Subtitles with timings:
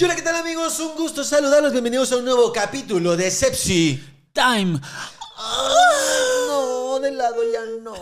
[0.00, 0.80] Y hola, ¿qué tal amigos?
[0.80, 1.72] Un gusto saludarlos.
[1.72, 4.02] Bienvenidos a un nuevo capítulo de Sepsi.
[4.32, 4.80] Time.
[6.46, 7.92] No, de lado ya no.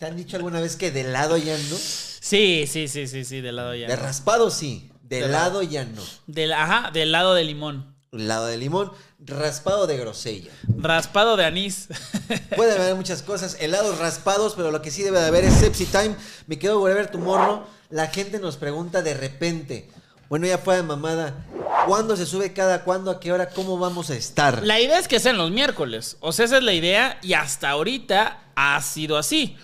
[0.00, 1.76] ¿Te han dicho alguna vez que de lado ya no?
[1.76, 3.86] Sí, sí, sí, sí, sí, del lado ya.
[3.86, 6.02] De raspado sí, de, De lado ya no.
[6.26, 7.94] Del, ajá, del lado de limón.
[8.10, 8.90] Lado de limón,
[9.26, 10.50] raspado de grosella.
[10.78, 11.88] Raspado de anís.
[12.56, 15.86] Puede haber muchas cosas, helados raspados, pero lo que sí debe de haber es Sepsi
[15.86, 16.14] Time.
[16.46, 17.64] Me quedo Whatever Tomorrow.
[17.90, 19.88] La gente nos pregunta de repente.
[20.28, 21.46] Bueno, ya fue de mamada.
[21.86, 23.10] ¿Cuándo se sube cada cuándo?
[23.10, 23.50] ¿A qué hora?
[23.50, 24.62] ¿Cómo vamos a estar?
[24.64, 26.16] La idea es que sean los miércoles.
[26.20, 29.56] O sea, esa es la idea y hasta ahorita ha sido así.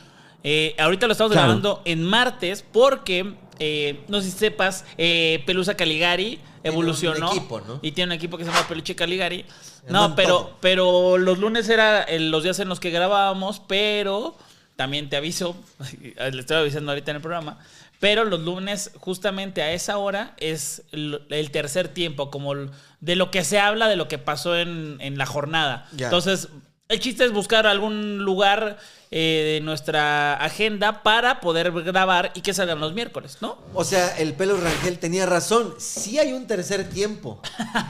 [0.43, 1.47] Eh, ahorita lo estamos Claro.
[1.49, 7.31] grabando en martes porque, eh, no sé si sepas, eh, Pelusa Caligari evolucionó.
[7.31, 7.79] equipo, ¿no?
[7.83, 9.45] Y tiene un equipo que se llama Peluche Caligari.
[9.89, 10.57] No, pero, todo.
[10.61, 14.37] pero los lunes era eh, los días en los que grabábamos, pero
[14.77, 15.57] también te aviso,
[16.01, 17.59] le estoy avisando ahorita en el programa,
[17.99, 22.55] pero los lunes justamente a esa hora es el, tercer tiempo, como
[23.01, 25.87] de lo que se habla, de lo que pasó en, en la jornada.
[25.99, 26.49] Entonces,
[26.89, 28.79] el chiste es buscar algún lugar
[29.13, 33.59] eh, de nuestra agenda para poder grabar y que salgan los miércoles, ¿no?
[33.75, 35.75] O sea, el pelo Rangel tenía razón.
[35.79, 37.41] Sí hay un tercer tiempo.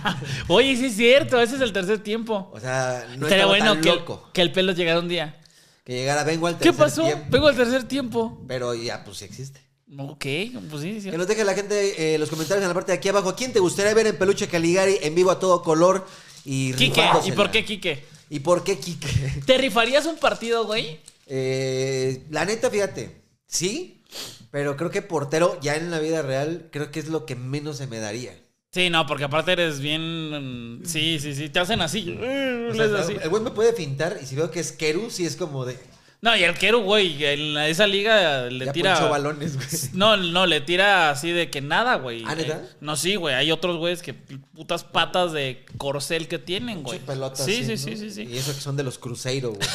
[0.48, 2.50] Oye, sí es cierto, ese es el tercer tiempo.
[2.54, 5.38] O sea, no Estaría bueno tan que, loco que el pelo llegara un día.
[5.84, 7.04] que llegara vengo al ¿Qué tercer pasó?
[7.04, 7.26] tiempo.
[7.28, 8.42] Vengo al tercer tiempo.
[8.48, 9.60] Pero ya, pues sí existe.
[9.98, 10.24] Ok,
[10.70, 11.10] pues sí, sí.
[11.10, 13.34] Que nos deje la gente eh, los comentarios en la parte de aquí abajo.
[13.34, 16.06] ¿Quién te gustaría ver en Peluche Caligari en vivo a todo color?
[16.44, 18.04] Y Quique, ¿y por qué Quique?
[18.30, 19.08] ¿Y por qué Quique?
[19.44, 21.00] ¿Te rifarías un partido, güey?
[21.32, 24.02] Eh, la neta, fíjate, sí,
[24.50, 27.76] pero creo que portero ya en la vida real creo que es lo que menos
[27.76, 28.34] se me daría.
[28.72, 30.80] Sí, no, porque aparte eres bien.
[30.80, 31.48] mm, Sí, sí, sí.
[31.48, 32.16] Te hacen así.
[32.18, 33.16] O les sea, así.
[33.20, 35.76] el güey me puede fintar y si veo que es Keru, sí es como de...
[36.22, 39.00] No, y el Keru, güey, en esa liga le ya tira.
[39.08, 39.68] balones, güey.
[39.94, 42.24] No, no, le tira así de que nada, güey.
[42.26, 42.56] ¿Ah, neta?
[42.62, 43.34] Eh, No, sí, güey.
[43.34, 46.98] Hay otros güeyes que putas patas de corcel que tienen, güey.
[46.98, 47.76] Pinche pelota Sí, sí, ¿no?
[47.78, 48.36] sí, sí, Y sí.
[48.36, 49.68] eso que son de los Cruzeiro, güey.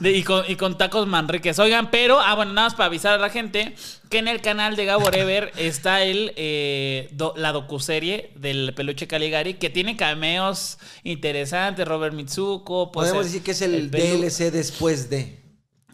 [0.16, 1.58] Y, con, y con tacos manriques.
[1.58, 3.74] Oigan, pero, ah, bueno, nada más para avisar a la gente
[4.10, 9.06] que en el canal de Gabo Ever está el, eh, do- la docuserie del peluche
[9.06, 11.86] Caligari que tiene cameos interesantes.
[11.88, 12.90] Robert Mitsuko.
[12.92, 15.38] pues, Podemos el- decir que es el, pelu- DLC después de...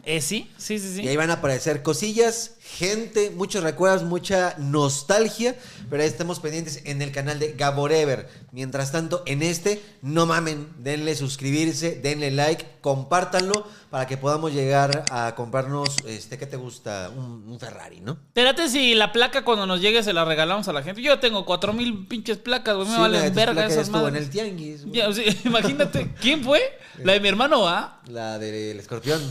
[0.03, 1.03] Eh, sí, sí, sí, sí.
[1.03, 5.55] Y ahí van a aparecer cosillas, gente, muchos recuerdos, mucha nostalgia.
[5.89, 8.27] Pero ahí estamos pendientes en el canal de Gaborever.
[8.51, 15.05] Mientras tanto, en este, no mamen, denle suscribirse, denle like, compártanlo para que podamos llegar
[15.11, 17.09] a comprarnos, este, ¿qué te gusta?
[17.15, 18.13] Un, un Ferrari, ¿no?
[18.27, 21.01] Espérate si la placa cuando nos llegue se la regalamos a la gente.
[21.01, 22.87] Yo tengo cuatro mil pinches placas, güey.
[22.87, 24.23] Me Sí, valen verga esas estuvo en madres.
[24.23, 24.81] el tianguis.
[24.85, 24.93] güey.
[24.97, 26.61] Ya, o sea, imagínate, ¿quién fue?
[27.03, 28.01] La de mi hermano, ¿ah?
[28.07, 29.21] La del escorpión.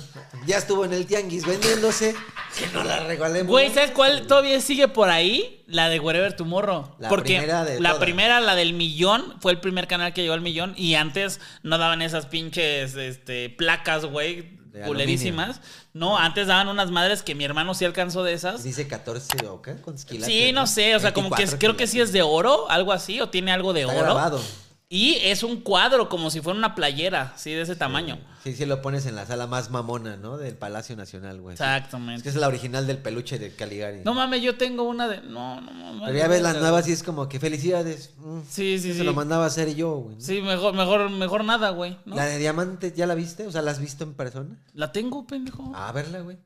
[0.46, 2.14] Ya estuvo en el tianguis vendiéndose.
[2.56, 3.00] Que no la
[3.44, 5.62] Güey, ¿sabes cuál todavía sigue por ahí?
[5.66, 6.94] La de Wherever Tomorrow.
[6.98, 8.04] La Porque primera de la todas.
[8.04, 10.74] primera, la del millón, fue el primer canal que llegó al millón.
[10.76, 15.60] Y antes no daban esas pinches este, placas, güey, culerísimas.
[15.92, 18.62] No, antes daban unas madres que mi hermano sí alcanzó de esas.
[18.62, 19.72] Dice 14 o qué?
[19.76, 20.26] ¿Cuántos quilates?
[20.34, 22.70] Sí, no sé, o sea, como que es- 24 creo que sí es de oro,
[22.70, 24.02] algo así, o tiene algo de Está oro.
[24.02, 24.42] grabado.
[24.88, 28.20] Y es un cuadro, como si fuera una playera, sí, de ese tamaño.
[28.44, 30.36] Sí, sí lo pones en la sala más mamona, ¿no?
[30.38, 31.54] Del Palacio Nacional, güey.
[31.54, 32.22] Es Exactamente.
[32.22, 34.02] que es la original del peluche de Caligari.
[34.04, 35.22] No mames, yo tengo una de.
[35.22, 36.02] No, no mames.
[36.06, 38.14] Pero ya ves las nuevas y es como que felicidades.
[38.18, 39.02] Mm, Sí, sí, Se sí.
[39.04, 40.20] lo mandaba a hacer yo, güey.
[40.20, 41.98] Sí, mejor, mejor, mejor nada, güey.
[42.04, 42.14] ¿no?
[42.14, 43.44] La de diamante, ¿ya la viste?
[43.48, 44.62] O sea, ¿la has visto en persona?
[44.72, 45.72] La tengo, pendejo.
[45.74, 46.36] A verla, güey.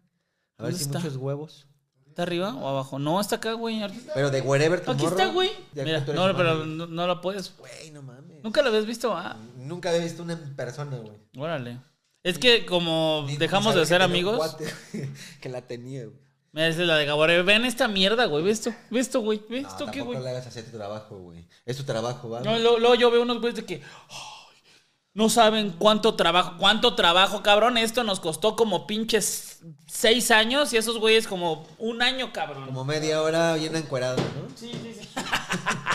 [0.57, 0.99] A ver ¿Dónde si está?
[1.01, 1.67] muchos huevos.
[2.09, 2.99] ¿Está arriba o abajo?
[2.99, 3.83] No, está acá, güey.
[3.84, 5.11] Aquí Pero de Wherever Tomorrow.
[5.11, 5.51] está, güey.
[5.75, 7.55] Mira, no, pero no, no la puedes.
[7.57, 8.19] Güey, no mames.
[8.43, 9.37] Nunca la habías visto, ah.
[9.56, 11.17] Nunca había visto una en persona, güey.
[11.37, 11.78] Órale.
[12.23, 14.56] Es que como Ni- dejamos de ser amigos.
[15.41, 16.17] que la tenía, güey.
[16.53, 17.43] Mira, esa es la de Gabore.
[17.43, 18.43] Ven esta mierda, güey.
[18.43, 18.75] ¿Ves esto?
[18.91, 19.41] ¿Ves esto, güey?
[19.49, 20.21] ¿Ves No, esto qué, güey?
[20.21, 21.47] le hagas hacer tu trabajo, güey.
[21.65, 22.41] Es tu trabajo, ¿va?
[22.41, 23.75] No, luego, luego yo veo unos güeyes de que.
[24.09, 24.59] "Ay,
[25.15, 27.78] no saben cuánto trabajo, cuánto trabajo, cabrón.
[27.78, 32.66] Esto nos costó como pinches seis años y esos güeyes como un año, cabrón.
[32.66, 34.57] Como media hora bien encuerado, ¿no?
[34.57, 35.09] Sí, sí, sí.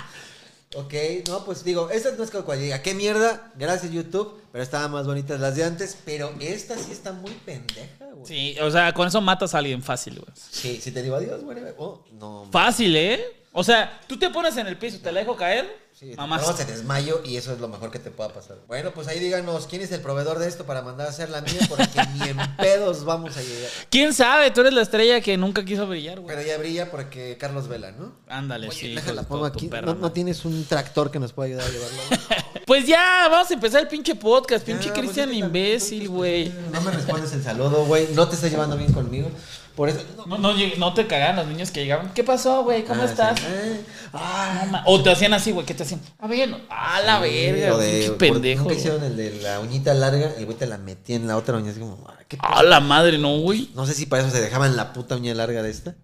[0.75, 0.94] Ok,
[1.30, 3.51] no, pues digo, esta no es como diga, ¿qué mierda?
[3.56, 8.06] Gracias YouTube, pero estaban más bonitas las de antes, pero esta sí está muy pendeja,
[8.13, 8.25] güey.
[8.25, 10.31] Sí, o sea, con eso matas a alguien fácil, güey.
[10.36, 11.57] Sí, si te digo adiós, güey.
[11.77, 12.48] Oh, no.
[12.51, 13.25] Fácil, ¿eh?
[13.57, 16.41] O sea, tú te pones en el piso, te la dejo caer, Sí, Mamás.
[16.41, 18.57] luego se desmayo y eso es lo mejor que te pueda pasar.
[18.67, 21.39] Bueno, pues ahí díganos quién es el proveedor de esto para mandar a hacer la
[21.39, 23.69] mía, porque ni en pedos vamos a llegar.
[23.89, 24.51] ¿Quién sabe?
[24.51, 26.35] Tú eres la estrella que nunca quiso brillar, güey.
[26.35, 28.11] Pero ya brilla porque Carlos Vela, ¿no?
[28.27, 28.93] Ándale, Oye, sí.
[28.93, 29.67] déjala, pongo tu- tu aquí.
[29.69, 31.97] perra ¿No, no tienes un tractor que nos pueda ayudar a llevarlo?
[32.65, 34.65] Pues ya, vamos a empezar el pinche podcast.
[34.65, 36.51] Pinche pues, Cristian imbécil, güey.
[36.73, 38.07] No me respondes el saludo, güey.
[38.15, 39.29] No te estás llevando bien conmigo.
[39.75, 40.01] Por eso.
[40.27, 40.38] no.
[40.38, 42.13] No, no, te cagaban los niños que llegaban.
[42.13, 42.86] ¿Qué pasó, güey?
[42.86, 43.39] ¿Cómo Ah, estás?
[43.39, 43.45] sí.
[43.48, 43.81] Eh,
[44.13, 45.66] ah, O te hacían así, güey.
[45.66, 46.00] ¿Qué te hacían?
[46.19, 48.63] A ver, a la verga, o de- por- pendejo.
[48.66, 48.77] Güey.
[48.77, 51.72] hicieron el de la uñita larga, el güey te la metía en la otra uña.
[51.72, 53.69] Así como, ah, ¿qué A la madre, no, güey.
[53.75, 55.95] No sé si para eso se dejaban la puta uña larga de esta.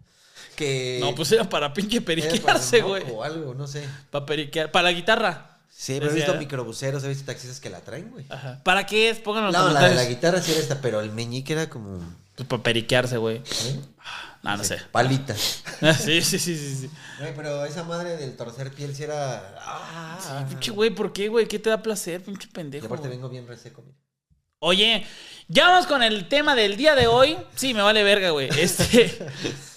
[0.55, 0.97] Que.
[1.01, 3.03] No, pues era para pinche periquearse, güey.
[3.13, 3.83] O algo, no sé.
[4.09, 4.71] Para periquear.
[4.71, 5.47] Para la guitarra.
[5.73, 8.25] Sí, pero he visto microbuseros, he visto taxistas que la traen, güey.
[8.29, 8.59] Ajá.
[8.63, 9.19] ¿Para qué es?
[9.19, 11.99] Pónganlo No, la de la guitarra sí era esta, pero el meñique era como.
[12.35, 13.37] Pues para periquearse, güey.
[13.37, 13.79] ¿eh?
[14.43, 14.77] No, no sé.
[14.91, 15.35] Palita.
[15.99, 16.75] Sí, sí, sí, sí.
[16.75, 16.89] sí.
[17.19, 19.55] Güey, pero esa madre del torcer piel sí era.
[19.59, 21.47] Ah, Pinche güey, ¿por qué, güey?
[21.47, 22.85] ¿Qué te da placer, pinche y pendejo?
[22.85, 23.17] aparte güey?
[23.17, 23.97] vengo bien reseco, mira.
[24.59, 25.07] Oye,
[25.47, 27.35] ya vamos con el tema del día de hoy.
[27.55, 28.47] Sí, me vale verga, güey.
[28.57, 29.17] Este.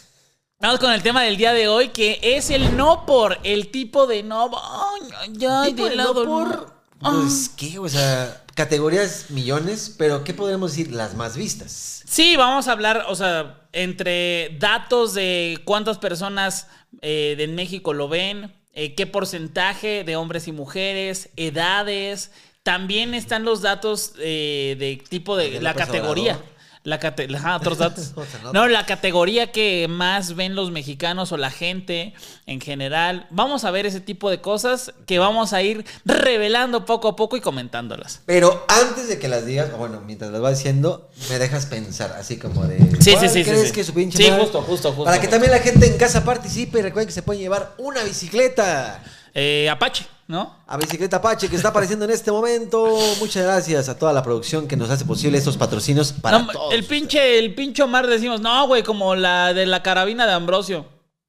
[0.61, 4.07] Vamos con el tema del día de hoy, que es el no por, el tipo
[4.07, 4.51] de no.
[4.57, 6.75] Ay, ay, ay, Tipo de de lado no por.
[7.01, 7.79] Pues, ¿qué?
[7.79, 10.93] O sea, categorías millones, pero ¿qué podríamos decir?
[10.93, 12.03] Las más vistas.
[12.07, 16.69] Sí, vamos a hablar, o sea, entre datos de cuántas personas
[17.03, 22.31] eh, de México lo ven, eh, qué porcentaje de hombres y mujeres, edades.
[22.63, 26.35] También están los datos eh, de tipo de De la categoría.
[26.35, 26.54] Obrador.
[26.85, 28.13] La cate- ajá, otros datos.
[28.53, 32.13] No- la categoría que más ven los mexicanos o la gente
[32.47, 33.27] en general.
[33.31, 37.39] Vamos a ver ese tipo de cosas que vamos a ir revelando poco a poco
[37.39, 38.21] y comentándolas.
[38.27, 42.15] Pero antes de que las digas, o bueno, mientras las vas diciendo, me dejas pensar,
[42.19, 42.79] así como de.
[43.01, 43.73] Sí, ¿cuál sí, sí, crees sí.
[43.73, 46.83] que su pinche Sí, justo, justo, justo, Para que también la gente en casa participe,
[46.83, 49.03] recuerden que se pueden llevar una bicicleta.
[49.35, 50.59] Eh, Apache, ¿no?
[50.67, 52.87] A Bicicleta Apache que está apareciendo en este momento.
[53.19, 56.73] Muchas gracias a toda la producción que nos hace posible estos patrocinios para No, todos.
[56.73, 60.87] el pinche, el pinche Omar decimos, no, güey, como la de la carabina de Ambrosio.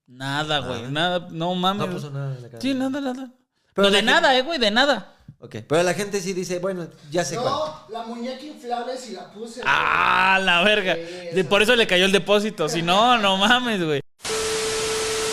[0.08, 1.88] Nada, güey, nada, no mames.
[1.88, 2.62] No puso nada en la cara.
[2.62, 3.32] Sí, nada, nada.
[3.74, 5.14] Pero no, de nada, eh, güey, de nada.
[5.40, 7.48] Ok, pero la gente sí dice, bueno, ya sé cuál.
[7.48, 9.62] No, la muñeca inflable si la puse.
[9.62, 9.64] güey.
[9.68, 10.96] Ah, la verga.
[10.96, 12.70] De- por eso le cayó el depósito.
[12.70, 14.02] Si no, no mames, güey.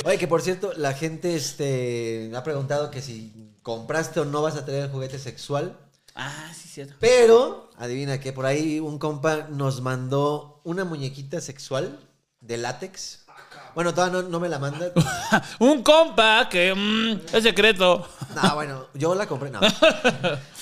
[0.05, 4.43] Oye, que por cierto, la gente este, me ha preguntado que si compraste o no
[4.43, 5.79] vas a traer el juguete sexual.
[6.15, 6.95] Ah, sí, cierto.
[6.99, 11.99] Pero, adivina que por ahí un compa nos mandó una muñequita sexual
[12.41, 13.22] de látex.
[13.75, 14.93] Bueno, todavía no, no me la manda.
[15.59, 18.07] Un compa que mm, es secreto.
[18.35, 19.61] No, bueno, yo la compré, no.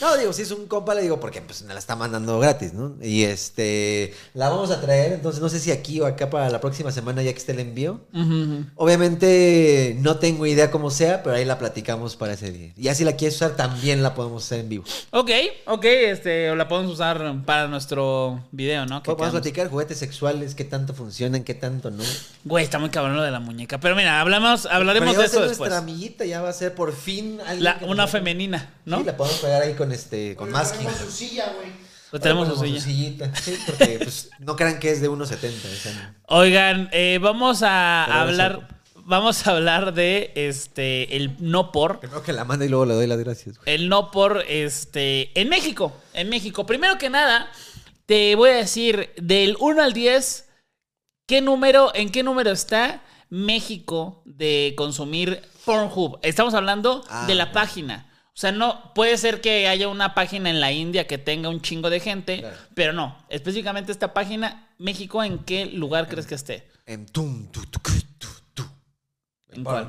[0.01, 2.73] No, digo, si es un compa, le digo, porque pues me la está mandando gratis,
[2.73, 2.95] ¿no?
[3.03, 6.59] Y este, la vamos a traer, entonces no sé si aquí o acá para la
[6.59, 8.01] próxima semana ya que esté el envío.
[8.15, 8.65] Ujú, ujú.
[8.77, 12.73] Obviamente no tengo idea cómo sea, pero ahí la platicamos para ese día.
[12.79, 14.85] Y así la quieres usar, también la podemos hacer en vivo.
[15.11, 15.31] Ok,
[15.67, 19.03] ok, este, la podemos usar para nuestro video, ¿no?
[19.03, 19.33] Que Podemos quedamos.
[19.43, 22.03] platicar juguetes sexuales, qué tanto funcionan, qué tanto no.
[22.45, 23.81] Güey, está muy cabrón lo de la muñeca.
[23.81, 25.71] Pero mira, hablamos, hablaremos de va a eso ser después.
[25.71, 28.99] nuestra amiguita, ya va a ser por fin alguien La- nos una femenina, ¿no?
[28.99, 30.79] Sí, la podemos pegar ahí con este, con masking.
[30.87, 31.91] tenemos su silla, güey.
[32.13, 32.81] Lo tenemos su su silla.
[32.81, 33.35] sillita.
[33.37, 35.21] Sí, porque pues, no crean que es de 1.70.
[35.23, 41.71] o sea, Oigan, eh, vamos a Pero hablar, vamos a hablar de este el no
[41.71, 43.59] por, Primero que la manda y luego le doy las gracias.
[43.59, 43.75] güey.
[43.75, 46.67] el no por este en México, en México.
[46.67, 47.49] Primero que nada,
[48.07, 50.47] te voy a decir del 1 al 10
[51.31, 56.19] qué número, en qué número está México de consumir Pornhub.
[56.23, 58.11] Estamos hablando Ah, de la página.
[58.35, 61.61] O sea, no puede ser que haya una página en la India que tenga un
[61.61, 62.57] chingo de gente, Claro.
[62.75, 63.17] pero no.
[63.29, 66.69] Específicamente esta página, México, ¿en qué lugar crees que esté?
[66.85, 68.65] En tum, tu, tu, tu, tu, tu.
[69.51, 69.89] ¿En cuál?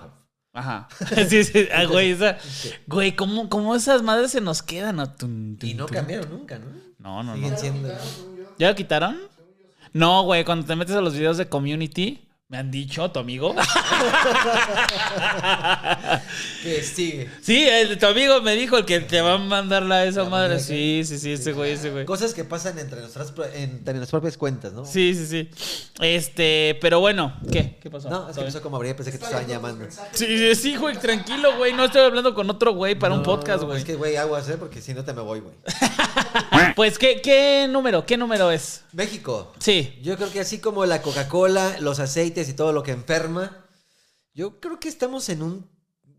[0.54, 0.90] Ajá.
[1.28, 2.38] Sí, sí, ah, güey, esa-
[2.86, 4.98] güey, ¿cómo, cómo esas madres se nos quedan?
[4.98, 5.10] no?
[5.12, 6.68] Tun, tun, Y no cambiaron nunca, ¿no?
[7.00, 7.58] No, no, Siguen no.
[7.58, 7.90] siendo.
[8.60, 9.18] ¿Ya lo quitaron?
[9.94, 13.56] No, güey, cuando te metes a los videos de community, me han dicho, tu amigo.
[16.64, 17.30] Que sigue.
[17.42, 20.30] sí, el- tu amigo me dijo el que te va a mandar la esa La
[20.30, 20.60] madre.
[20.60, 22.06] Sí, sí, sí, ese güey, ese güey.
[22.06, 24.86] Cosas que pasan entre nuestras, entre nuestras propias cuentas, ¿no?
[24.86, 25.50] Sí, sí, sí.
[26.02, 27.78] Este, pero bueno, ¿qué?
[27.82, 28.10] ¿Qué pasó?
[28.10, 29.86] No, es que ¿Todo empezó como abrir, pensé que te estaban llamando.
[30.12, 31.74] Sí, sí, sí, güey, tranquilo, güey.
[31.74, 33.80] No estoy hablando con otro güey para un podcast, güey.
[33.80, 34.58] Es que, güey, aguas, ¿eh?
[34.60, 35.56] Porque si no te me voy, güey.
[36.76, 38.06] Pues, ¿qué, ¿qué número?
[38.06, 38.84] ¿Qué número es?
[38.94, 39.52] México.
[39.60, 40.00] Sí.
[40.02, 43.66] Yo creo que así como la Coca-Cola, los aceites y todo lo que enferma,
[44.34, 45.70] yo creo que estamos en un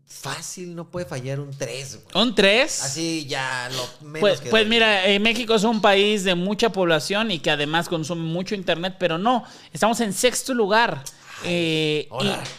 [0.05, 2.23] fácil, no puede fallar un 3, güey.
[2.23, 2.83] ¿Un 3?
[2.83, 6.69] Así ya lo menos Pues, que pues mira, eh, México es un país de mucha
[6.71, 11.03] población y que además consume mucho internet, pero no, estamos en sexto lugar.
[11.45, 12.07] Eh,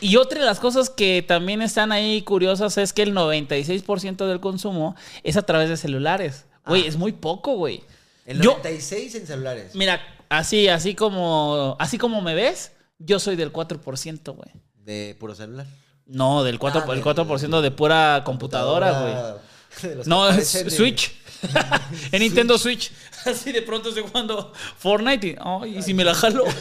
[0.00, 4.26] y, y otra de las cosas que también están ahí curiosas es que el 96%
[4.26, 6.44] del consumo es a través de celulares.
[6.66, 6.88] Güey, Ah.
[6.88, 7.82] es muy poco, güey.
[8.26, 9.74] El Yo, 96 en celulares.
[9.74, 12.72] mira, así, así como, así como me ves,
[13.04, 14.50] yo soy del 4%, güey.
[14.84, 15.66] De puro celular.
[16.06, 19.94] No, del 4%, Ah, el del- 4% de pura computadora, güey.
[20.06, 21.12] No, es Switch.
[22.12, 22.92] en Nintendo Switch.
[23.26, 26.44] Así de pronto estoy jugando Fortnite y, ay, ¿y si me la jalo.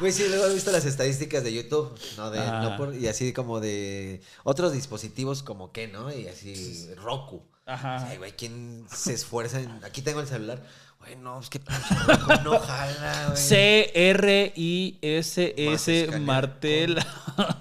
[0.00, 2.30] Güey, sí, luego he visto las estadísticas de YouTube, ¿no?
[2.30, 2.62] De, Ah.
[2.62, 6.12] no por- y así como de otros dispositivos como que, ¿no?
[6.12, 7.42] Y así Roku.
[7.66, 8.08] Ajá.
[8.10, 9.84] Sí, güey, ¿quién se esfuerza en...
[9.84, 10.60] Aquí tengo el celular.
[11.02, 11.60] Güey, no, es que
[12.44, 13.36] no jala, güey.
[14.72, 16.18] C-R-I-S-S.
[16.20, 16.98] Martel.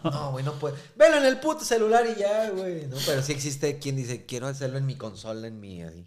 [0.03, 0.75] No, güey, no puede.
[0.97, 2.87] Velo en el puto celular y ya, güey.
[2.87, 6.05] No, pero sí existe quien dice, quiero hacerlo en mi consola, en mi así.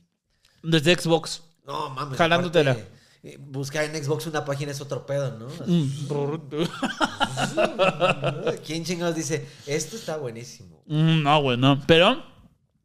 [0.62, 1.42] Desde Xbox.
[1.66, 2.18] No, mames.
[2.18, 2.72] Jalándotela.
[2.72, 2.90] aparte,
[3.22, 5.48] eh, Buscar en Xbox una página es otro pedo, ¿no?
[5.66, 5.88] Mm.
[8.66, 10.82] ¿Quién chingados dice, esto está buenísimo?
[10.86, 11.82] Mm, No, güey, no.
[11.86, 12.22] Pero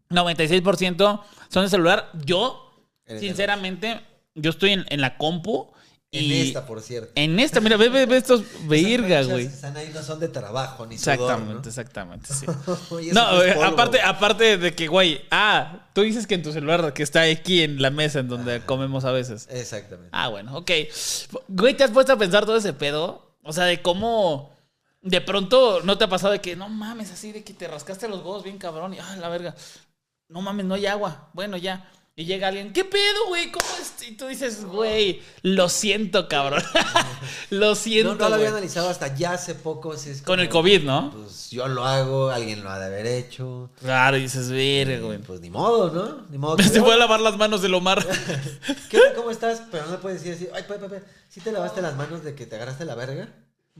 [0.09, 2.09] 96% son de celular.
[2.23, 2.71] Yo,
[3.19, 3.99] sinceramente,
[4.41, 5.71] yo estoy en, en la compu.
[6.11, 7.11] En y esta, por cierto.
[7.13, 9.45] En esta, mira, ve, ve, ve estos verga, Esas güey.
[9.45, 12.45] Están ahí, no son de trabajo, ni Exactamente, sudor, exactamente, sí.
[13.13, 13.43] ¿no?
[13.43, 17.21] Es aparte, aparte de que, güey, ah, tú dices que en tu celular que está
[17.21, 19.47] aquí en la mesa en donde comemos a veces.
[19.51, 20.09] Exactamente.
[20.11, 20.71] Ah, bueno, ok.
[21.47, 23.35] Güey, ¿te has puesto a pensar todo ese pedo?
[23.43, 24.51] O sea, de cómo
[25.01, 28.07] de pronto no te ha pasado de que no mames, así de que te rascaste
[28.07, 29.55] los huevos bien cabrón y ah, la verga.
[30.27, 31.29] No mames, no hay agua.
[31.33, 31.89] Bueno, ya.
[32.19, 33.49] Y llega alguien, ¿qué pedo, güey?
[33.49, 34.05] ¿Cómo es?
[34.05, 36.61] Y tú dices, güey, lo siento, cabrón.
[37.49, 38.15] lo siento.
[38.15, 38.57] no, no lo había güey.
[38.57, 39.93] analizado hasta ya hace poco.
[39.93, 41.11] es Con el COVID, ¿no?
[41.15, 43.69] Pues yo lo hago, alguien lo ha de haber hecho.
[43.79, 45.19] Claro, y dices, verga, güey.
[45.19, 46.27] Pues ni modo, ¿no?
[46.29, 46.57] Ni modo.
[46.57, 48.05] que- Se fue a lavar las manos del Omar.
[48.89, 48.99] ¿Qué?
[49.15, 49.61] ¿Cómo estás?
[49.71, 50.49] Pero no le puedes decir así.
[50.53, 53.29] Ay, Pepe, Pepe, ¿sí te lavaste las manos de que te agarraste la verga?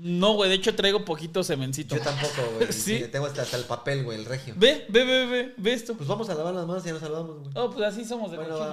[0.01, 1.96] No, güey, de hecho traigo poquito cemencito.
[1.96, 2.72] Yo tampoco, güey.
[2.74, 3.03] ¿Sí?
[3.12, 4.53] Tengo hasta, hasta el papel, güey, el regio.
[4.58, 5.96] Ve, ve, ve, ve, ve esto.
[5.96, 7.51] Pues vamos a lavar las manos y ya nos saludamos, güey.
[7.56, 8.70] Oh, pues así somos de Bueno.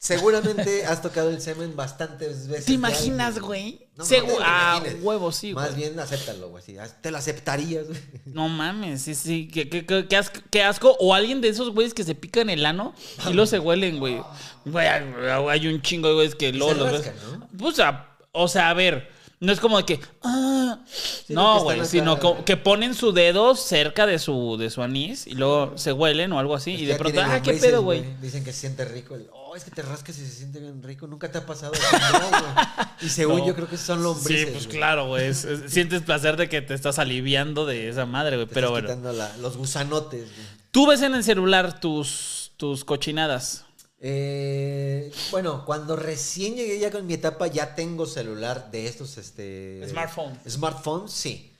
[0.00, 2.66] Seguramente has tocado el semen bastantes veces.
[2.66, 3.88] ¿Te imaginas, güey?
[3.96, 5.88] No, Segu- no ah, huevo, sí, Más güey.
[5.88, 6.62] bien acéptalo, güey.
[6.62, 7.98] sí, Te lo aceptarías, güey.
[8.26, 9.48] No mames, sí, sí.
[9.52, 10.96] Qué, qué- qué- qué asco, qué asco.
[11.00, 12.94] O alguien de esos güeyes que se pican el ano
[13.28, 14.22] y luego se huelen, güey.
[14.64, 17.06] Güey, hay un chingo de güeyes que luego se los ves.
[17.06, 17.48] rascan, ¿no?
[17.58, 19.17] Pues, a- o sea, a ver.
[19.40, 20.00] No es como de que.
[20.22, 21.84] ah, Sí, no, güey.
[21.86, 22.44] Sino acá.
[22.44, 26.38] que ponen su dedo cerca de su, de su anís y luego se huelen o
[26.38, 26.72] algo así.
[26.72, 28.04] Y de pronto, ah, qué pedo, güey.
[28.20, 29.14] Dicen que se siente rico.
[29.14, 31.06] el, oh, es que te rascas y se siente bien rico.
[31.06, 31.72] Nunca te ha pasado.
[33.00, 33.46] Y según No.
[33.46, 34.46] yo creo que son lombrices.
[34.48, 35.26] Sí, pues claro, güey.
[35.28, 38.48] es- es- sientes placer de que te estás aliviando de esa madre, güey.
[38.52, 39.12] Pero estás bueno.
[39.16, 40.46] la- los gusanotes, güey.
[40.70, 43.64] Tú ves en el celular tus, tus cochinadas.
[44.00, 49.82] Eh, bueno, cuando recién llegué ya con mi etapa, ya tengo celular de estos, este...
[49.88, 50.38] Smartphone.
[50.48, 51.52] Smartphones, sí.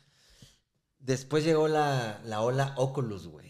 [0.98, 3.48] Después llegó la, la ola Oculus, güey.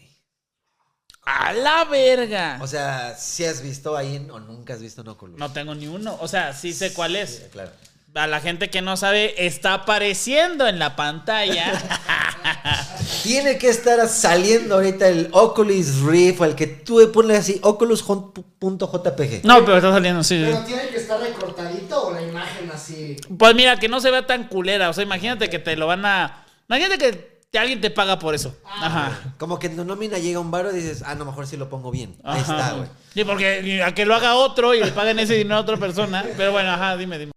[1.23, 2.57] ¡A la verga!
[2.61, 5.37] O sea, si has visto ahí en- o nunca has visto un Oculus.
[5.37, 6.17] no tengo ni uno.
[6.21, 7.41] O sea, sí sé cuál Sí, es.
[7.51, 7.71] claro.
[8.15, 11.71] A la gente que no sabe, está apareciendo en la pantalla.
[13.23, 19.43] Tiene que estar saliendo ahorita el Oculus Rift, o el que tú ponle así, oculus.jpg.
[19.45, 20.41] no, pero está saliendo, sí.
[20.43, 23.15] Pero tiene que estar recortadito o la imagen así.
[23.37, 24.89] Pues mira, que no se vea tan culera.
[24.89, 26.45] O sea, imagínate que te lo van a.
[26.67, 27.11] Imagínate que
[27.51, 28.55] te- alguien te paga por eso.
[28.65, 29.33] Ajá.
[29.37, 31.69] Como que en tu nómina llega un bar y dices, ah, no, mejor si lo
[31.69, 32.15] pongo bien.
[32.23, 32.57] Ahí Ajá.
[32.57, 32.89] está, güey.
[33.13, 36.25] Sí, porque a que lo haga otro y le paguen ese dinero a otra persona.
[36.37, 37.31] Pero bueno, ajá, dime, dime.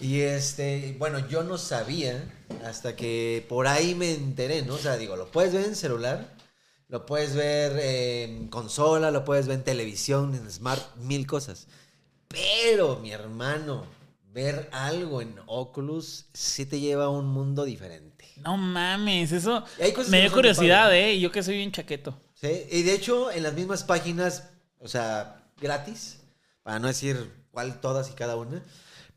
[0.00, 2.24] Y este, bueno, yo no sabía
[2.64, 4.74] hasta que por ahí me enteré, ¿no?
[4.74, 6.34] O sea, digo, lo puedes ver en celular,
[6.88, 11.66] lo puedes ver en consola, lo puedes ver en televisión, en smart, mil cosas.
[12.28, 13.84] Pero, mi hermano,
[14.32, 18.26] ver algo en Oculus sí te lleva a un mundo diferente.
[18.44, 19.64] No mames, eso
[20.08, 20.94] me dio curiosidad.
[20.94, 21.14] ¿eh?
[21.14, 22.18] Y yo que soy bien chaqueto.
[22.34, 22.66] ¿sí?
[22.70, 24.44] Y de hecho, en las mismas páginas,
[24.78, 26.20] o sea, gratis,
[26.62, 28.62] para no decir cuál todas y cada una,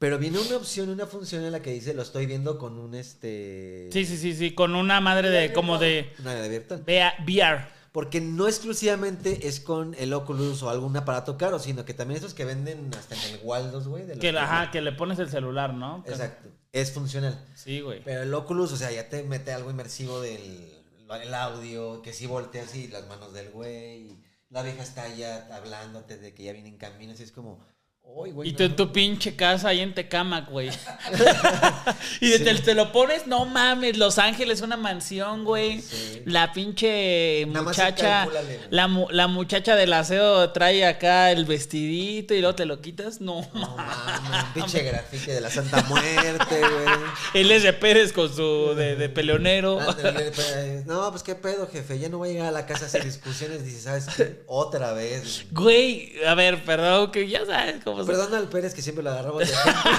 [0.04, 2.94] pero viene una opción, una función en la que dice, lo estoy viendo con un,
[2.94, 3.88] este...
[3.94, 6.84] Sí, sí, sí, sí, con una madre de como de Una de virtual.
[7.26, 7.68] VR.
[7.94, 12.34] Porque no exclusivamente es con el Oculus o algún aparato caro, sino que también esos
[12.34, 14.06] que venden hasta en el Waldos, güey.
[14.06, 16.04] los Que, ajá, que le pones el celular, ¿no?
[16.06, 16.50] Exacto.
[16.74, 17.42] Es funcional.
[17.56, 18.04] Sí, güey.
[18.04, 20.84] Pero el Oculus, o sea, ya te mete algo inmersivo del
[21.24, 24.18] el audio, que si volteas y las manos del güey.
[24.50, 27.66] La vieja está ya hablándote de que ya viene en camino, así es como,
[28.06, 30.70] Güey, Y no, tú en tu pinche casa ahí en Tecamac, güey.
[32.22, 35.82] y de- te, te lo pones, no mames, Los Ángeles, una mansión, güey.
[35.82, 36.22] Sí.
[36.26, 38.60] La pinche muchacha, güey.
[38.70, 43.20] la, la muchacha del aseo trae acá el vestidito y luego te lo quitas.
[43.20, 46.96] No, No mames, pinche grafite de la Santa Muerte, güey.
[47.34, 49.80] Él es de Pérez con su de, de peleonero.
[49.84, 51.98] Pues, No, pues qué pedo, jefe.
[51.98, 53.66] Ya no voy a llegar a la casa a hacer discusiones.
[53.66, 54.44] Dice, ¿sabes qué?
[54.46, 55.46] Otra vez.
[55.52, 58.06] Güey, a ver, perdón, que ya sabes cómo se...
[58.12, 59.54] Perdona al Pérez que siempre lo agarramos de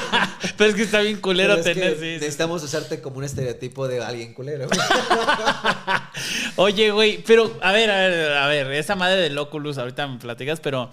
[0.57, 2.21] Pero es que está bien culero Pero es tener, que sí, sí.
[2.21, 4.69] Necesitamos usarte como un estereotipo de alguien culero.
[6.57, 10.19] Oye, güey, pero a ver, a ver, a ver, esa madre del Oculus, ahorita me
[10.19, 10.91] platicas, pero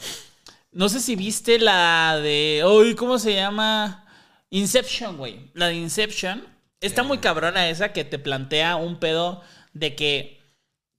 [0.72, 4.06] no sé si viste la de, uy, ¿cómo se llama?
[4.50, 5.52] Inception, güey.
[5.54, 6.46] La de Inception.
[6.80, 9.42] Está muy cabrona esa que te plantea un pedo
[9.74, 10.42] de que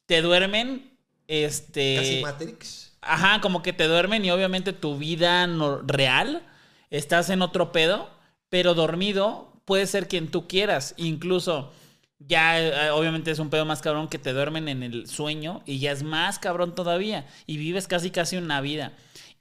[0.06, 1.96] te duermen, este...
[1.96, 2.81] Casi Matrix.
[3.02, 6.42] Ajá, como que te duermen y obviamente tu vida no- real
[6.90, 8.08] estás en otro pedo,
[8.48, 10.94] pero dormido puede ser quien tú quieras.
[10.96, 11.72] Incluso
[12.18, 15.78] ya eh, obviamente es un pedo más cabrón que te duermen en el sueño y
[15.80, 18.92] ya es más cabrón todavía y vives casi casi una vida.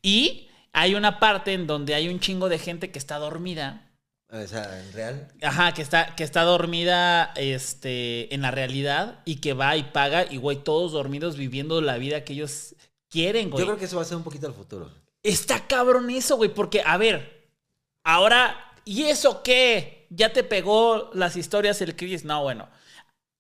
[0.01, 3.88] Y hay una parte en donde hay un chingo de gente que está dormida.
[4.34, 5.27] O sea, en real.
[5.44, 10.25] Ajá, que está, que está dormida este, en la realidad y que va y paga
[10.32, 12.75] y, güey, todos dormidos viviendo la vida que ellos
[13.12, 13.62] quieren, güey.
[13.62, 14.89] Yo creo que eso va a ser un poquito al futuro.
[15.22, 17.48] Está cabrón eso, güey, porque, a ver,
[18.03, 20.08] ahora, ¿y eso qué?
[20.10, 22.25] ¿Ya te pegó las historias el Chris?
[22.25, 22.68] No, bueno,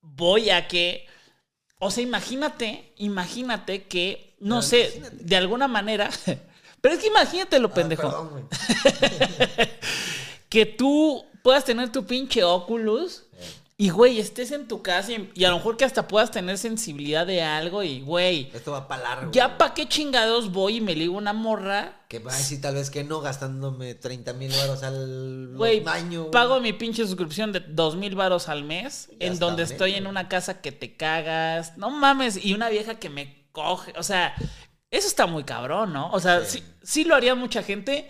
[0.01, 1.07] voy a que,
[1.79, 5.23] o sea, imagínate, imagínate que, no sé, imagínate.
[5.23, 6.09] de alguna manera,
[6.81, 8.43] pero es que imagínate lo Ah, pendejo, perdón, güey.
[10.49, 13.23] que tú puedas tener tu pinche Oculus
[13.83, 16.57] y, güey, estés en tu casa y, y a lo mejor que hasta puedas tener
[16.59, 19.31] sensibilidad de algo y, güey, Esto va para largo.
[19.31, 19.57] ya güey.
[19.57, 22.91] pa' qué chingados voy y me ligo una morra Que va a decir tal vez
[22.91, 26.19] que no, gastándome 30 mil euros al Güey, año.
[26.21, 26.31] güey.
[26.31, 30.05] pago mi pinche suscripción de dos mil varos al mes, Ya en donde estoy en
[30.05, 31.75] una casa que te cagas.
[31.77, 33.93] No mames, y una vieja que me coge.
[33.97, 34.35] O sea,
[34.91, 36.11] eso está muy cabrón, ¿no?
[36.11, 36.63] O sea, sí, Sí.
[36.83, 38.07] sí lo haría mucha gente.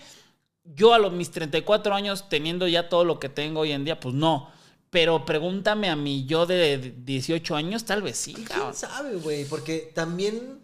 [0.66, 4.00] Yo a los mis 34 años, teniendo ya todo lo que tengo hoy en día,
[4.00, 4.52] pues no.
[4.92, 8.76] Pero pregúntame a mí, yo de 18 años, tal vez sí, ¿Quién cabrón.
[8.76, 9.46] sabe, güey?
[9.46, 10.62] Porque también,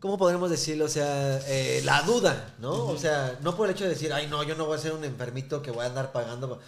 [0.00, 0.86] ¿cómo podremos decirlo?
[0.86, 2.86] O sea, eh, la duda, ¿no?
[2.86, 4.92] O sea, no por el hecho de decir, ay, no, yo no voy a ser
[4.92, 6.60] un enfermito que voy a andar pagando.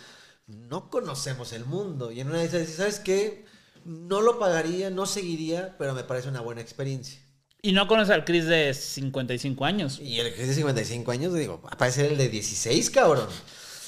[0.46, 2.12] No conocemos el mundo.
[2.12, 3.44] Y en una de esas, ¿sabes qué?
[3.84, 7.20] No lo pagaría, no seguiría, pero me parece una buena experiencia.
[7.60, 9.98] Y no conoces al Chris de 55 años.
[9.98, 13.26] Y el es de 55 años, digo, va a parecer el de 16, cabrón.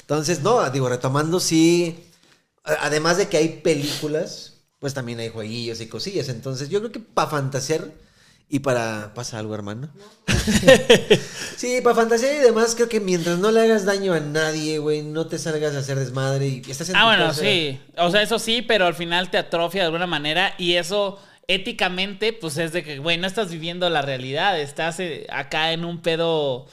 [0.01, 2.09] Entonces, no, digo, retomando, sí.
[2.63, 6.29] Además de que hay películas, pues también hay jueguillos y cosillas.
[6.29, 7.91] Entonces, yo creo que para fantasear
[8.49, 9.13] y para.
[9.13, 9.89] ¿Pasa algo, hermano?
[11.57, 15.01] sí, para fantasear y demás, creo que mientras no le hagas daño a nadie, güey,
[15.01, 17.41] no te salgas a hacer desmadre y estás en Ah, bueno, casa.
[17.41, 17.79] sí.
[17.97, 22.33] O sea, eso sí, pero al final te atrofia de alguna manera y eso éticamente,
[22.33, 26.01] pues es de que, güey, no estás viviendo la realidad, estás eh, acá en un
[26.01, 26.67] pedo,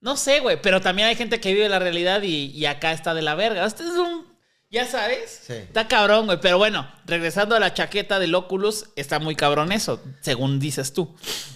[0.00, 3.14] no sé, güey, pero también hay gente que vive la realidad y, y acá está
[3.14, 3.66] de la verga.
[3.66, 4.24] Este es un,
[4.72, 5.52] ya sabes, Sí.
[5.52, 10.00] está cabrón, güey, pero bueno, regresando a la chaqueta del Oculus, está muy cabrón eso,
[10.22, 11.14] según dices tú.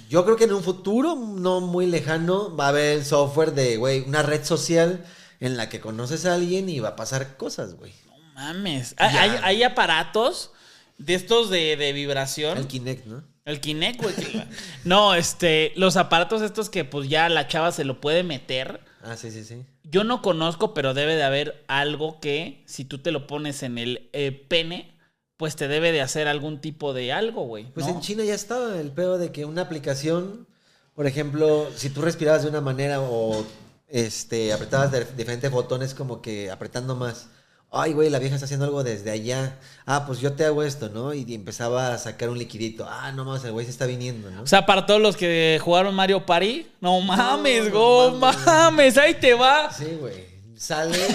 [0.08, 4.02] Yo creo que en un futuro no muy lejano va a haber software de, güey,
[4.02, 5.04] una red social
[5.40, 7.92] en la que conoces a alguien y va a pasar cosas, güey.
[8.06, 8.94] No mames.
[8.98, 10.52] Hay, hay- aparatos
[10.98, 12.56] de estos de, de vibración.
[12.58, 13.24] El Kinect, ¿no?
[13.44, 14.14] El Kinect, güey.
[14.84, 18.80] no, este, los aparatos estos que pues ya la chava se lo puede meter.
[19.06, 19.64] Ah, sí, sí, sí.
[19.84, 23.78] Yo no conozco, pero debe de haber algo que si tú te lo pones en
[23.78, 24.98] el eh, pene,
[25.36, 27.70] pues te debe de hacer algún tipo de algo, güey.
[27.72, 27.92] Pues ¿no?
[27.92, 30.48] en China ya estaba el pedo de que una aplicación,
[30.94, 33.44] por ejemplo, si tú respirabas de una manera o
[33.88, 37.28] este apretabas de diferentes botones como que apretando más.
[37.78, 39.58] Ay, güey, la vieja está haciendo algo desde allá.
[39.84, 41.14] Ah, pues yo te hago esto, ¿no?
[41.14, 42.86] Y empezaba a sacar un liquidito.
[42.88, 44.42] Ah, no mames, el güey se está viniendo, ¿no?
[44.42, 48.46] O sea, para todos los que jugaron Mario Party, no mames, no go, mames.
[48.46, 49.72] mames, ahí te va.
[49.72, 50.36] Sí, güey.
[50.56, 51.12] Sales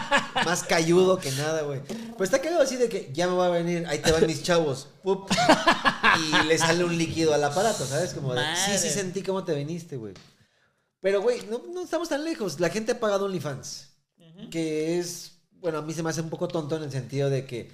[0.44, 1.80] más cayudo que nada, güey.
[2.16, 4.44] Pues está cagado así de que ya me va a venir, ahí te van mis
[4.44, 4.88] chavos.
[5.02, 5.28] Pup.
[6.18, 8.14] y le sale un líquido al aparato, ¿sabes?
[8.14, 10.14] Como de, sí, sí sentí cómo te viniste, güey.
[11.00, 12.60] Pero, güey, no, no estamos tan lejos.
[12.60, 13.90] La gente ha pagado OnlyFans.
[14.50, 15.35] Que es,
[15.66, 17.72] bueno, a mí se me hace un poco tonto en el sentido de que,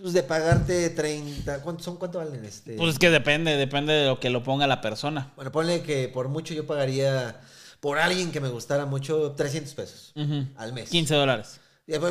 [0.00, 1.98] pues de pagarte 30, ¿cuánto son?
[1.98, 2.76] ¿Cuánto valen este?
[2.76, 5.32] Pues es que depende, depende de lo que lo ponga la persona.
[5.36, 7.38] Bueno, ponle que por mucho yo pagaría,
[7.80, 10.14] por alguien que me gustara mucho, 300 pesos
[10.56, 10.88] al mes.
[10.88, 11.60] 15 dólares.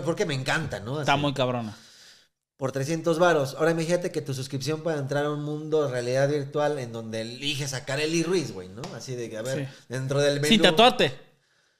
[0.06, 1.00] Porque me encanta, ¿no?
[1.00, 1.76] Está muy cabrona.
[2.56, 3.56] Por 300 varos.
[3.58, 7.22] Ahora imagínate que tu suscripción para entrar a un mundo de realidad virtual en donde
[7.22, 8.84] eliges sacar Eli Ruiz, güey, ¿no?
[8.96, 9.74] Así de que, a ver, Sí.
[9.90, 10.48] dentro del menú.
[10.50, 11.25] Sin tatuarte.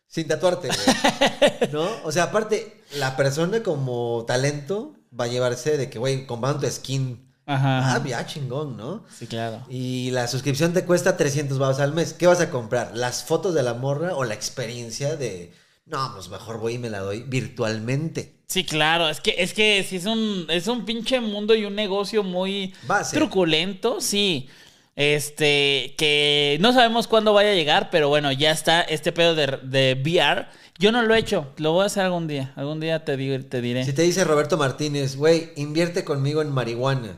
[0.08, 1.72] Sin tatuarte, güey.
[1.72, 1.88] ¿No?
[2.04, 6.72] O sea, aparte, la persona como talento va a llevarse de que, güey, comprando tu
[6.72, 7.26] skin.
[7.48, 7.96] Ajá.
[7.96, 9.04] Ah, ya chingón, ¿no?
[9.18, 9.64] Sí, claro.
[9.70, 12.14] Y la suscripción te cuesta 300 baros al mes.
[12.14, 12.96] ¿Qué vas a comprar?
[12.96, 15.54] ¿Las fotos de la morra o la experiencia de...
[15.86, 18.36] No, pues mejor voy y me la doy virtualmente.
[18.48, 21.76] Sí, claro, es que es que sí es un es un pinche mundo y un
[21.76, 23.20] negocio muy ser.
[23.20, 24.48] truculento, sí.
[24.96, 29.60] Este, que no sabemos cuándo vaya a llegar, pero bueno, ya está este pedo de,
[29.64, 30.48] de VR.
[30.78, 32.54] Yo no lo he hecho, lo voy a hacer algún día.
[32.56, 33.86] Algún día te, digo, te diré.
[33.86, 37.16] Si te dice Roberto Martínez, güey, invierte conmigo en marihuana.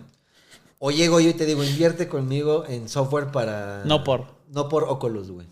[0.80, 3.84] O llego yo y te digo, invierte conmigo en software para...
[3.86, 4.28] No por.
[4.50, 5.48] No por Oculus, güey.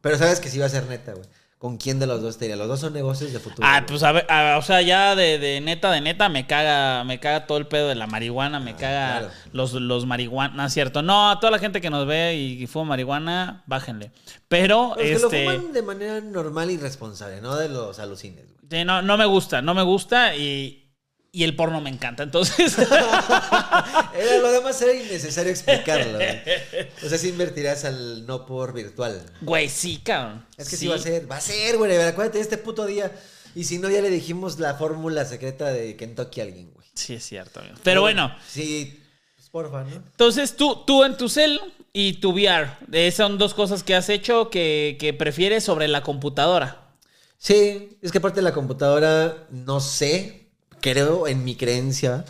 [0.00, 1.26] Pero sabes que sí va a ser neta, güey.
[1.60, 2.56] ¿Con quién de los dos te iría?
[2.56, 3.68] Los dos son negocios de futuro.
[3.68, 3.86] Ah, güey.
[3.88, 7.20] pues a ver, a- o sea, ya de, de neta, de neta, me caga, me
[7.20, 9.34] caga todo el pedo de la marihuana, me caga Ah, claro.
[9.52, 11.02] los, los marihuana, no es cierto.
[11.02, 14.10] No, a toda la gente que nos ve y, fuma marihuana, bájenle.
[14.48, 15.44] Pero, Los que este.
[15.44, 18.80] lo fuman de manera normal y responsable, no de los alucines, güey.
[18.80, 20.89] Sí, no, no me gusta, no me gusta y,
[21.32, 22.22] y el porno me encanta.
[22.22, 22.76] Entonces,
[24.14, 26.40] Era, lo demás era innecesario explicarlo, güey.
[27.04, 29.22] O sea, si invertirás al no por virtual.
[29.40, 30.44] güey, sí, cabrón.
[30.56, 31.96] Es que sí, va a ser, va a ser, güey.
[31.96, 33.10] Acuérdate de este puto día.
[33.54, 36.86] Y si no, ya le dijimos la fórmula secreta de Kentucky a alguien, güey.
[36.94, 37.60] Sí, es cierto.
[37.60, 37.76] amigo.
[37.82, 39.00] Pero bueno, Sí,
[39.36, 39.94] pues porfa, ¿no?
[39.96, 41.60] entonces tú, tú en tu cel
[41.92, 46.02] y tu VR, eh, son dos cosas que has hecho que, que prefieres sobre la
[46.02, 46.92] computadora.
[47.38, 50.39] Sí, es que aparte de la computadora, no sé,
[50.80, 52.24] creo en mi creencia,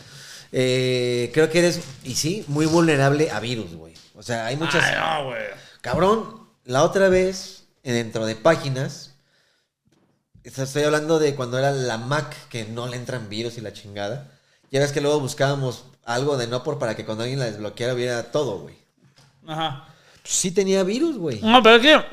[0.53, 3.95] eh, creo que eres, y sí, muy vulnerable a virus, güey.
[4.15, 4.85] O sea, hay muchas...
[4.85, 5.43] Ay, no, güey.
[5.81, 9.15] Cabrón, la otra vez, dentro de páginas,
[10.45, 14.31] estoy hablando de cuando era la Mac, que no le entran virus y la chingada.
[14.71, 17.95] Ya ves que luego buscábamos algo de no por para que cuando alguien la desbloqueara
[17.95, 18.77] hubiera todo, güey.
[19.47, 19.89] Ajá.
[20.25, 21.41] Sí tenía virus, güey.
[21.41, 22.05] No, pero es que,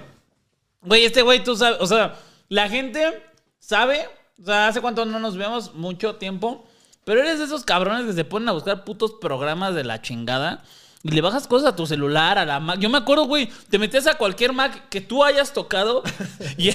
[0.81, 2.15] güey, este güey, tú sabes, o sea,
[2.49, 3.23] la gente
[3.59, 4.07] sabe,
[4.41, 6.65] o sea, hace cuánto no nos vemos, mucho tiempo,
[7.03, 10.63] pero eres de esos cabrones que se ponen a buscar putos programas de la chingada
[11.09, 12.79] le bajas cosas a tu celular, a la Mac.
[12.79, 16.03] Yo me acuerdo, güey, te metes a cualquier Mac que tú hayas tocado
[16.57, 16.71] y,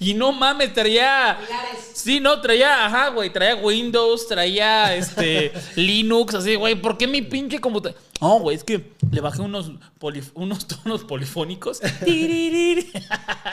[0.00, 1.38] y no mames, traía...
[1.44, 1.90] Pilares.
[1.94, 7.22] Sí, no, traía, ajá, güey, traía Windows, traía este Linux, así, güey, ¿por qué mi
[7.22, 8.00] pinche computadora?
[8.20, 11.80] No, güey, es que le bajé unos, polif- unos tonos polifónicos.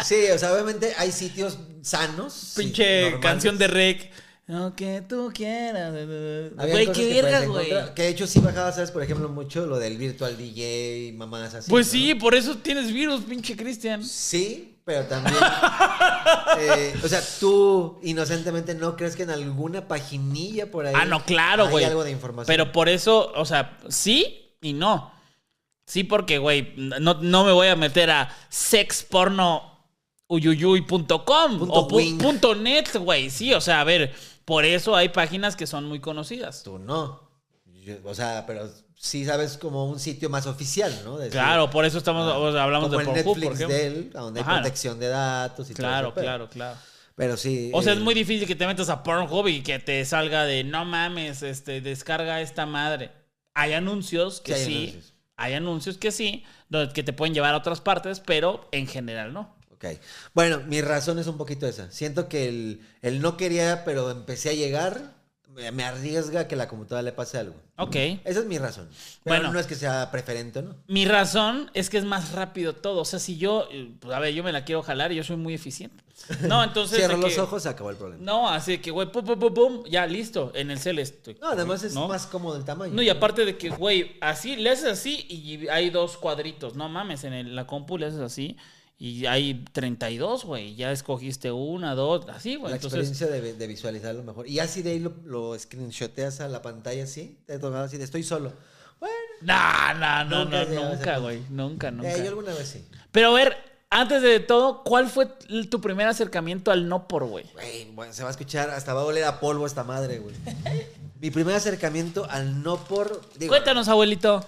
[0.04, 2.54] Sí, o sea, obviamente hay sitios sanos.
[2.56, 4.12] pinche canción de rec.
[4.54, 5.92] Lo que tú quieras.
[5.94, 7.94] Güey, qué que verga, puedes güey.
[7.96, 8.92] Que de hecho sí bajaba, ¿sabes?
[8.92, 11.72] Por ejemplo, mucho lo del virtual DJ, mamás así.
[11.72, 11.92] Pues ¿no?
[11.94, 14.04] sí, por eso tienes virus, pinche Cristian.
[14.04, 15.36] Sí, pero también.
[16.60, 20.94] eh, o sea, tú inocentemente no crees que en alguna paginilla por ahí.
[20.96, 21.86] Ah, no, claro, hay güey.
[21.86, 22.46] algo de información.
[22.46, 25.12] Pero por eso, o sea, sí y no.
[25.88, 31.16] Sí, porque, güey, no, no me voy a meter a sexpornouyuyuy.com Punto
[31.74, 33.30] o pu- punto net, güey.
[33.30, 34.13] Sí, o sea, a ver,
[34.45, 36.63] por eso hay páginas que son muy conocidas.
[36.63, 37.29] Tú no.
[37.84, 41.17] Yo- o sea, pero sí sabes como un sitio más oficial, ¿no?
[41.17, 43.56] Decir, Claro, por eso estamos ah, o sea, hablamos como de el Pornhub, Netflix por
[43.56, 43.77] ejemplo.
[43.77, 46.23] de él, donde hay protección de datos y todo Claro, ese pedo.
[46.23, 46.77] claro, claro.
[47.15, 47.69] Pero sí.
[47.73, 50.45] O sea, es eh, muy difícil que te metas a Pornhub y que te salga
[50.45, 53.12] de no mames, este, descarga esta madre.
[53.53, 54.88] Hay anuncios que Sí, sí, hay
[55.36, 55.95] hay anuncios.
[55.95, 59.56] anuncios, que sí, donde- que te pueden llevar a otras partes, pero en general no.
[59.84, 60.00] Ok.
[60.34, 61.91] Bueno, mi razón es un poquito esa.
[61.91, 65.13] Siento que el, el no quería, pero empecé a llegar,
[65.54, 67.56] me, me arriesga que la computadora le pase algo.
[67.78, 67.96] Ok.
[67.96, 68.88] Esa es mi razón.
[69.24, 69.54] Pero Bueno.
[69.54, 70.76] no es que sea preferente o no.
[70.88, 73.02] Mi razón es que es más rápido todo.
[73.02, 75.24] O sea, si yo, eh, pues, a ver, yo me la quiero jalar y yo
[75.24, 76.04] soy muy eficiente.
[76.48, 76.98] No, entonces.
[77.00, 78.24] Cierro los que- ojos, se acabó el problema.
[78.24, 81.36] No, así que, güey, pum, pum, pum, pum, ya listo, en el cel estoy.
[81.41, 82.08] No, además es ¿no?
[82.08, 82.93] más cómodo el tamaño.
[82.93, 86.76] No, y aparte de que, güey, así, le haces así y hay dos cuadritos.
[86.76, 88.56] No mames, en el- la compu le haces así
[89.04, 90.76] y hay 32, güey.
[90.76, 92.70] Ya escogiste una, dos, así, güey.
[92.70, 94.48] La Entonces, experiencia de, de visualizarlo mejor.
[94.48, 97.38] Y así de ahí lo, lo screenshoteas a la pantalla así.
[97.46, 98.54] Te tocaba así de estoy solo.
[99.02, 101.42] Bueno, no, no, no, no, nunca, güey.
[101.50, 102.16] Nunca, nunca.
[102.16, 102.88] eh, yo alguna vez sí.
[103.12, 103.58] Pero a ver,
[103.89, 105.28] antes de todo, ¿cuál fue
[105.70, 107.44] tu primer acercamiento al no por, güey?
[107.56, 110.34] Güey, bueno, se va a escuchar, hasta va a oler a polvo esta madre, güey.
[111.20, 113.22] Mi primer acercamiento al no por.
[113.38, 114.46] digo, Cuéntanos, abuelito.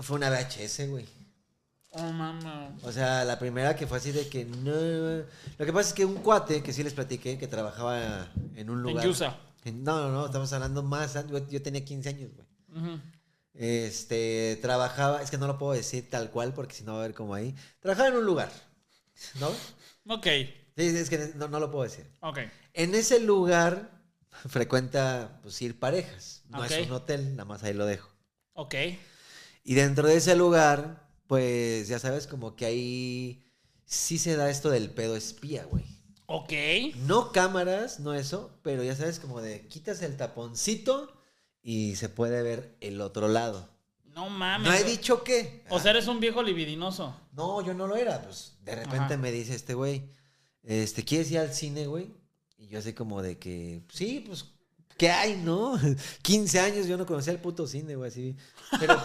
[0.00, 1.04] Fue una VHS, güey.
[1.98, 2.76] Oh, mamá.
[2.82, 5.24] O sea, la primera que fue así de que no.
[5.58, 8.82] Lo que pasa es que un cuate que sí les platiqué que trabajaba en un
[8.82, 9.04] lugar.
[9.04, 9.36] Yusa.
[9.64, 11.14] En- No, no, no, estamos hablando más.
[11.28, 13.00] Yo, yo tenía 15 años, güey.
[13.54, 17.02] Este, trabajaba, es que no lo puedo decir tal cual porque si no va a
[17.02, 17.54] ver como ahí.
[17.80, 18.50] Trabajaba en un lugar,
[19.40, 19.48] ¿no?
[20.14, 20.26] Ok,
[20.76, 22.04] Sí, es que no, no lo puedo decir.
[22.20, 22.38] ok.
[22.74, 23.90] En ese lugar
[24.48, 26.42] frecuenta pues ir parejas.
[26.50, 28.10] No es un hotel, nada más ahí lo dejo.
[28.52, 28.74] Ok.
[29.64, 33.46] Y dentro de ese lugar, pues ya sabes, como que hay
[33.86, 35.84] sí se da esto del pedo espía, güey.
[36.26, 36.52] Ok.
[37.06, 41.12] No cámaras, no eso, pero ya sabes, como de quitas el taponcito
[41.62, 43.68] y se puede ver el otro lado.
[44.04, 44.68] No mames.
[44.68, 45.62] No he dicho qué.
[45.68, 47.14] O sea, eres un viejo libidinoso.
[47.32, 48.22] No, yo no lo era.
[48.22, 49.16] Pues de repente Ajá.
[49.18, 50.10] me dice este güey,
[50.62, 52.14] este, ¿quieres ir al cine, güey?
[52.58, 54.46] Y yo así como de que, sí, pues,
[54.96, 55.78] ¿qué hay, no?
[56.22, 58.36] 15 años yo no conocía el puto cine, güey, así.
[58.80, 58.96] Pero,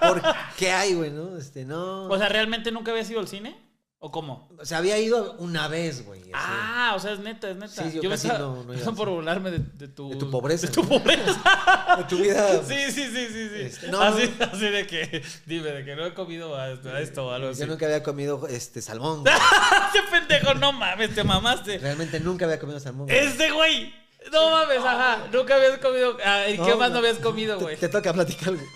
[0.00, 0.22] ¿por
[0.56, 1.36] qué hay, güey, no?
[1.36, 2.04] Este, no.
[2.04, 3.68] O sea, ¿realmente nunca habías ido al cine?
[4.02, 4.48] ¿O cómo?
[4.58, 6.20] O sea, había ido una vez, güey.
[6.22, 6.30] así.
[6.32, 7.68] Ah, o sea, es neta, es neta.
[7.90, 10.08] Sí, yo casi pensaba- no- no iba por burlarme de, de tu...
[10.08, 11.42] De tu pobreza, De tu pobreza.
[11.98, 12.62] De tu vida.
[12.64, 13.60] Sí, sí, sí, sí, sí.
[13.60, 14.46] Este, no, así, no.
[14.46, 17.48] así de que, dime, de que no he comido a esto, a esto o algo
[17.50, 17.60] así.
[17.60, 19.22] Yo nunca había comido este salmón.
[19.26, 21.76] Ese pendejo, no mames, te mamaste.
[21.76, 23.06] Realmente nunca había comido salmón.
[23.06, 23.18] güey.
[23.18, 23.92] Este güey.
[24.32, 25.28] No mames, ajá.
[25.32, 26.16] Nunca habías comido.
[26.24, 26.98] ah, ¿Y qué No, más no no.
[26.98, 27.76] habías comido, Te- güey?
[27.76, 28.66] Te, toca platicar, güey.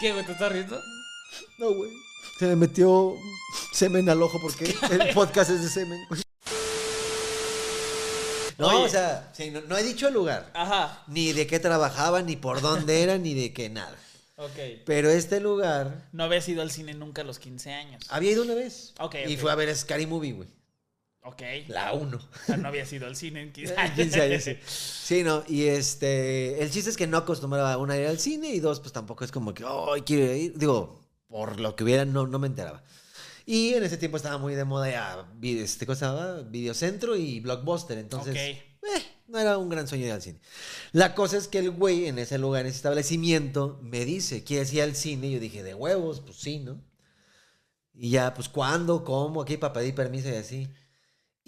[0.00, 0.24] ¿Qué, güey?
[0.24, 0.80] ¿Te estás riendo?
[1.58, 1.90] No, güey.
[2.38, 3.14] Se me metió
[3.72, 5.98] semen al ojo porque el podcast es de semen.
[6.08, 6.22] güey.
[8.58, 8.86] No, Oye.
[8.86, 10.50] o sea, sí, no, no he dicho el lugar.
[10.54, 11.04] Ajá.
[11.06, 13.96] Ni de qué trabajaba, ni por dónde era, ni de qué nada.
[14.36, 14.56] Ok.
[14.84, 18.04] Pero este lugar No habías ido al cine nunca a los 15 años.
[18.08, 18.94] había ido una vez.
[18.98, 19.40] Ok, Y ok.
[19.42, 20.48] fue a ver Scary Movie, güey.
[21.28, 21.42] Ok.
[21.68, 22.16] La 1.
[22.16, 23.94] O sea, no habías ido al cine en 15 años.
[23.96, 24.56] 15 años, sí.
[24.66, 28.48] Sí, no, y este, el chiste es que no acostumbraba una a ir al cine
[28.48, 30.56] y dos, pues tampoco es como que, ay, quiero ir.
[30.56, 32.82] Digo, por lo que hubiera, no, no me enteraba.
[33.44, 36.42] Y en ese tiempo estaba muy de moda ya, este, ¿cómo se llamaba?
[36.42, 38.36] Videocentro y Blockbuster, entonces, Ok.
[38.36, 40.38] eh, no era un gran sueño ir al cine.
[40.92, 44.72] La cosa es que el güey en ese lugar, en ese establecimiento, me dice, ¿quieres
[44.72, 45.26] ir al cine?
[45.28, 46.80] Y yo dije, de huevos, pues sí, ¿no?
[47.94, 49.04] Y ya, pues, ¿cuándo?
[49.04, 49.42] ¿Cómo?
[49.42, 50.68] Aquí para pedir permiso y así.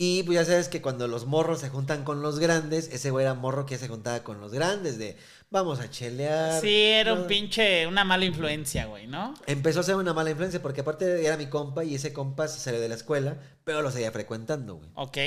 [0.02, 3.26] Y pues ya sabes que cuando los morros se juntan con los grandes, ese güey
[3.26, 5.18] era morro que se juntaba con los grandes, de
[5.50, 6.58] vamos a chelear.
[6.58, 9.34] Sí, era un pinche, una mala influencia, güey, ¿no?
[9.46, 12.60] Empezó a ser una mala influencia porque aparte era mi compa y ese compa se
[12.60, 14.88] salió de la escuela, pero lo seguía frecuentando, güey.
[14.94, 15.18] Ok.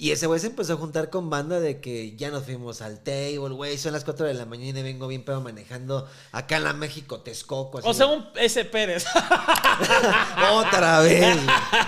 [0.00, 3.00] Y ese güey se empezó a juntar con banda de que ya nos fuimos al
[3.00, 6.64] table, güey, son las 4 de la mañana y vengo bien pedo manejando acá en
[6.64, 7.80] la México, Texcoco.
[7.80, 9.04] así O sea, un ese Pérez.
[10.54, 11.36] Otra vez.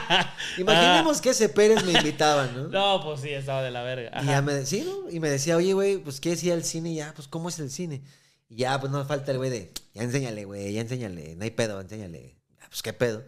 [0.58, 2.68] Imaginemos que ese Pérez me invitaba, ¿no?
[2.68, 4.22] no, pues sí, estaba de la verga.
[4.22, 5.08] Y ya me, sí, ¿no?
[5.08, 6.90] Y me decía, oye, güey, pues ¿quieres ir al cine?
[6.90, 8.02] Y ya, pues ¿cómo es el cine?
[8.50, 11.50] Y ya, pues no falta el güey de, ya enséñale, güey, ya enséñale, no hay
[11.52, 12.36] pedo, enséñale.
[12.60, 13.24] Ah, pues qué pedo.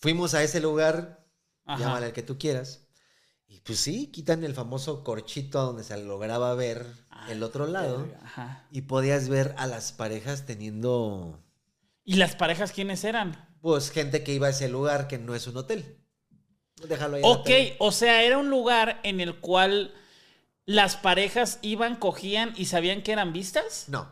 [0.00, 1.26] Fuimos a ese lugar,
[1.64, 1.80] Ajá.
[1.80, 2.79] llámale al que tú quieras.
[3.70, 6.84] Pues sí, quitan el famoso corchito donde se lograba ver
[7.28, 8.04] el otro lado.
[8.24, 8.66] Ajá.
[8.72, 11.38] Y podías ver a las parejas teniendo,
[12.04, 13.48] ¿Y las parejas quiénes eran?
[13.60, 16.00] pues, gente que iba a ese lugar que no es un hotel.
[16.88, 17.22] Déjalo ahí.
[17.24, 19.94] Ok, o sea, era un lugar en el cual
[20.64, 23.84] las parejas iban, cogían y sabían que eran vistas.
[23.86, 24.08] No.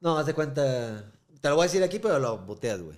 [0.00, 1.12] No, haz de cuenta.
[1.42, 2.96] Te lo voy a decir aquí, pero lo boteas, güey.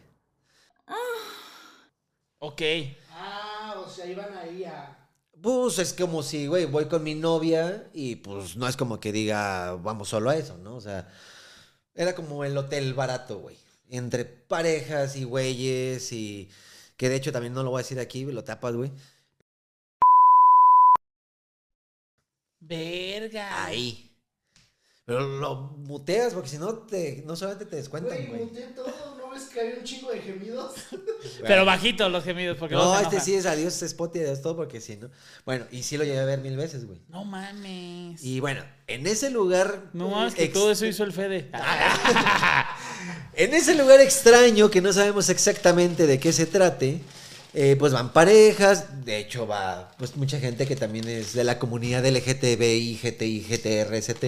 [2.39, 2.63] Ok.
[3.11, 4.97] Ah, o sea, iban ahí a.
[5.43, 9.13] Pues es como si, güey, voy con mi novia y pues no es como que
[9.13, 10.77] diga, vamos solo a eso, ¿no?
[10.77, 11.09] O sea,
[11.95, 13.57] era como el hotel barato, güey.
[13.89, 16.51] Entre parejas y güeyes y...
[16.97, 18.93] Que de hecho también no lo voy a decir aquí, lo tapas, güey.
[22.61, 23.65] Verga.
[23.65, 24.11] Ahí.
[25.07, 29.53] Pero lo muteas porque si no, te, no solamente te descuentan, Güey, todo, ¿no ves
[29.55, 30.73] que había un chingo de gemidos?
[31.47, 34.57] Pero bajito los gemidos, porque No, se este sí es adiós spot y adiós todo
[34.57, 35.09] porque sí, ¿no?
[35.45, 36.99] Bueno, y sí lo llegué a ver mil veces, güey.
[37.09, 38.23] No mames.
[38.23, 39.85] Y bueno, en ese lugar...
[39.93, 41.51] No mames, que ex- todo eso hizo el Fede.
[43.35, 47.01] En ese lugar extraño que no sabemos exactamente de qué se trate,
[47.55, 51.59] eh, pues van parejas, de hecho va pues mucha gente que también es de la
[51.59, 54.25] comunidad LGTBI, GTI, GTRST,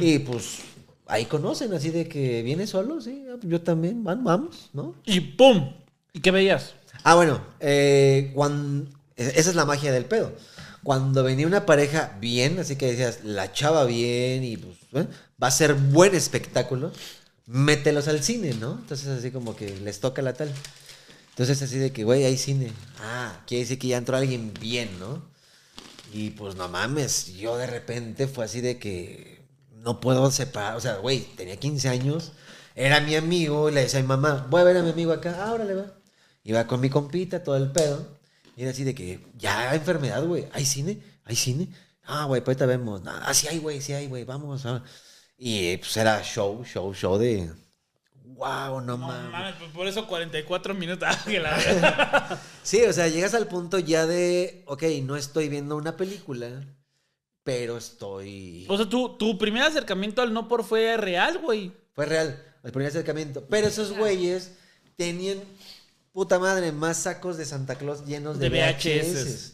[0.00, 0.58] y pues
[1.06, 4.94] ahí conocen, así de que viene solo, sí, yo también, van, vamos, ¿no?
[5.04, 5.72] Y ¡pum!
[6.12, 6.74] ¿Y qué veías?
[7.04, 10.32] Ah, bueno, eh, cuan- esa es la magia del pedo.
[10.82, 15.08] Cuando venía una pareja bien, así que decías, la chava bien y pues ¿eh?
[15.42, 16.92] va a ser buen espectáculo,
[17.46, 18.78] mételos al cine, ¿no?
[18.80, 20.50] Entonces así como que les toca la tal.
[21.30, 22.70] Entonces así de que, güey, hay cine.
[23.00, 25.22] Ah, quiere decir que ya entró alguien bien, ¿no?
[26.12, 29.35] Y pues no mames, yo de repente fue así de que
[29.86, 32.32] no puedo separar, o sea, güey, tenía 15 años,
[32.74, 35.12] era mi amigo, y le decía a mi mamá, voy a ver a mi amigo
[35.12, 35.86] acá, ah, órale, va.
[36.42, 38.04] Iba con mi compita, todo el pedo,
[38.56, 41.00] y era así de que, ya, enfermedad, güey, ¿hay cine?
[41.24, 41.68] ¿Hay cine?
[42.04, 44.82] Ah, güey, pues ahorita vemos, ah, sí hay, güey, sí hay, güey, vamos, ah.
[45.38, 47.48] Y pues era show, show, show de,
[48.24, 49.30] wow, no, No mames.
[49.30, 51.08] mames, pues por eso 44 minutos.
[51.44, 52.40] Ah.
[52.64, 56.66] Sí, o sea, llegas al punto ya de, ok, no estoy viendo una película,
[57.46, 58.66] pero estoy...
[58.68, 61.72] o sea, tu, tu primer acercamiento al no por fue real, güey.
[61.92, 63.46] Fue real, el primer acercamiento.
[63.48, 64.54] Pero esos güeyes
[64.96, 65.38] tenían
[66.10, 68.82] puta madre, más sacos de Santa Claus llenos de, De VHS.
[68.82, 69.52] VHS.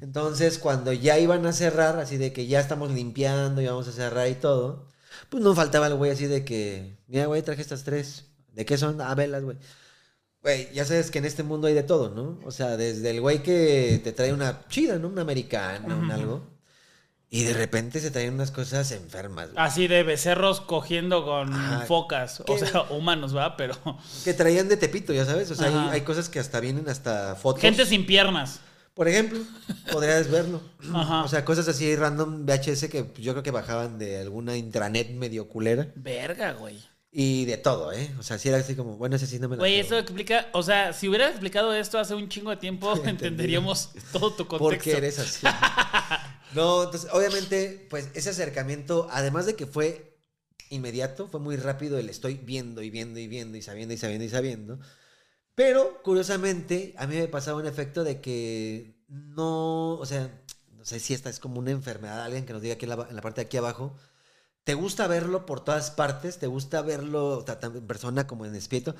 [0.00, 3.92] Entonces, cuando ya iban a cerrar, así de que ya estamos limpiando y vamos a
[3.92, 4.88] cerrar y todo,
[5.28, 8.24] pues no faltaba el güey así de que, mira, güey, traje estas tres.
[8.52, 9.00] ¿De qué son?
[9.00, 9.58] Ah, velas, güey.
[10.42, 12.40] Güey, ya sabes que en este mundo hay de todo, ¿no?
[12.44, 15.06] O sea, desde el güey que te trae una chida, ¿no?
[15.06, 16.57] Una americana, un algo.
[17.30, 19.62] Y de repente se traen unas cosas enfermas, güey.
[19.62, 21.80] Así de becerros cogiendo con Ajá.
[21.86, 22.42] focas.
[22.46, 22.52] ¿Qué?
[22.52, 23.56] O sea, humanos, ¿va?
[23.56, 23.76] Pero.
[24.24, 25.50] Que traían de Tepito, ya sabes.
[25.50, 27.60] O sea, hay, cosas que hasta vienen hasta fotos.
[27.60, 28.60] Gente sin piernas.
[28.94, 29.40] Por ejemplo,
[29.92, 30.60] podrías verlo.
[30.92, 31.22] Ajá.
[31.22, 35.10] O sea, cosas así random VHS que pues, yo creo que bajaban de alguna intranet
[35.10, 35.92] medio culera.
[35.94, 36.82] Verga, güey.
[37.12, 38.10] Y de todo, ¿eh?
[38.18, 40.48] O sea, sí era así como, bueno, ese sí no me la Güey, esto explica.
[40.52, 44.58] O sea, si hubieras explicado esto hace un chingo de tiempo, entenderíamos todo tu contexto.
[44.58, 45.46] ¿Por qué eres así?
[46.54, 50.18] no, entonces, obviamente, pues ese acercamiento, además de que fue
[50.70, 54.24] inmediato, fue muy rápido el estoy viendo y viendo y viendo y sabiendo y sabiendo
[54.24, 54.78] y sabiendo.
[55.54, 60.30] Pero, curiosamente, a mí me pasaba un efecto de que no, o sea,
[60.72, 63.22] no sé si esta es como una enfermedad, alguien que nos diga aquí en la,
[63.22, 63.96] parte de aquí abajo.
[64.64, 68.54] Te gusta verlo por todas partes, te gusta verlo ta- tanto en persona como en
[68.54, 68.94] espíritu,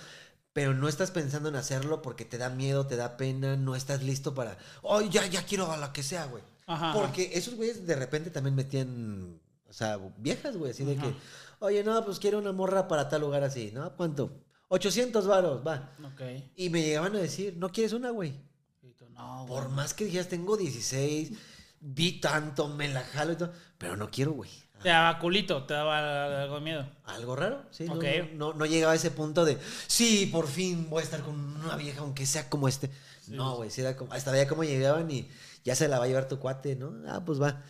[0.52, 4.02] pero no estás pensando en hacerlo porque te da miedo, te da pena, no estás
[4.02, 6.42] listo para, oh, ya, ya quiero a la que sea, güey.
[6.68, 6.92] Ajá.
[6.92, 11.12] Porque esos güeyes de repente también metían, o sea, viejas, güey, así de que,
[11.58, 13.90] oye, no, pues quiero una morra para tal lugar así, ¿no?
[13.96, 14.30] ¿Cuánto?
[14.68, 15.90] 800 varos, va.
[16.04, 16.20] Ok.
[16.54, 18.34] Y me llegaban a decir, no quieres una, güey.
[18.82, 19.48] Y tú, no, güey.
[19.48, 21.32] Por más que dijeras, tengo 16,
[21.80, 24.50] vi tanto, me la jalo y todo, pero no quiero, güey.
[24.82, 26.88] Te daba culito, te daba algo de miedo.
[27.04, 27.84] Algo raro, sí.
[27.84, 28.04] no- Ok.
[28.34, 31.74] No, no, llegaba a ese punto de, sí, por fin voy a estar con una
[31.76, 32.88] vieja, aunque sea como este.
[33.26, 35.28] No, güey, sí era como, hasta veía cómo llegaban y
[35.68, 36.92] ya se la va a llevar tu cuate, ¿no?
[37.06, 37.62] Ah, pues va.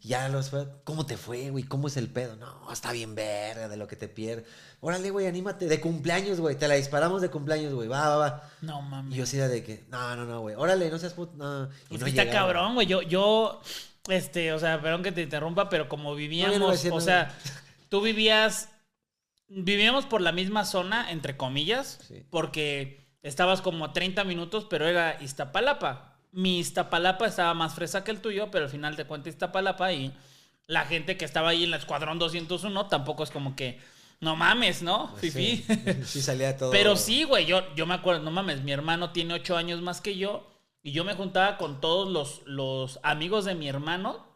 [0.00, 1.64] Ya los fue, ¿cómo te fue, güey?
[1.64, 2.36] ¿Cómo es el pedo?
[2.36, 4.46] No, está bien verga de lo que te pierdes.
[4.80, 5.66] Órale, güey, anímate.
[5.66, 6.54] De cumpleaños, güey.
[6.56, 7.88] Te la disparamos de cumpleaños, güey.
[7.88, 8.50] Va, va, va.
[8.60, 9.12] No mames.
[9.14, 10.54] Y yo sí era de que, no, no, no, güey.
[10.54, 11.32] Órale, no seas puto.
[11.36, 11.64] No.
[11.64, 12.46] Y Pues no está llegaba.
[12.46, 12.86] cabrón, güey.
[12.86, 13.60] Yo, yo,
[14.08, 17.34] este, o sea, perdón que te interrumpa, pero como vivíamos, No, no o sea,
[17.88, 18.68] tú vivías,
[19.48, 22.24] vivíamos por la misma zona, entre comillas, Sí.
[22.30, 26.07] porque estabas como a 30 minutos, pero era Iztapalapa.
[26.32, 30.12] Mi Iztapalapa estaba más fresa que el tuyo, pero al final te cuenta Iztapalapa y
[30.66, 33.80] la gente que estaba ahí en la Escuadrón 201 tampoco es como que,
[34.20, 35.14] no mames, ¿no?
[35.20, 35.64] Sí, Fifi.
[36.04, 36.70] sí salía todo.
[36.70, 40.00] Pero sí, güey, yo, yo me acuerdo, no mames, mi hermano tiene ocho años más
[40.00, 40.46] que yo
[40.82, 44.26] y yo me juntaba con todos los, los amigos de mi hermano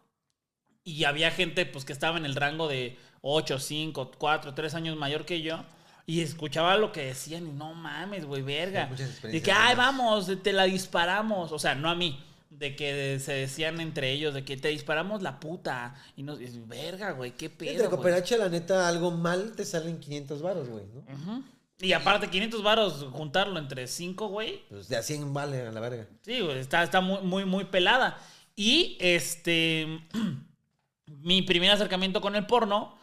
[0.85, 4.96] y había gente pues que estaba en el rango de 8, 5, 4, 3 años
[4.96, 5.64] mayor que yo
[6.07, 8.91] y escuchaba lo que decían y no mames, güey, verga.
[9.23, 12.23] De que, ay, vamos, te la disparamos, o sea, no a mí.
[12.51, 15.95] De que se decían entre ellos, de que te disparamos la puta.
[16.17, 17.75] Y nos y, verga, güey, qué De pedo.
[17.79, 17.91] güey".
[17.91, 21.01] Cooperacha, la neta, algo mal te salen 500 varos, güey, ¿no?
[21.15, 21.45] Ujú.
[21.81, 24.62] Y aparte, 500 varos, juntarlo entre 5, güey.
[24.69, 26.07] Pues de a 100 vale a la verga.
[26.21, 28.19] Sí, güey, está, está muy, muy, muy pelada.
[28.55, 30.01] Y este.
[31.07, 32.97] mi primer acercamiento con el porno.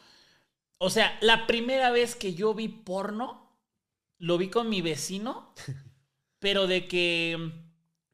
[0.80, 3.56] O sea, la primera vez que yo vi porno,
[4.18, 5.54] lo vi con mi vecino,
[6.39, 7.52] pero de que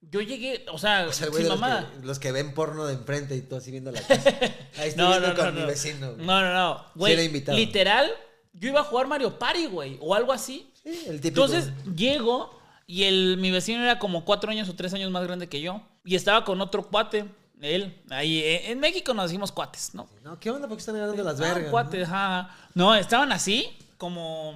[0.01, 1.91] yo llegué, o sea, O sea, güey, sin los mamada.
[1.91, 4.30] que, los que ven porno de enfrente y tú así viendo la casa.
[4.78, 5.67] Ahí estoy No, viendo no, con no, mi no.
[5.67, 6.13] vecino.
[6.13, 6.25] güey.
[6.25, 6.86] No, no, no.
[6.95, 8.12] Güey, literal,
[8.54, 10.71] yo iba a jugar Mario Party, güey, o algo así.
[10.84, 11.45] Sí, el típico.
[11.45, 15.49] Entonces llego y el, mi vecino era como cuatro años o tres años más grande
[15.49, 15.82] que yo.
[16.04, 17.25] Y estaba con otro cuate,
[17.61, 18.01] él.
[18.09, 20.07] Ahí eh, en México nos decimos cuates, ¿no?
[20.23, 20.67] No, ¿qué onda?
[20.67, 21.71] ¿Por qué están agarrando las Ah, vergas?
[21.71, 22.55] cuates, ajá.
[22.73, 24.55] No, estaban así, como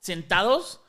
[0.00, 0.80] sentados.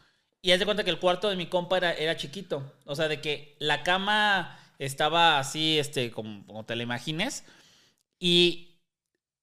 [0.41, 2.63] Y haz de cuenta que el cuarto de mi compa era, era chiquito.
[2.85, 7.43] O sea, de que la cama estaba así, este, como, como te la imagines.
[8.19, 8.79] Y,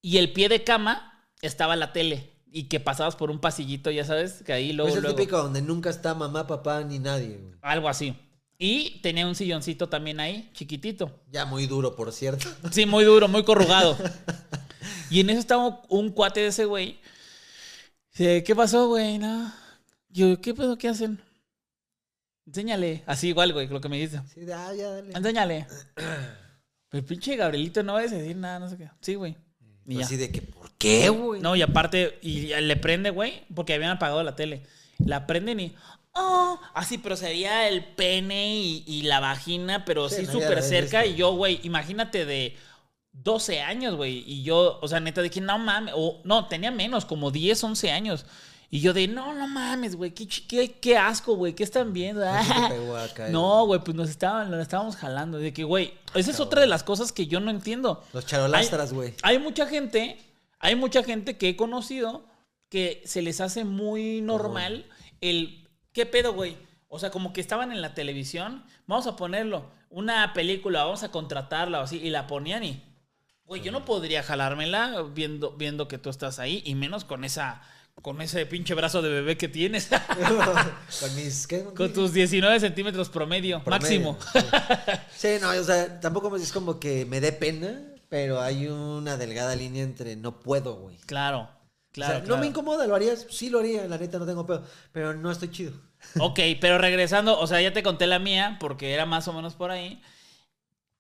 [0.03, 2.33] y el pie de cama estaba la tele.
[2.51, 4.87] Y que pasabas por un pasillito, ya sabes, que ahí luego.
[4.89, 7.55] Pues es el luego- típico donde nunca está mamá, papá ni nadie, güey.
[7.61, 8.17] algo así.
[8.59, 11.23] Y tenía un silloncito también ahí, chiquitito.
[11.31, 12.49] Ya muy duro, por cierto.
[12.73, 13.97] Sí, muy duro, muy corrugado.
[15.11, 16.99] y en eso estaba un cuate de ese güey.
[18.13, 19.19] Dice, ¿qué pasó, güey?
[19.19, 19.53] No.
[20.09, 20.77] Yo, ¿qué pedo?
[20.77, 21.21] ¿Qué hacen?
[22.47, 23.05] Enséñale.
[23.07, 24.21] Así igual, güey, lo que me dice.
[24.35, 25.13] Sí, de, ah, ya, dale.
[25.15, 25.67] Enséñale.
[26.89, 28.91] Pero pinche Gabrielito no va a decir nada, no sé qué.
[29.01, 29.37] Sí, güey.
[29.87, 30.05] Y Pues ya.
[30.07, 31.41] así de que, ¿por qué, güey?
[31.41, 34.63] No, y aparte, y le prende, güey, porque habían apagado la tele.
[34.99, 35.77] La prenden y.
[36.15, 41.07] Oh, así, pero se veía el pene y, y la vagina, pero Sí, súper cerca.
[41.07, 42.57] Y yo, güey, imagínate de
[43.13, 44.25] 12 años, güey.
[44.27, 45.95] Y yo, o sea, neta, dije, no mames.
[45.97, 48.27] O no, tenía menos, como 10, 11 años.
[48.71, 52.29] Y yo de, no, no mames, güey, qué, qué, qué asco, güey, ¿qué están viendo?
[52.97, 55.39] Acá, No, güey, pues nos estaban, nos estábamos jalando.
[55.39, 58.05] De que, güey, esa es otra de las cosas que yo no entiendo.
[58.13, 59.15] Los charolastras, güey.
[59.23, 60.19] Hay mucha gente,
[60.59, 62.27] hay mucha gente que he conocido
[62.69, 64.85] que se les hace muy normal
[65.23, 65.58] el
[65.99, 66.57] ¿qué pedo, güey?
[66.87, 71.11] O sea, como que estaban en la televisión, vamos a ponerlo, una película, vamos a
[71.11, 72.85] contratarla o así, y la ponían y,
[73.45, 77.63] güey, yo no podría jalármela viendo, viendo que tú estás ahí, y menos con esa,
[78.01, 79.89] con ese pinche brazo de bebé que tienes,
[81.01, 81.49] Con mis.
[81.49, 81.65] ¿qué?
[81.77, 84.19] con tus 19 centímetros promedio, Promedio, máximo.
[84.33, 84.39] Sí.
[85.17, 89.57] Sí, no, o sea, tampoco es como que me dé pena, pero hay una delgada
[89.57, 90.97] línea entre no puedo, güey.
[91.07, 91.49] Claro,
[91.99, 92.19] claro.
[92.19, 93.27] o sea, no me incomoda, ¿lo harías?
[93.31, 95.73] Sí lo haría, la neta no tengo pedo, pero no estoy chido.
[96.21, 99.55] Ok, pero regresando, o sea, ya te conté la mía porque era más o menos
[99.55, 100.01] por ahí.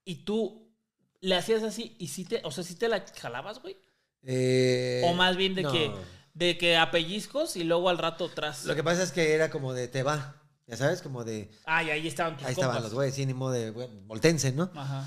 [0.04, 0.72] Y tú
[1.20, 3.76] le hacías así y sí te, o sea, sí te la jalabas, güey.
[4.24, 5.72] Eh, o más bien de no.
[5.72, 5.92] que
[6.38, 8.64] de que a pellizcos y luego al rato tras.
[8.64, 10.36] Lo que pasa es que era como de te va,
[10.68, 11.50] ya sabes, como de...
[11.64, 13.70] Ay, ahí estaban tus Ahí estaban los güeyes, sí, ni modo de...
[13.70, 14.70] Voltense, ¿no?
[14.74, 15.04] Ajá.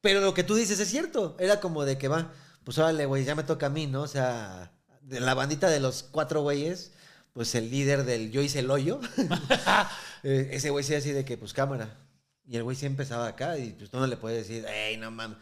[0.00, 1.36] Pero lo que tú dices es cierto.
[1.40, 2.32] Era como de que va,
[2.62, 4.02] pues órale, güey, ya me toca a mí, ¿no?
[4.02, 4.70] O sea,
[5.08, 6.92] de la bandita de los cuatro güeyes,
[7.32, 9.00] pues el líder del yo hice el hoyo,
[10.22, 11.96] eh, ese güey sí así de que, pues cámara.
[12.44, 15.10] Y el güey sí empezaba acá y pues tú no le puedes decir, hey, no
[15.10, 15.38] mames.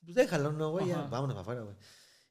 [0.00, 1.76] Pues déjalo, no, güey, ya, vámonos para afuera, güey.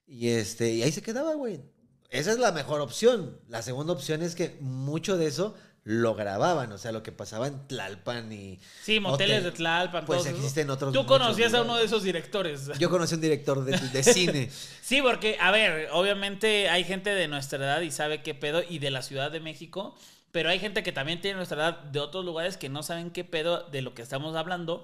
[0.05, 1.61] Y este, y ahí se quedaba, güey.
[2.09, 3.39] Esa es la mejor opción.
[3.47, 5.55] La segunda opción es que mucho de eso
[5.87, 8.59] lo grababan, o sea, lo que pasaba en Tlalpan y...
[8.83, 9.51] Sí, moteles Hotel.
[9.51, 10.05] de Tlalpan.
[10.05, 12.69] Pues existen otros Tú conocías a uno de esos directores.
[12.79, 14.51] Yo conocí a un director de, de cine.
[14.81, 18.79] Sí, porque, a ver, obviamente hay gente de nuestra edad y sabe qué pedo y
[18.79, 19.95] de la Ciudad de México,
[20.33, 23.23] pero hay gente que también tiene nuestra edad de otros lugares que no saben qué
[23.23, 24.83] pedo de lo que estamos hablando.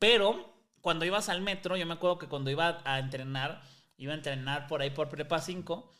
[0.00, 3.62] Pero cuando ibas al metro, yo me acuerdo que cuando iba a entrenar,
[3.98, 5.92] iba a entrenar por ahí por Prepa 5.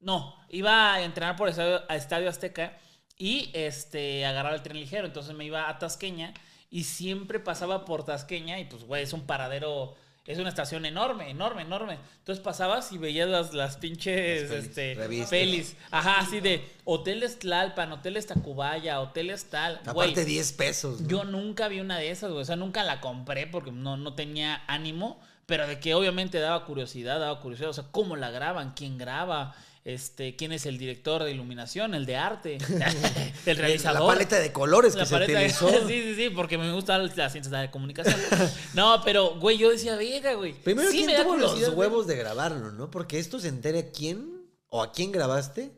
[0.00, 2.78] No, iba a entrenar por Estadio, a Estadio Azteca
[3.20, 5.06] y este, agarraba el tren ligero.
[5.06, 6.32] Entonces me iba a Tasqueña
[6.70, 9.94] y siempre pasaba por Tasqueña y pues, güey, es un paradero,
[10.26, 11.98] es una estación enorme, enorme, enorme.
[12.20, 15.28] Entonces pasabas y veías las, las pinches Las pelis, este, revistas.
[15.30, 15.76] pelis.
[15.90, 19.82] Ajá, así de hoteles Tlalpan, hoteles Tacubaya, hoteles tal.
[19.84, 21.00] Aparte 10 pesos.
[21.02, 21.08] ¿no?
[21.08, 22.40] yo nunca vi una de esas, güey.
[22.40, 25.20] O sea, nunca la compré porque no, no tenía ánimo.
[25.44, 27.70] Pero de que obviamente daba curiosidad, daba curiosidad.
[27.70, 32.04] O sea, cómo la graban, quién graba, este, quién es el director de iluminación, el
[32.06, 32.58] de arte,
[33.46, 34.00] el realizador.
[34.02, 35.68] La paleta de colores que La se paleta de- utilizó.
[35.88, 38.16] sí, sí, sí, porque me gusta la ciencia de la comunicación.
[38.74, 40.52] No, pero, güey, yo decía, verga, güey.
[40.52, 42.90] Primero, sí ¿quién me tuvo los huevos de grabarlo, no?
[42.90, 45.72] Porque esto se entere a quién o a quién grabaste.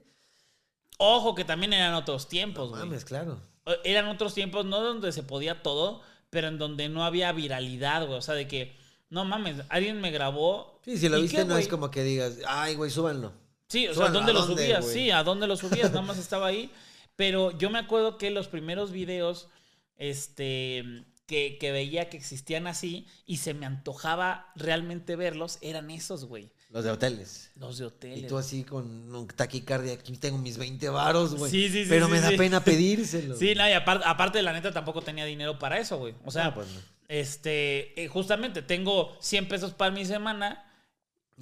[0.98, 2.82] Ojo, que también eran otros tiempos, güey.
[2.82, 3.40] Mames, claro.
[3.84, 8.18] Eran otros tiempos, no donde se podía todo, pero en donde no había viralidad, güey.
[8.18, 8.76] O sea, de que,
[9.10, 10.80] no mames, alguien me grabó.
[10.84, 13.32] Sí, si lo ¿y viste qué, no es como que digas, ay, güey, súbanlo.
[13.72, 14.86] Sí, o sea, Súbanlo, ¿dónde ¿a lo dónde, subías?
[14.86, 15.90] Sí, ¿a dónde lo subías?
[15.90, 16.70] Nada más estaba ahí.
[17.16, 19.48] Pero yo me acuerdo que los primeros videos,
[19.96, 26.24] este, que, que veía que existían así y se me antojaba realmente verlos, eran esos,
[26.26, 26.52] güey.
[26.70, 27.50] Los de hoteles.
[27.56, 28.18] Los de hoteles.
[28.20, 31.50] Y tú así con un taquicardia, aquí tengo mis 20 varos, güey.
[31.50, 33.36] Sí, sí, sí, Pero sí, me da pena pedírselo.
[33.36, 36.14] Sí, no, y aparte, aparte de la neta tampoco tenía dinero para eso, güey.
[36.24, 36.80] O sea, No, pues no.
[37.08, 40.64] este, eh, justamente tengo 100 pesos para mi semana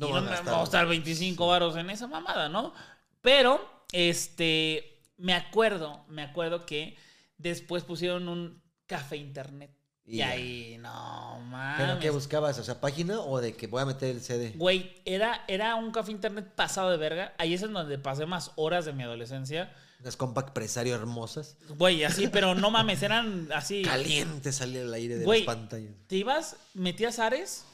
[0.01, 2.73] No y no me voy a gastar 25 varos en esa mamada, ¿no?
[3.21, 6.97] Pero, este, me acuerdo, me acuerdo que
[7.37, 9.71] después pusieron un café internet.
[10.07, 11.37] Y, ahí, no
[11.77, 11.99] ¿Pero mames.
[12.01, 12.59] qué buscabas?
[12.59, 14.55] O sea, página o de que voy a meter el CD.
[14.57, 17.33] Güey, era, era un café internet pasado de verga.
[17.39, 19.73] Ahí es en donde pasé más horas de mi adolescencia.
[20.01, 21.59] Unas compact presario hermosas.
[21.77, 23.83] Güey, así, pero no mames, eran así.
[23.85, 25.93] Caliente salía el aire de Güey, las pantallas.
[26.09, 27.65] Te ibas, metías Ares,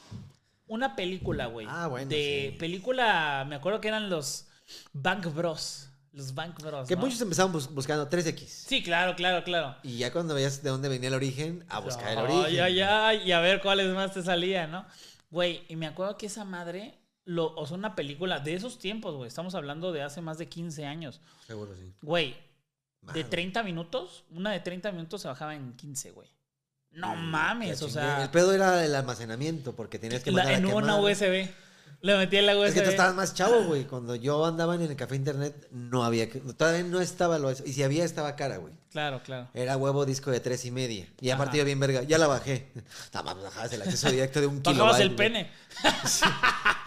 [0.67, 1.67] una película, güey.
[1.69, 2.57] Ah, bueno, De sí.
[2.59, 4.47] película, me acuerdo que eran los
[4.93, 5.89] Bank Bros.
[6.13, 6.87] Los Bank Bros.
[6.87, 7.01] Que ¿no?
[7.01, 8.45] muchos empezaban bus- buscando 3X.
[8.47, 9.75] Sí, claro, claro, claro.
[9.83, 12.61] Y ya cuando veías de dónde venía el origen, a buscar el origen.
[12.63, 14.85] ay, ay, y a ver cuáles más te salían, ¿no?
[15.29, 19.15] Güey, y me acuerdo que esa madre, lo, o sea, una película de esos tiempos,
[19.15, 19.27] güey.
[19.27, 21.21] Estamos hablando de hace más de 15 años.
[21.45, 21.93] Seguro, sí.
[22.01, 22.31] Güey,
[23.01, 23.23] de Madre.
[23.25, 26.29] 30 minutos, una de 30 minutos se bajaba en 15, güey.
[26.91, 28.23] No Mm, mames, la o sea.
[28.23, 30.99] El pedo era el almacenamiento, porque tenías que la- mandar a en una quemar.
[31.11, 31.49] USB.
[31.99, 32.67] Le metí en la USB.
[32.67, 33.85] Es que tú estabas más chavo, güey.
[33.85, 36.29] Cuando yo andaba en el café internet, no había...
[36.29, 37.51] que- Todavía no estaba lo...
[37.51, 38.73] Y si había, estaba cara, güey.
[38.91, 39.47] Claro, claro.
[39.55, 41.07] Era huevo disco de tres y media.
[41.19, 41.57] Y aparte Ajá.
[41.59, 42.03] yo bien verga.
[42.03, 42.71] Ya la bajé.
[43.13, 44.75] Nada más bajabas el acceso directo de un kilo.
[44.83, 45.49] Bajabas el pene.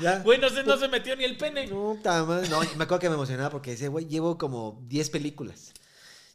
[0.01, 0.21] Ya.
[0.21, 1.67] Güey, no se, no se metió ni el pene.
[1.67, 2.49] No, madre.
[2.49, 5.73] No, me acuerdo que me emocionaba porque decía, güey, llevo como 10 películas.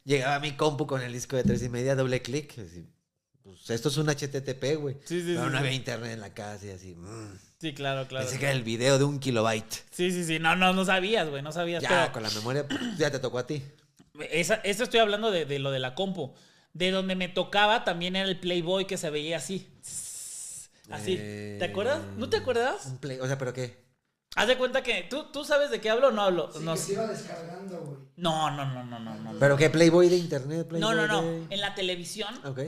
[0.04, 2.52] Llegaba mi compu con el disco de tres y media, doble clic.
[2.52, 2.86] así,
[3.46, 4.96] Pues esto es un HTTP, güey.
[5.04, 6.94] Sí, sí, Pero sí, no había internet en la casa y así.
[6.96, 7.38] mm.
[7.60, 8.26] Sí, claro, claro.
[8.26, 9.72] Pensé que era el video de un kilobyte.
[9.92, 10.38] Sí, sí, sí.
[10.40, 11.42] No, no, no sabías, güey.
[11.42, 11.80] No sabías.
[11.82, 12.66] Ya, pero con la memoria,
[12.98, 13.62] ya te tocó a ti.
[14.32, 16.34] esa, esto estoy hablando de, de lo de la compu.
[16.72, 19.68] De donde me tocaba también era el Playboy que se veía así.
[20.90, 21.16] Así.
[21.18, 22.00] Eh, ¿Te acuerdas?
[22.16, 22.86] ¿No te acuerdas?
[22.86, 23.86] Un play- o sea, ¿pero qué?
[24.34, 25.06] Haz de cuenta que.
[25.08, 26.50] ¿Tú, tú sabes de qué hablo o no hablo?
[26.52, 27.98] Sí, no, que se iba descargando, güey.
[28.16, 29.38] no, no, no, no, no, no.
[29.38, 29.70] ¿Pero qué?
[29.70, 30.66] ¿Playboy de internet?
[30.72, 31.22] No, no, Playboy no.
[31.48, 32.60] de- En la televisión, Ok.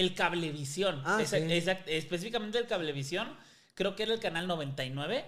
[0.00, 1.02] El cablevisión.
[1.04, 1.44] Ah, Esa- sí.
[1.44, 3.28] exact- específicamente el cablevisión,
[3.74, 5.24] creo que era el canal 99.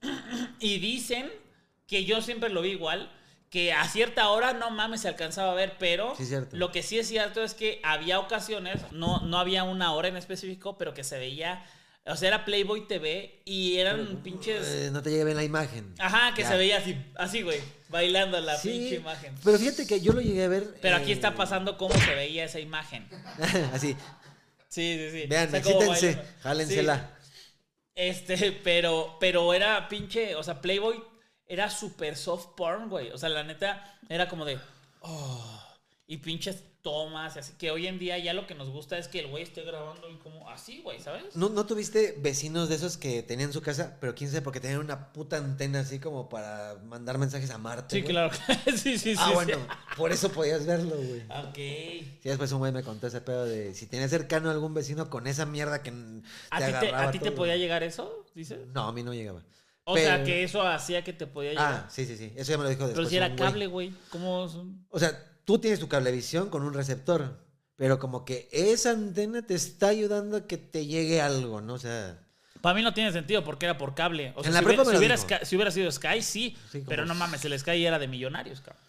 [0.60, 1.30] y dicen
[1.86, 3.10] que yo siempre lo vi igual.
[3.50, 6.98] Que a cierta hora, no mames, se alcanzaba a ver, pero Sí, lo que sí
[6.98, 11.02] es cierto es que había ocasiones, no, no había una hora en específico, pero que
[11.02, 11.64] se veía,
[12.08, 14.66] o sea, era Playboy TV y eran pinches...
[14.68, 15.94] Eh, no te llegue bien la imagen.
[15.98, 16.48] Ajá, que Ya.
[16.48, 19.34] se veía así, así, güey, bailando la Sí, pinche imagen.
[19.44, 20.74] Pero fíjate que yo lo llegué a ver.
[20.80, 23.08] Pero aquí eh, está pasando cómo se veía esa imagen.
[23.72, 23.96] Así.
[24.68, 25.26] Sí, sí, sí.
[25.28, 26.32] Vean, O sea, cómo excítense, baila.
[26.42, 27.18] jálensela.
[27.22, 27.30] Sí.
[27.94, 31.02] Este, pero, pero era pinche, o sea, Playboy
[31.46, 33.10] era super soft porn, güey.
[33.10, 34.58] O sea, la neta, era como de,
[35.00, 35.64] oh,
[36.06, 39.18] y pinches tomas, así que hoy en día ya lo que nos gusta es que
[39.20, 41.34] el güey esté grabando y como así, güey, ¿sabes?
[41.34, 44.60] ¿No, ¿No tuviste vecinos de esos que tenían su casa, pero quién sabe por qué
[44.60, 47.96] tenían una puta antena así como para mandar mensajes a Marte?
[47.96, 48.12] Sí, güey?
[48.12, 48.30] claro.
[48.66, 49.14] sí, sí, sí.
[49.18, 49.34] Ah, sí.
[49.34, 49.58] bueno,
[49.96, 51.22] por eso podías verlo, güey.
[51.48, 51.56] Ok.
[51.56, 55.10] Sí, después un güey me contó ese pedo de si tenías cercano a algún vecino
[55.10, 58.24] con esa mierda que n- ¿A te ti te, a ti te podía llegar eso?
[58.34, 58.60] Dices.
[58.72, 59.42] No, a mí no llegaba.
[59.84, 61.72] O Pero- sea, que eso hacía que te podía llegar.
[61.86, 62.32] Ah, sí, sí, sí.
[62.36, 62.94] Eso ya me lo dijo después.
[62.94, 63.92] pero si era cable, güey.
[64.10, 64.46] ¿Cómo?
[64.48, 64.86] son?
[64.90, 65.18] O sea,
[65.48, 67.38] tú tienes tu cablevisión con un receptor,
[67.76, 71.72] pero como que esa antena te está ayudando a que te llegue algo, ¿no?
[71.72, 72.18] O sea,
[72.60, 74.34] Para mí no tiene sentido porque era por cable.
[74.36, 75.16] O sea, En la si, hubiera, me si hubiera.
[75.16, 76.54] Sky- si hubiera sido Sky, sí.
[76.70, 78.82] Sí, pero no mames, el Sky era de millonarios, cabrón.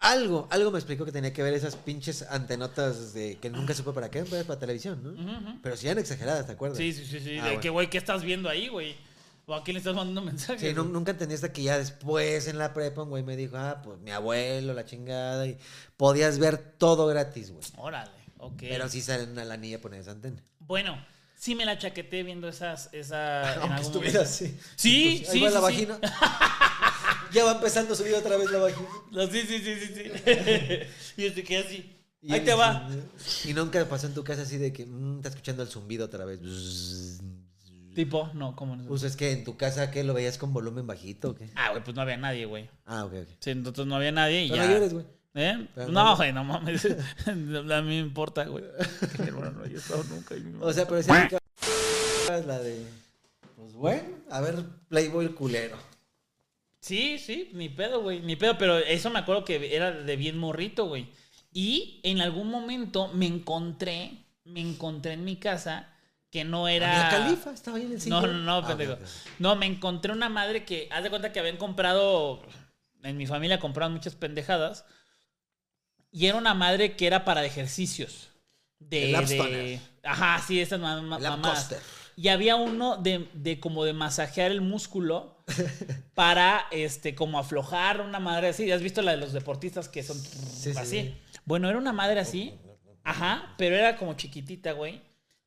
[0.00, 3.92] algo, algo me explicó que tenía que ver esas pinches antenotas de que nunca supe
[3.92, 5.60] para qué, pues para televisión, ¿no?
[5.62, 6.78] Pero si eran exageradas, ¿te acuerdas?
[6.78, 7.36] Sí, sí, sí, sí.
[7.38, 7.60] Ah, de bueno.
[7.60, 8.96] que, güey, ¿qué estás viendo ahí, güey?
[9.50, 10.60] ¿O a quién le estás mandando mensajes?
[10.60, 13.82] Sí, nunca entendí hasta que ya después en la prepa un güey me dijo, ah,
[13.82, 15.58] pues mi abuelo, la chingada, y
[15.96, 17.64] podías ver todo gratis, güey.
[17.76, 18.54] Órale, ok.
[18.60, 20.40] Pero sí salen a la niña poner esa antena.
[20.60, 21.04] Bueno,
[21.36, 23.40] sí me la chaqueté viendo esas, esa...
[23.54, 24.30] en Aunque algún estuviera momento.
[24.30, 24.58] así.
[24.76, 25.86] Sí, Entonces, ahí sí, va la sí, sí.
[25.86, 26.00] vagina.
[27.32, 28.88] ya va empezando a subir otra vez la vagina.
[29.10, 30.82] No, sí, sí, sí, sí, sí.
[31.16, 31.96] y yo te quedé así.
[32.22, 32.88] Y- Ahí te va.
[33.46, 36.24] Y nunca pasó en tu casa así de que mm, está escuchando el zumbido otra
[36.24, 36.38] vez.
[37.94, 38.84] Tipo, no, ¿cómo no?
[38.86, 40.04] Pues es que en tu casa, ¿qué?
[40.04, 41.50] ¿Lo veías con volumen bajito o qué?
[41.56, 42.68] Ah, güey, pues no había nadie, güey.
[42.86, 43.28] Ah, ok, ok.
[43.40, 44.68] Sí, entonces no había nadie y Pero ya.
[44.68, 45.06] no llores, güey.
[45.34, 45.68] ¿Eh?
[45.74, 46.84] Pero no, no- güey, no mames.
[47.26, 48.64] a mí me importa, güey.
[49.18, 50.36] Hermano no haya estado nunca.
[50.36, 52.86] y O sea, pero si la de...
[53.56, 55.76] Pues bueno, a ver, Playboy culero.
[56.80, 60.38] Sí, sí, ni pedo, güey, ni pedo, pero eso me acuerdo que era de bien
[60.38, 61.08] morrito, güey.
[61.52, 65.92] Y en algún momento me encontré, me encontré en mi casa
[66.30, 67.04] que no era...
[67.04, 68.32] La califa estaba ahí en el No, cine.
[68.32, 68.96] no, no, Ah, pendejo.
[69.38, 72.42] No, me encontré una madre que, haz de cuenta que habían comprado,
[73.02, 74.84] en mi familia compraron muchas pendejadas,
[76.12, 78.28] y era una madre que era para ejercicios.
[78.78, 79.80] De, El de-.
[80.02, 81.66] Ajá, sí, estas ma- ma- El App mamadas.
[81.68, 81.78] Coaster.
[82.16, 85.42] Y había uno de, de como de masajear el músculo
[86.14, 88.70] para este como aflojar una madre así.
[88.70, 90.86] ¿Has visto la de los deportistas que son sí, así?
[91.02, 91.14] sí.
[91.44, 92.54] Bueno, era una madre así.
[93.04, 95.00] Ajá, pero era como chiquitita, güey.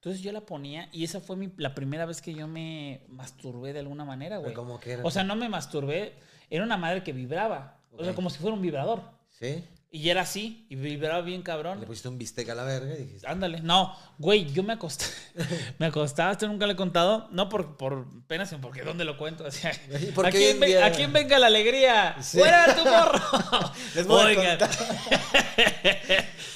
[0.03, 3.71] Entonces yo la ponía y esa fue mi- la primera vez que yo me masturbé
[3.71, 4.53] de alguna manera, güey.
[4.53, 5.03] ¿Cómo que era?
[5.05, 6.11] O sea, no me masturbé,
[6.49, 7.77] era una madre que vibraba.
[7.97, 9.01] O sea, como si fuera un vibrador.
[9.29, 9.63] ¿Sí?
[9.95, 11.79] Y era así, y vibraba bien Le cabrón.
[11.85, 13.27] pusiste un bistec a la verga y dijiste...
[13.27, 13.61] Ándale.
[13.61, 15.05] No, güey, yo me acosté.
[15.77, 17.27] me acostaba, esto nunca le he contado.
[17.29, 19.45] No por, por pena, sino porque ¿dónde lo cuento?
[19.47, 19.71] O sea,
[20.01, 22.15] ¿Y por ¿a, quién a venga la alegría?
[22.23, 22.39] Sí.
[22.39, 23.71] ¡Fuera tu morro!
[23.93, 24.71] Les voy a Oigan, contar.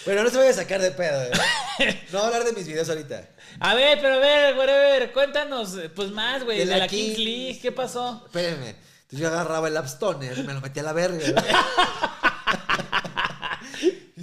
[0.04, 1.26] Pero no se vaya a sacar de pedo.
[1.26, 2.06] ¿eh?
[2.12, 3.30] No voy a hablar de mis videos ahorita.
[3.60, 6.78] a ver, pero a ver, güey, a ver, cuéntanos, pues más, güey, De de, la
[6.80, 7.20] la Kings.
[7.20, 8.24] League, ¿qué pasó?
[8.26, 8.70] Espérenme.
[8.70, 11.44] Entonces yo agarraba el App Stoner, me lo metía a la verga.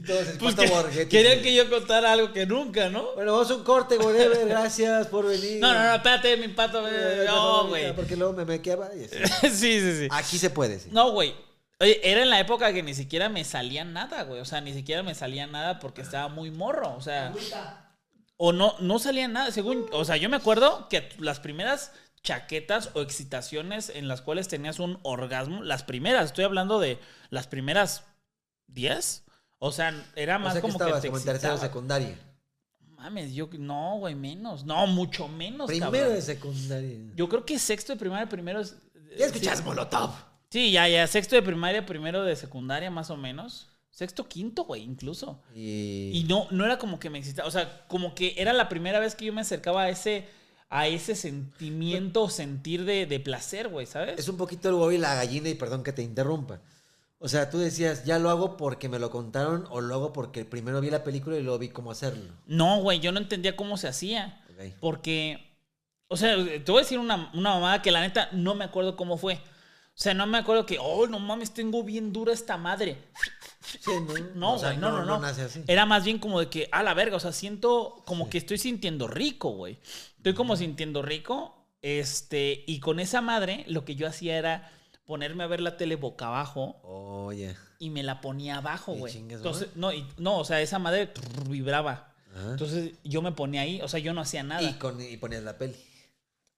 [0.09, 1.09] El Pues pato que- Borghetti.
[1.09, 3.13] querían que yo contara algo que nunca, ¿no?
[3.15, 4.47] Bueno, vamos a un corte, whatever.
[4.49, 5.61] Gracias por venir.
[5.61, 6.87] No, no, no, espérate, mi pato.
[6.89, 7.95] Eh, eh, No, güey.
[7.95, 9.17] Porque luego me mequeaba y así.
[9.51, 10.09] sí, sí, sí.
[10.11, 10.89] Aquí se puede, sí.
[10.93, 11.35] No, güey.
[11.81, 14.41] Oye, era en la época que ni siquiera me salía nada, güey.
[14.41, 16.95] O sea, ni siquiera me salía nada porque estaba muy morro.
[16.97, 17.33] O sea,
[18.37, 19.51] o no, no salía nada.
[19.51, 21.91] Según, o sea, yo me acuerdo que las primeras
[22.23, 26.99] chaquetas o excitaciones en las cuales tenías un orgasmo, las primeras, estoy hablando de
[27.29, 28.05] las primeras
[28.69, 29.24] 10.
[29.67, 32.19] O sea, era O más sea que como que estabas te como en tercero secundaria.
[32.99, 34.67] Mames, yo no, güey, menos.
[34.67, 36.15] No, mucho menos, Primero cabrón.
[36.15, 36.99] de secundaria.
[37.17, 38.77] Yo creo que sexto de primaria, primero es.
[39.19, 39.65] Ya escuchas sí.
[39.65, 40.11] Molotov.
[40.51, 41.07] Sí, ya, ya.
[41.07, 43.71] Sexto de primaria, primero de secundaria, más o menos.
[43.91, 45.41] Sexto, quinto, güey, incluso.
[45.55, 47.49] Y, Y no, no era como que me excitaba.
[47.49, 50.29] O sea, como que era la primera vez que yo me acercaba a ese,
[50.69, 54.19] a ese sentimiento o sentir de, de placer, güey, ¿sabes?
[54.19, 56.61] es un poquito el huevo y la gallina, y perdón que te interrumpa.
[57.19, 60.45] O sea, tú decías, ya lo hago porque me lo contaron o lo hago porque
[60.45, 62.35] primero vi la película y luego vi cómo hacerlo.
[62.47, 64.43] No, güey, yo no entendía cómo se hacía.
[64.81, 65.51] Porque
[66.09, 68.97] O sea, te voy a decir una, una mamada que la neta no me acuerdo
[68.97, 69.35] cómo fue.
[69.37, 72.99] O sea, no me acuerdo que, oh, no mames, tengo bien dura esta madre.
[73.81, 75.19] Sí, no, No, O sea, güey, no, no, no.
[75.19, 75.63] nace así.
[75.67, 78.59] Era más bien como de que, a la verga, o sea, siento como que estoy
[78.59, 79.79] sintiendo rico, güey.
[80.17, 81.69] Estoy como sintiendo rico.
[81.81, 84.71] Este, y con esa madre, lo que yo hacía era
[85.07, 87.55] ponerme a ver la tele boca abajo Oye.
[87.79, 89.17] y me la ponía abajo, güey.
[89.17, 92.13] Entonces, no, y- no, o sea, esa madre trrr, vibraba.
[92.35, 92.51] Ajá.
[92.53, 94.63] Entonces yo me ponía ahí, o sea, yo no hacía nada.
[94.63, 95.77] Y, con, y ponías la peli.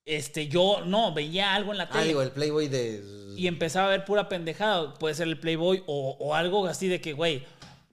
[0.05, 2.07] Este, yo no, veía algo en la Ah, tele.
[2.09, 3.35] digo, el Playboy de.
[3.37, 4.95] y empezaba a ver pura pendejada.
[4.95, 7.45] Puede ser el Playboy o, o algo así de que, güey,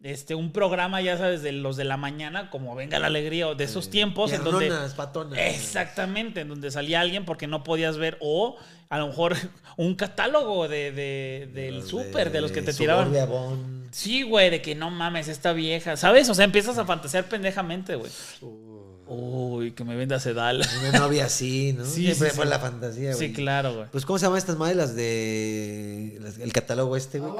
[0.03, 3.55] este, un programa, ya sabes, de los de la mañana, como Venga la Alegría, o
[3.55, 4.69] de esos tiempos, en donde.
[4.95, 5.39] Patonas.
[5.39, 8.57] Exactamente, en donde salía alguien porque no podías ver, o
[8.89, 9.35] a lo mejor
[9.77, 13.11] un catálogo de, de- del súper, de los que te tiraban.
[13.27, 13.83] Bon.
[13.91, 16.27] Sí, güey, de que no mames, esta vieja, ¿sabes?
[16.29, 18.11] O sea, empiezas a fantasear pendejamente, güey.
[19.05, 20.61] Uy, que me venda sedal.
[20.89, 21.85] Una novia así, ¿no?
[21.85, 22.49] Sí, Siempre sí, fue sí.
[22.49, 23.27] la fantasía, güey.
[23.27, 23.85] Sí, claro, güey.
[23.91, 24.77] Pues, ¿cómo se llaman estas madres?
[24.77, 26.17] Las de.
[26.21, 27.33] las- el catálogo este, güey.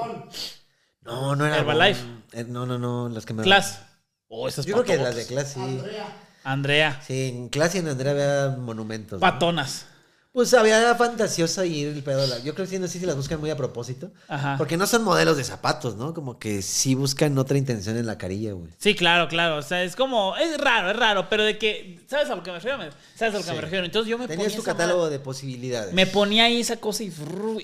[1.04, 1.58] No, no era.
[1.58, 2.02] Herbalife.
[2.02, 2.22] Bon.
[2.32, 3.08] Eh, no, no, no.
[3.08, 3.42] Las que me.
[3.42, 3.80] Class.
[4.28, 5.60] Oh, esas Yo creo que las de Class, sí.
[5.60, 6.06] Andrea.
[6.44, 7.00] Andrea.
[7.06, 9.18] Sí, en Class y en Andrea había monumentos.
[9.18, 9.20] ¿no?
[9.20, 9.86] Patonas.
[10.32, 12.26] Pues había fantasiosa y el pedo.
[12.42, 14.10] Yo creo que sí, no sé si las buscan muy a propósito.
[14.26, 14.56] Ajá.
[14.58, 16.12] Porque no son modelos de zapatos, ¿no?
[16.12, 18.72] Como que sí buscan otra intención en la carilla, güey.
[18.78, 19.58] Sí, claro, claro.
[19.58, 20.36] O sea, es como.
[20.36, 22.00] Es raro, es raro, pero de que.
[22.08, 22.78] ¿Sabes a lo que me refiero?
[23.14, 23.54] ¿Sabes a lo que Sí.
[23.54, 23.84] me refiero?
[23.84, 24.56] Entonces yo me Tenías ponía.
[24.56, 25.94] tu esa catálogo de posibilidades.
[25.94, 27.12] Me ponía ahí esa cosa y.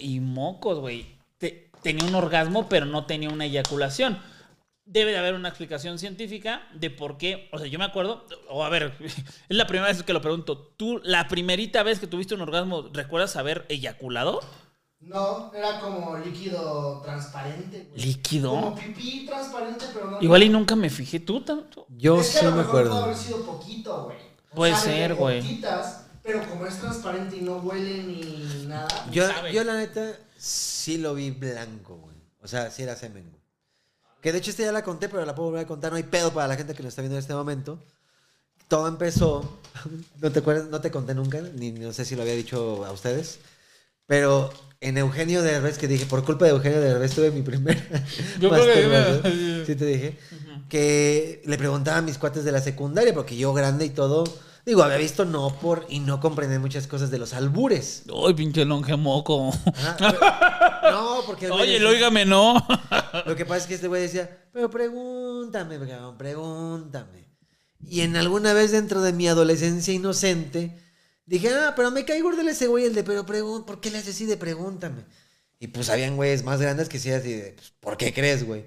[0.01, 1.19] y mocos, güey.
[1.83, 4.19] Te- tenía un orgasmo, pero no tenía una eyaculación.
[4.85, 7.49] Debe de haber una explicación científica de por qué.
[7.53, 8.27] O sea, yo me acuerdo.
[8.49, 10.59] O a ver, es la primera vez que lo pregunto.
[10.77, 14.41] ¿Tú, la primerita vez que tuviste un orgasmo, recuerdas haber eyaculado?
[15.01, 17.87] No, era como líquido transparente.
[17.91, 18.03] güey.
[18.03, 18.51] ¿Líquido?
[18.51, 20.19] Como pipí transparente, pero no.
[20.21, 21.87] Igual y nunca me fijé tú tanto.
[21.89, 23.05] Yo Es que sí a lo me mejor acuerdo.
[23.05, 24.19] haber sido poquito, güey.
[24.51, 25.41] O Puede sea, ser, güey.
[25.41, 28.89] gotitas, Pero como es transparente y no huele ni nada.
[29.11, 29.53] Yo, sabe.
[29.53, 32.15] yo la neta sí lo vi blanco, güey.
[32.41, 33.43] O sea, sí era semen, güey.
[34.21, 35.91] Que de hecho esta ya la conté, pero la puedo volver a contar.
[35.91, 37.83] No hay pedo para la gente que lo está viendo en este momento.
[38.69, 39.59] Todo empezó.
[40.21, 42.93] No te acuerdas, no te conté nunca, ni no sé si lo había dicho a
[42.93, 43.39] ustedes.
[44.07, 47.79] Pero en Eugenio Derbez, que dije, por culpa de Eugenio Derbez tuve mi primer
[48.41, 49.65] Yo creo que-.
[49.67, 50.19] Sí te dije.
[50.69, 54.25] Que le preguntaba a mis cuates de la secundaria, porque yo grande y todo,
[54.67, 58.05] digo, había visto no por y no comprendí muchas cosas de los albures.
[58.27, 59.51] Ay, pinche longe moco.
[59.75, 62.55] Ajá, pero- no, porque el Oye, decía- óigame, no.
[63.27, 67.29] Lo que pasa es que este güey decía, pero pregúntame, cabrón, pregúntame.
[67.83, 70.79] Y en alguna vez dentro de mi adolescencia inocente,
[71.27, 73.99] dije, ah, pero me cae gordo ese güey, el de, pero pregúntame, ¿por qué le
[73.99, 75.05] haces así de pregúntame?
[75.59, 78.65] Y pues habían güeyes más grandes que sí así de, pues, ¿por qué crees, güey?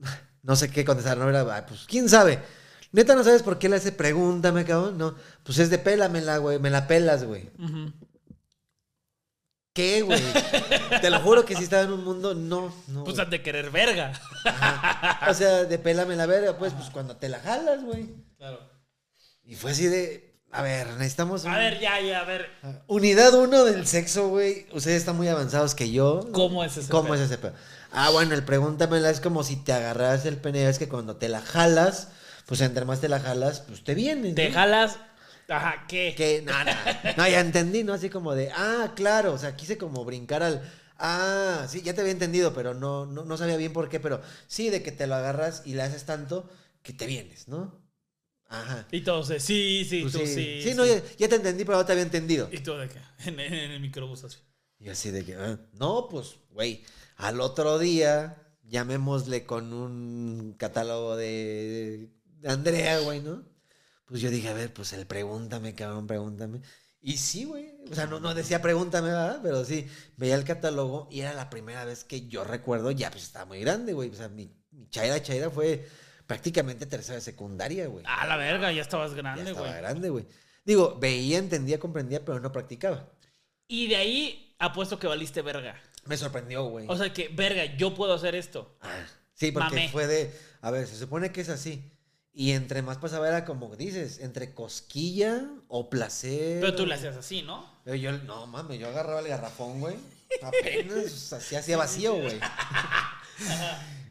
[0.42, 2.38] No sé qué contestar, no era, "Ay, pues, ¿quién sabe?
[2.92, 4.98] Neta, ¿no sabes por qué le hace pregúntame, cabrón?
[4.98, 5.14] No,
[5.44, 7.50] pues es de pélamela, güey, me la pelas, güey.
[9.72, 10.20] ¿Qué, güey?
[11.00, 13.04] Te lo juro que si estaba en un mundo, no, no.
[13.04, 14.12] Pues has de querer verga.
[15.28, 18.08] O sea, de pélame la verga, pues, pues cuando te la jalas, güey.
[18.36, 18.58] Claro.
[19.44, 22.48] Y fue así de, a ver, necesitamos A un- ver, ya, ya, a ver.
[22.88, 24.66] unidad uno del sexo, güey.
[24.72, 26.28] Ustedes están muy avanzados que yo.
[26.32, 27.14] ¿Cómo es ese ¿Cómo pedo?
[27.14, 27.54] es ese pedo?
[27.92, 31.28] Ah, bueno, el pregúntamela es como si te agarras el pene, es que cuando te
[31.28, 32.08] la jalas,
[32.50, 34.34] pues entre más te la jalas, pues te viene.
[34.34, 34.98] Te jalas.
[35.48, 36.14] Ajá, ¿qué?
[36.16, 36.52] Que, no,
[37.16, 37.94] no, ya entendí, ¿no?
[37.94, 40.62] Así como de, ah, claro, o sea, quise como brincar al,
[40.98, 44.20] ah, sí, ya te había entendido, pero no, no, no sabía bien por qué, pero
[44.48, 46.50] sí, de que te lo agarras y le haces tanto
[46.82, 47.80] que te vienes, ¿no?
[48.48, 48.86] Ajá.
[48.90, 50.60] Y todos, eh, sí, sí, Pues tú sí.
[50.62, 50.74] sí.
[50.74, 52.48] no, ya, ya te entendí, pero no te había entendido.
[52.52, 52.98] ¿Y tú de qué?
[53.28, 54.38] En, en- en el microbús así.
[54.80, 56.82] Y así de que, ah, no, pues, güey,
[57.16, 62.08] al otro día, llamémosle con un catálogo de,
[62.40, 63.44] de Andrea, güey, ¿no?
[64.06, 66.60] Pues yo dije, a ver, pues el pregúntame, cabrón, pregúntame.
[67.00, 69.40] Y sí, güey, o sea, no, no decía pregúntame, ¿verdad?
[69.42, 73.22] Pero sí, veía el catálogo y era la primera vez que yo recuerdo, ya pues
[73.22, 75.88] estaba muy grande, güey, o sea, mi, mi chaira chaira fue
[76.26, 78.04] prácticamente tercera de secundaria, güey.
[78.06, 79.80] Ah, la verga, ya estabas ya grande, estaba güey.
[79.80, 80.26] grande, güey.
[80.64, 83.08] Digo, veía, entendía, comprendía, pero no practicaba.
[83.66, 85.80] Y de ahí apuesto que valiste verga.
[86.04, 86.86] Me sorprendió, güey.
[86.88, 88.76] O sea que, verga, yo puedo hacer esto.
[88.80, 89.88] Ah, sí, porque Mamé.
[89.88, 91.90] fue de, a ver, se supone que es así.
[92.32, 96.60] Y entre más pasaba era como dices, entre cosquilla o placer.
[96.60, 97.68] Pero tú le hacías así, ¿no?
[97.84, 99.96] Pero yo, no mames, yo agarraba el garrafón, güey.
[100.42, 102.38] Apenas así hacía vacío, güey.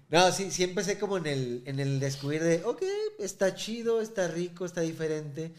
[0.10, 2.82] No, sí, sí empecé como en el, en el descubrir de, ok,
[3.20, 5.54] está chido, está rico, está diferente.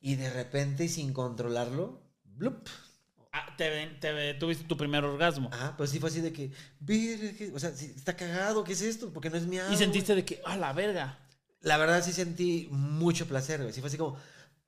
[0.00, 2.68] Y de repente, y sin controlarlo, blup.
[3.30, 5.50] Ah, te, te tuviste tu primer orgasmo.
[5.52, 8.72] Ajá, pues sí fue así de que, "Verga, ¿qué-?" o sea, sí, está cagado, ¿qué
[8.72, 9.12] es esto?
[9.12, 11.20] Porque no es mi y sentiste de que, ah, la verga.
[11.60, 13.72] La verdad sí sentí mucho placer, güey.
[13.72, 14.16] Sí fue así como,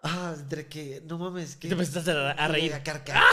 [0.03, 1.67] Ah, entre que, no mames, que.
[1.67, 2.73] Te empezaste a, a reír.
[2.73, 3.25] A carcajear.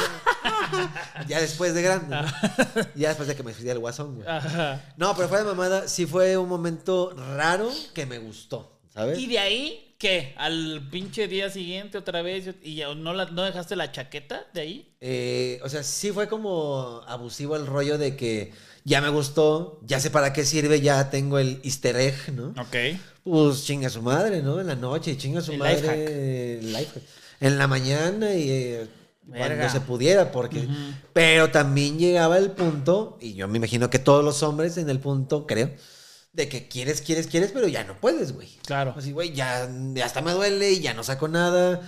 [1.27, 2.15] ya después de grande.
[2.15, 2.23] ¿no?
[2.95, 4.27] ya después de que me fui al guasón, güey.
[4.27, 4.81] Ajá.
[4.97, 5.87] No, pero fue de mamada.
[5.87, 9.19] Sí fue un momento raro que me gustó, ¿sabes?
[9.19, 10.33] Y de ahí, ¿qué?
[10.37, 14.61] Al pinche día siguiente otra vez y ya no, la, no dejaste la chaqueta de
[14.61, 14.95] ahí.
[15.01, 18.53] Eh, o sea, sí fue como abusivo el rollo de que
[18.85, 22.49] ya me gustó, ya sé para qué sirve, ya tengo el easter egg, ¿no?
[22.61, 22.75] Ok.
[23.23, 24.61] Pues chinga su madre, ¿no?
[24.61, 25.75] En la noche, chinga su El madre.
[25.81, 25.97] life hack.
[25.99, 27.03] el life hack.
[27.41, 28.87] En la mañana y eh,
[29.27, 30.67] cuando se pudiera, porque.
[31.11, 34.99] Pero también llegaba el punto, y yo me imagino que todos los hombres en el
[34.99, 35.71] punto, creo,
[36.31, 38.49] de que quieres, quieres, quieres, pero ya no puedes, güey.
[38.65, 38.93] Claro.
[38.95, 41.81] Así, güey, ya, ya hasta me duele y ya no saco nada.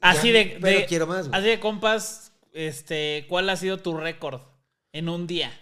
[0.00, 1.38] Así Ya, de, Pero de- quiero más, güey.
[1.38, 4.40] Así de compas, este, ¿cuál ha sido tu récord
[4.92, 5.52] en un día?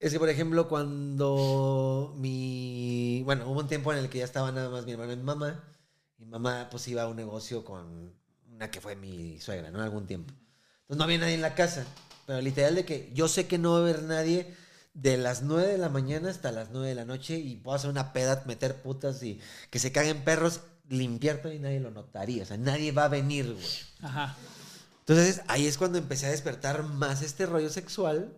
[0.00, 3.22] Es que, por ejemplo, cuando mi...
[3.24, 5.22] Bueno, hubo un tiempo en el que ya estaba nada más mi hermano y mi
[5.24, 5.64] mamá.
[6.18, 8.14] Mi mamá, pues, iba a un negocio con
[8.52, 9.82] una que fue mi suegra, ¿no?
[9.82, 10.32] Algún tiempo.
[10.82, 11.84] Entonces, no había nadie en la casa.
[12.26, 14.54] Pero literal de que yo sé que no va a haber nadie
[14.94, 17.90] de las 9 de la mañana hasta las 9 de la noche y puedo hacer
[17.90, 19.40] una peda, meter putas y
[19.70, 22.42] que se caguen perros, limpiar todo y nadie lo notaría.
[22.42, 23.66] O sea, nadie va a venir, güey.
[24.02, 24.36] Ajá.
[25.00, 28.36] Entonces ahí es cuando empecé a despertar más este rollo sexual.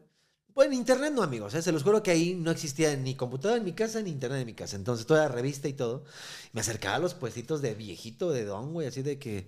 [0.62, 1.54] En internet no, amigos.
[1.54, 1.62] ¿eh?
[1.62, 4.46] Se los juro que ahí no existía ni computadora en mi casa ni internet en
[4.46, 4.76] mi casa.
[4.76, 6.04] Entonces toda la revista y todo.
[6.52, 8.86] Me acercaba a los puestitos de viejito, de don, güey.
[8.88, 9.46] Así de que...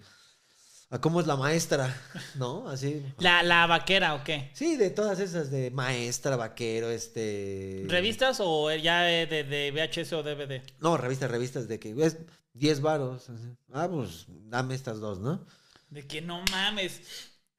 [0.90, 1.98] ¿A cómo es la maestra?
[2.34, 2.68] ¿No?
[2.68, 3.02] Así...
[3.18, 4.50] ¿La, la vaquera o qué?
[4.54, 7.84] Sí, de todas esas, de maestra, vaquero, este...
[7.88, 10.60] ¿Revistas o ya de, de- de VHS o DVD?
[10.80, 12.18] No, revistas, revistas de que es
[12.52, 13.30] 10 varos.
[13.30, 13.56] así.
[13.72, 15.46] Ah, pues dame estas dos, ¿no?
[15.88, 17.00] De que no mames,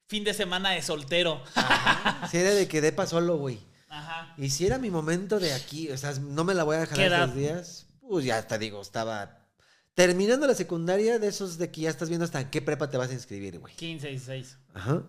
[0.06, 1.42] fin de semana de soltero.
[2.30, 3.58] Sí, era de que depa solo, güey.
[3.88, 4.34] Ajá.
[4.38, 6.96] Y si era mi momento de aquí, o sea, no me la voy a dejar
[6.96, 9.44] ¿Qué estos días, pues ya te digo, estaba
[9.94, 12.96] terminando la secundaria de esos de que ya estás viendo hasta en qué prepa te
[12.96, 13.74] vas a inscribir, güey.
[13.76, 14.58] 15, 16.
[14.74, 15.02] Ajá.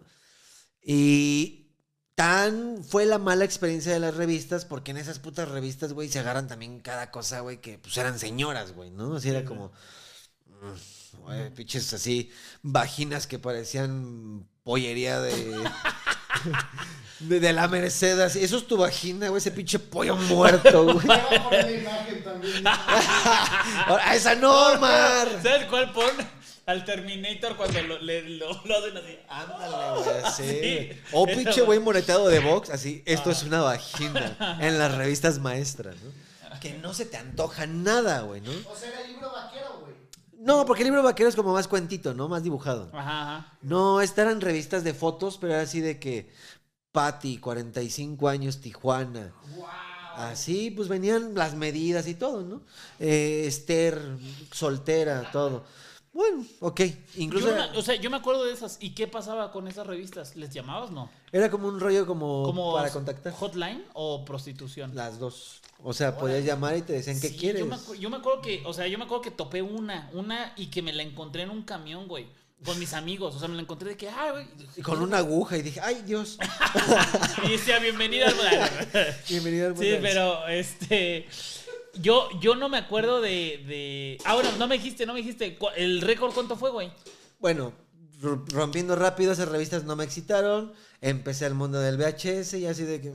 [0.82, 1.74] Y
[2.14, 6.20] tan fue la mala experiencia de las revistas, porque en esas putas revistas, güey, se
[6.20, 9.16] agarran también cada cosa, güey, que pues eran señoras, güey, ¿no?
[9.16, 9.72] Así era como.
[10.46, 12.32] mm, güey, pinches así,
[12.62, 15.64] vaginas que parecían pollería de.
[17.20, 18.44] de, de la Merced, así.
[18.44, 21.08] Eso es tu vagina, güey, ese pinche pollo muerto, güey.
[22.66, 25.28] A ¡Esa no, Omar!
[25.42, 26.12] ¿Sabes cuál pon?
[26.66, 29.20] Al Terminator cuando lo, le- lo, lo hacen así.
[29.30, 30.16] Ándale, güey.
[30.36, 30.90] Sí.
[31.12, 34.58] O Eso, pinche güey moneteado de box, así, esto es una vagina.
[34.60, 36.12] En las revistas maestras, ¿no?
[36.60, 38.50] Que no se te antoja nada, güey, ¿no?
[38.52, 39.85] O sea, era el libro vaquero, güey.
[40.46, 42.28] No, porque el libro vaquero es como más cuentito, ¿no?
[42.30, 42.90] Más dibujado.
[42.94, 43.58] Ajá, ajá.
[43.64, 46.32] No, estas eran revistas de fotos, pero era así de que
[46.92, 49.34] Patty, 45 años, Tijuana.
[49.56, 49.66] ¡Wow!
[50.18, 52.62] Así, pues venían las medidas y todo, ¿no?
[53.00, 54.00] Eh, Esther,
[54.52, 55.66] soltera, todo.
[56.14, 56.82] Bueno, ok.
[57.18, 58.78] Incluso Yo era, me- o sea, yo me acuerdo de esas.
[58.80, 60.36] ¿Y qué pasaba con esas revistas?
[60.38, 60.92] ¿Les llamabas?
[60.92, 61.10] No.
[61.38, 63.34] Era como un rollo como, ¿Como para contactar.
[63.34, 64.96] hotline o prostitución?
[64.96, 65.62] Las dos.
[65.84, 67.60] O sea, podías llamar y te decían qué quieres.
[67.62, 70.10] Yo me, acu- yo me acuerdo que, o sea, yo me acuerdo que topé una,
[70.14, 72.26] una y que me la encontré en un camión, güey.
[72.64, 73.36] Con mis amigos.
[73.36, 74.48] O sea, me la encontré de que, ah, güey.
[74.78, 76.38] Y con una aguja y dije, ay Dios,
[77.46, 78.50] Y decía, bienvenida al mundo".
[79.30, 80.00] bienvenido al Sí, mundo".
[80.02, 81.28] pero este.
[81.96, 84.18] Yo, yo no me acuerdo de, de.
[84.26, 85.58] Ah, bueno, no me dijiste, no me dijiste.
[85.76, 86.92] ¿El récord cuánto fue, güey?
[87.40, 87.74] Bueno,
[88.22, 90.74] rompiendo rápido, esas revistas no me excitaron.
[91.02, 93.12] Empecé al mundo del VHS y así de que.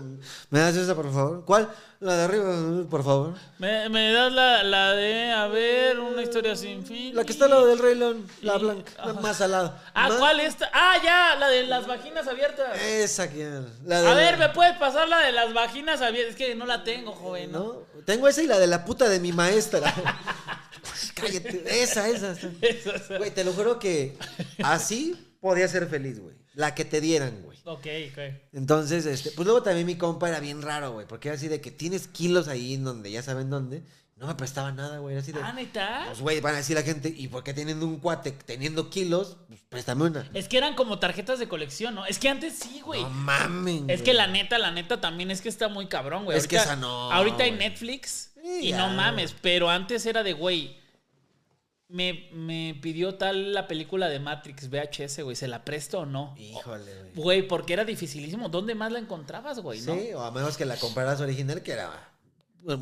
[0.51, 1.45] ¿Me das esa, por favor?
[1.45, 1.69] ¿Cuál?
[1.99, 2.55] La de arriba,
[2.89, 3.35] por favor.
[3.59, 7.17] Me, me das la, la de, a ver, una historia sin fin.
[7.17, 9.21] La que está al lado del Rey León, la Y- blanca, la ajá.
[9.21, 9.75] más al lado.
[9.95, 10.71] Ah, Más- ¿cuál esta?
[10.73, 12.81] Ah, ya, la de las vaginas abiertas.
[12.81, 13.45] Esa que.
[13.87, 16.33] La de A la- ver, ¿me puedes pasar la de las vaginas abiertas?
[16.33, 17.51] Es que no la tengo, joven.
[17.51, 17.59] ¿no?
[17.59, 18.03] ¿No?
[18.05, 19.81] Tengo esa y la de la puta de mi maestra.
[21.15, 22.33] Cállate, esa, esa.
[22.33, 23.19] esa.
[23.19, 24.17] Güey, te lo juro que
[24.63, 26.35] así podía ser feliz, güey.
[26.55, 27.59] La que te dieran, güey.
[27.65, 28.19] Ok, ok.
[28.53, 31.61] Entonces, este, pues luego también mi compa era bien raro, güey, porque era así de
[31.61, 33.83] que tienes kilos ahí en donde ya saben dónde.
[34.17, 35.15] No me prestaba nada, güey.
[35.15, 35.41] Era así de.
[35.43, 36.03] Ah, neta.
[36.09, 39.39] Pues, güey, van a decir la gente, ¿y por qué teniendo un cuate, teniendo kilos?
[39.49, 40.29] Pues préstame una.
[40.35, 42.05] Es que eran como tarjetas de colección, ¿no?
[42.05, 43.01] Es que antes sí, güey.
[43.03, 43.89] No mamen.
[43.89, 46.37] Es que la neta, la neta también es que está muy cabrón, güey.
[46.37, 47.53] Es que esa no, Ahorita hay.
[47.53, 48.79] Netflix Sí, y ya.
[48.79, 50.77] no mames, pero antes era de, güey,
[51.91, 56.35] me, me pidió tal la película de Matrix VHS, güey, ¿se la presto o no?
[56.39, 57.13] Híjole, güey.
[57.15, 58.49] Güey, porque era dificilísimo.
[58.49, 59.81] ¿Dónde más la encontrabas, güey?
[59.83, 59.95] ¿no?
[59.95, 61.91] Sí, o a menos que la compraras original, que era.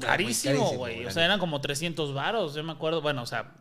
[0.00, 1.06] Carísimo, güey.
[1.06, 3.00] O sea, eran como 300 varos, yo me acuerdo.
[3.00, 3.54] Bueno, o sea,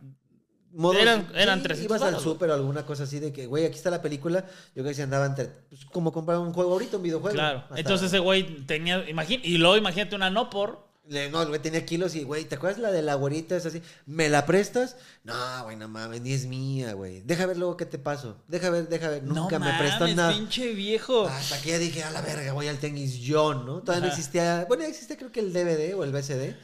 [0.72, 3.46] Modos- eran- eran sí, 300 Ibas al varos, súper o alguna cosa así de que,
[3.46, 4.44] güey, aquí está la película.
[4.74, 5.46] Yo creo que se andaba entre.
[5.46, 7.34] Pues como comprar un juego ahorita, un videojuego.
[7.34, 7.60] claro.
[7.60, 11.48] Hasta- Entonces ese güey tenía, imagín- y luego imagínate una no por, Le- no, el
[11.48, 13.56] güey tenía kilos y, güey, ¿te acuerdas la de la güerita?
[13.56, 13.82] Es así.
[14.06, 14.96] ¿Me la prestas?
[15.24, 15.34] No,
[15.64, 17.22] güey, no mames, ni es mía, güey.
[17.22, 18.36] Deja ver luego qué te paso.
[18.46, 19.22] Deja ver, deja ver.
[19.22, 20.32] Nunca no me prestó mames, nada.
[20.32, 21.26] pinche viejo.
[21.26, 23.80] Hasta que ya dije, a la verga, voy al tenis yo, ¿no?
[23.80, 26.54] Todavía no existía, bueno, ya existía creo que el DVD o el VCD,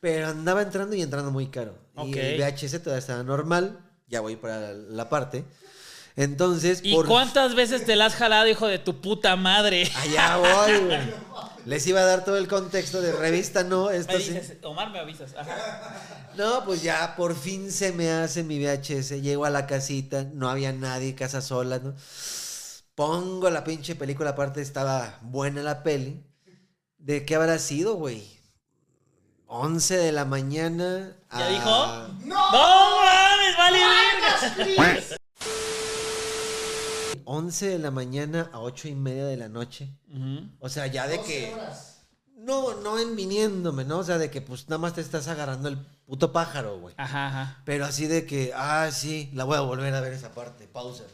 [0.00, 1.78] pero andaba entrando y entrando muy caro.
[1.94, 2.08] Ok.
[2.08, 3.78] Y el VHS todavía estaba normal,
[4.08, 5.44] ya voy para la parte.
[6.16, 7.06] Entonces, ¿Y por...
[7.06, 9.90] cuántas veces te la has jalado, hijo de tu puta madre?
[9.96, 10.98] Allá voy, güey.
[11.66, 14.38] Les iba a dar todo el contexto de revista, no, esto Me sí.
[14.62, 15.34] Omar, me avisas.
[15.36, 16.22] Ajá.
[16.36, 19.22] No, pues ya por fin se me hace mi VHS.
[19.22, 21.94] Llego a la casita, no había nadie, casa sola, ¿no?
[22.94, 26.22] Pongo la pinche película, aparte estaba buena la peli.
[26.98, 28.22] ¿De qué habrá sido, güey?
[29.46, 31.16] 11 de la mañana.
[31.32, 32.16] ¿Ya a- dijo?
[32.26, 32.52] ¡No!
[32.52, 33.78] ¡No mames, vale
[34.76, 35.16] verga!
[37.26, 37.38] ¡Please!
[37.38, 39.90] 11 de la mañana a 8 y media de la noche.
[40.60, 41.54] O sea, ya de 12 que.
[41.54, 41.92] horas.
[42.36, 43.98] No, no en viniéndome, ¿no?
[43.98, 46.94] O sea, de que pues nada más te estás agarrando el puto pájaro, güey.
[46.96, 47.62] Ajá, ajá.
[47.64, 51.04] Pero así de que, ah, sí, la voy a volver a ver esa parte, pausa.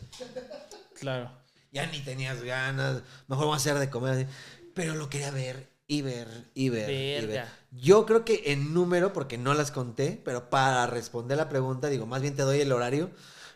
[0.94, 1.30] Claro.
[1.72, 4.12] Ya ni tenías ganas, mejor vamos a hacer de comer.
[4.12, 4.26] así.
[4.74, 6.90] Pero lo quería ver y ver y ver.
[6.90, 7.46] y ver.
[7.70, 12.04] Yo creo que en número, porque no las conté, pero para responder la pregunta, digo,
[12.04, 13.10] más bien te doy el horario,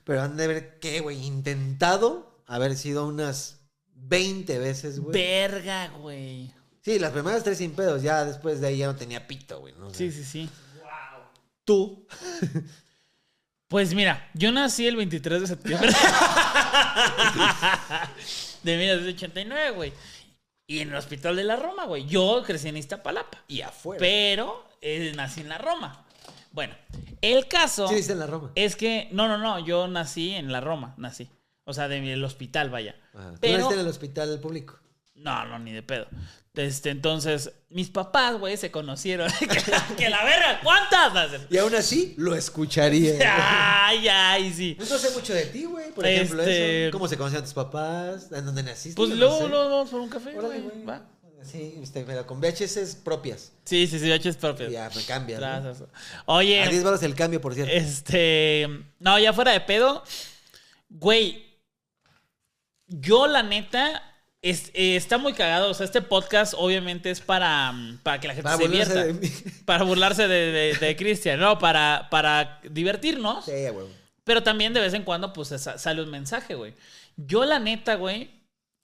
[0.05, 3.61] pero han de ver que, güey, intentado haber sido unas
[3.95, 5.13] 20 veces, güey.
[5.13, 6.53] Verga, güey.
[6.83, 9.75] Sí, las primeras tres sin pedos, ya después de ahí ya no tenía pito, güey.
[9.79, 9.87] ¿no?
[9.89, 10.51] O sea, Sí, sí, sí.
[11.65, 12.07] Tú.
[13.69, 15.91] Pues mira, yo nací el 23 de septiembre
[18.63, 19.93] de 1989, güey.
[20.69, 22.07] Y en el Hospital de la Roma, güey.
[22.07, 23.43] Yo crecí en Iztapalapa.
[23.49, 23.99] Y afuera.
[23.99, 26.07] Pero eh, nací en la Roma.
[26.53, 26.77] Bueno,
[27.21, 28.53] el caso Sí, dice en la Roma.
[28.55, 29.09] es que...
[29.11, 29.59] No, no, no.
[29.59, 31.29] Yo nací en la Roma, nací.
[31.67, 32.95] O sea, del hospital, vaya.
[33.13, 33.33] Ajá.
[33.33, 33.55] ¿Tú Pero...
[33.59, 34.79] naciste en el hospital público?
[35.17, 36.07] No, no, ni de pedo.
[36.55, 39.31] Este, entonces, mis papás, güey, se conocieron.
[39.39, 41.41] que, que la verga, ¿cuántas?
[41.51, 43.15] Y aún así, lo escucharía.
[43.89, 44.75] Ay, ay, sí.
[44.77, 45.91] Pues no sé mucho de ti, güey.
[45.93, 46.93] Por ejemplo, Este- eso.
[46.93, 48.31] ¿Cómo se conocían tus papás?
[48.33, 48.97] ¿En dónde naciste?
[48.97, 50.85] Pues no luego, luego vamos por un café, güey.
[50.85, 51.03] Va.
[51.43, 53.53] Sí, este, pero con VHS propias.
[53.65, 54.73] Sí, sí, sí, VHS propias.
[54.73, 55.41] Ya, me cambian.
[55.41, 55.47] ¿no?
[55.47, 55.83] Gracias.
[56.27, 57.73] A 10 Oye, baros el cambio, por cierto.
[57.73, 58.69] este.
[58.99, 60.03] No, ya fuera de pedo.
[60.89, 61.46] Güey.
[62.89, 64.03] Yo, la neta.
[64.43, 65.71] es- eh, está muy cagado.
[65.71, 69.05] O sea, este podcast obviamente es para, mm, para que la gente Para se divierta.
[69.05, 69.29] de mí.
[69.65, 71.59] Para burlarse de, de, de Cristian, ¿no?
[71.59, 73.45] Para, para divertirnos.
[73.47, 73.87] Sí, güey.
[74.23, 76.75] Pero también de vez en cuando, pues sa- sale un mensaje, güey.
[77.17, 78.31] Yo, la neta, güey,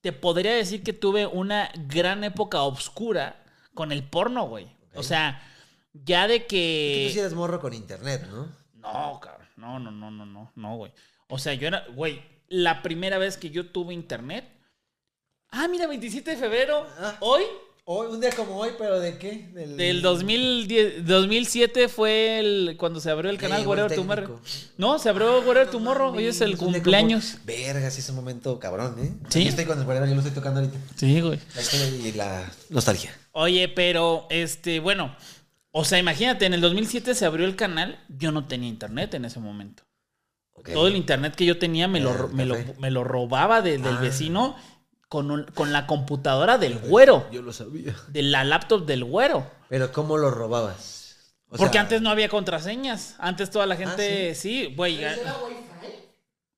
[0.00, 3.36] te podría decir que tuve una gran época oscura
[3.72, 4.66] con el porno, güey.
[4.94, 5.42] O sea,
[5.92, 7.04] ya de Que que.
[7.08, 8.48] tú sí eres morro con internet, ¿no?
[8.74, 9.46] No, cabrón.
[9.56, 10.92] No, no, no, no, no, no, güey.
[11.28, 12.20] O sea, yo era, güey,
[12.52, 14.44] la primera vez que yo tuve internet.
[15.50, 16.86] Ah, mira, 27 de febrero.
[16.98, 17.16] Ah.
[17.20, 17.42] Hoy,
[17.84, 19.48] Hoy, un día como hoy, pero ¿de qué?
[19.52, 24.40] del 2010, 2007 fue el, cuando se abrió el canal Whatever Tomorrow.
[24.78, 26.14] No, se abrió Whatever Tomorrow.
[26.14, 27.38] Hoy es el día como- cumpleaños.
[27.44, 29.12] Verga, sí es un momento cabrón, ¿eh?
[29.30, 29.42] Sí.
[29.42, 30.78] Yo estoy con el Whatever, yo lo estoy tocando ahorita.
[30.94, 31.40] Sí, güey.
[32.04, 33.12] Y la nostalgia.
[33.32, 35.16] Oye, pero, este, bueno,
[35.72, 39.24] o sea, imagínate, en el 2007 se abrió el canal, yo no tenía internet en
[39.24, 39.82] ese momento.
[40.64, 43.78] Todo el internet que yo tenía me lo, el me lo, me lo robaba de-
[43.78, 44.00] del Ah.
[44.00, 44.56] vecino
[45.08, 47.94] con, un- con la computadora del güero, Yo lo sabía.
[48.08, 49.50] de la laptop del güero.
[49.68, 51.34] Pero ¿cómo lo robabas?
[51.48, 53.16] O Porque sea, antes no había contraseñas.
[53.18, 54.96] Antes toda la gente, Ah, sí, güey.
[54.98, 55.94] ¿Pero ya- era Wi-Fi?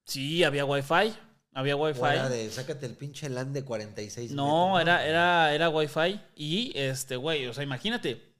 [0.05, 1.15] Sí, había wifi.
[1.57, 2.01] Había wifi.
[2.01, 6.21] era de sácate el pinche LAN de 46 No, metros, era, era, era Wi-Fi.
[6.37, 8.33] Y este, güey, o sea, imagínate.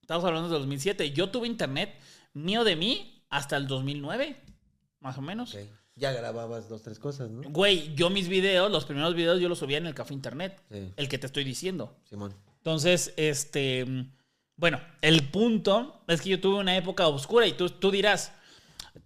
[0.00, 1.12] Estamos hablando de 2007.
[1.12, 1.94] Yo tuve internet
[2.34, 4.36] mío de mí hasta el 2009,
[5.02, 5.54] más o menos.
[5.54, 5.60] Ok.
[5.94, 7.42] Ya grababas dos, tres cosas, ¿no?
[7.50, 10.58] Güey, yo mis videos, los primeros videos yo los subía en el café internet.
[10.70, 11.94] Sí, El que te estoy diciendo.
[12.08, 12.34] Simón.
[12.58, 13.84] Entonces, este.
[14.56, 18.32] Bueno, el punto es que yo tuve una época oscura y tú, tú dirás.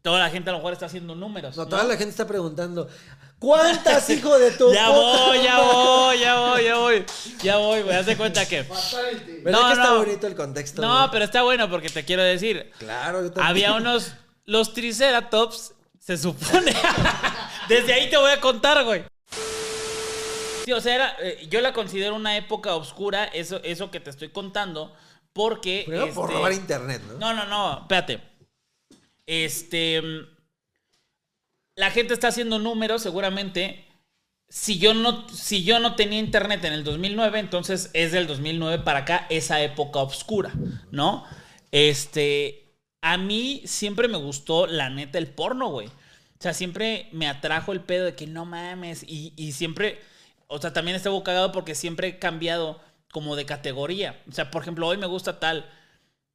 [0.02, 1.56] Toda la gente a lo mejor está haciendo números.
[1.56, 1.68] No, ¿no?
[1.68, 2.88] toda la gente está preguntando,
[3.38, 7.04] ¿cuántas, hijo de tu Ya puta voy, ya voy, ya voy, ya voy.
[7.42, 7.96] Ya voy, güey.
[7.96, 8.64] Haz de cuenta que.
[8.64, 9.42] Fatality.
[9.42, 9.98] ¿Verdad No, que está no.
[9.98, 10.82] bonito el contexto?
[10.82, 11.10] No, güey?
[11.10, 12.70] pero está bueno porque te quiero decir.
[12.78, 13.46] Claro, yo también.
[13.48, 14.12] Había unos.
[14.44, 15.74] Los Triceratops,
[16.06, 16.72] se supone.
[17.68, 19.02] Desde ahí te voy a contar, güey.
[20.64, 24.10] Sí, o sea, era, eh, yo la considero una época oscura, eso, eso que te
[24.10, 24.94] estoy contando,
[25.32, 25.82] porque.
[25.84, 27.18] Primero por este, robar internet, ¿no?
[27.18, 28.20] No, no, no, espérate.
[29.26, 30.00] Este.
[31.74, 33.84] La gente está haciendo números, seguramente.
[34.48, 38.84] Si yo, no, si yo no tenía internet en el 2009, entonces es del 2009
[38.84, 40.52] para acá esa época oscura,
[40.92, 41.24] ¿no?
[41.72, 42.65] Este.
[43.02, 45.86] A mí siempre me gustó, la neta, el porno, güey.
[45.88, 49.02] O sea, siempre me atrajo el pedo de que no mames.
[49.04, 50.00] Y, y siempre.
[50.48, 52.80] O sea, también estuvo cagado porque siempre he cambiado
[53.10, 54.22] como de categoría.
[54.28, 55.68] O sea, por ejemplo, hoy me gusta tal.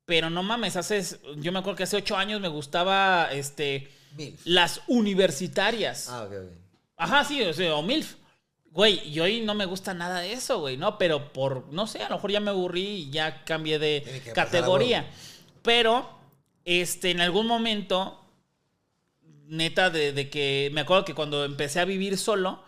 [0.06, 1.04] Pero no mames, hace.
[1.38, 3.92] Yo me acuerdo que hace ocho años me gustaba este.
[4.16, 4.42] Milf.
[4.46, 6.10] Las universitarias.
[6.10, 6.52] Ah, ok, ok.
[6.98, 8.16] Ajá, sí, o sea, o MILF.
[8.72, 10.98] Güey, y hoy no me gusta nada de eso, güey, ¿no?
[10.98, 15.10] Pero por, no sé, a lo mejor ya me aburrí y ya cambié de categoría.
[15.62, 16.10] Pero,
[16.66, 18.26] este, en algún momento,
[19.48, 22.64] neta, de, de que me acuerdo que cuando empecé a vivir solo,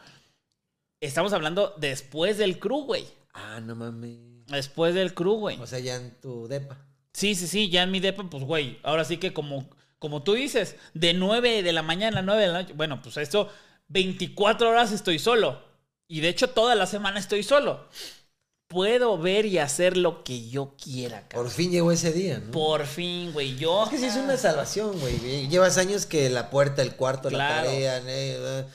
[1.01, 3.05] estamos hablando después del crew, güey.
[3.33, 4.45] Ah, no mames.
[4.47, 5.59] Después del crew, güey.
[5.59, 6.77] O sea, ya en tu depa.
[7.13, 9.69] Sí, sí, sí, ya en mi depa, pues, güey, ahora sí que como,
[9.99, 13.17] como tú dices, de 9 de la mañana a 9 de la noche, bueno, pues
[13.17, 13.49] esto,
[13.89, 15.61] 24 horas estoy solo.
[16.07, 17.87] Y de hecho, toda la semana estoy solo.
[18.73, 21.45] Puedo ver y hacer lo que yo quiera, cabrón.
[21.45, 22.51] Por fin llegó ese día, ¿no?
[22.51, 23.83] Por fin, güey, yo...
[23.83, 25.47] Es que sí es una salvación, güey.
[25.47, 27.65] Llevas años que la puerta, el cuarto, Claro.
[27.65, 28.65] la tarea, eh, eh.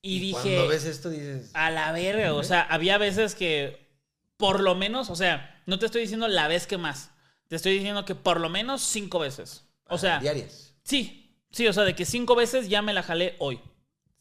[0.00, 1.50] Y dije- Cuando ves esto dices.
[1.52, 3.90] A la verga, o sea, había veces que,
[4.38, 7.10] por lo menos, o sea, no te estoy diciendo la vez que más,
[7.48, 9.64] te estoy diciendo que por lo menos cinco veces.
[9.86, 10.72] O ah, sea, Diarias.
[10.82, 13.60] Sí, sí, o sea, de que cinco veces ya me la jalé hoy.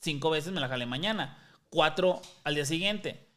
[0.02, 1.38] Cinco veces me la jalé mañana.
[1.70, 3.31] Cuatro al día siguiente.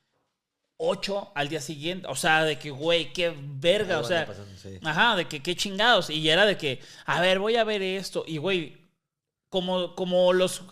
[0.77, 2.07] Ocho al día siguiente.
[2.09, 3.95] O sea, de que, güey, qué verga.
[3.95, 4.79] Algo o sea, anda pasando, sí.
[4.83, 6.11] ajá, de que qué chingados.
[6.11, 8.25] Y era de que, a ver, voy a ver esto.
[8.27, 8.77] Y, güey,
[9.49, 10.63] como, como los.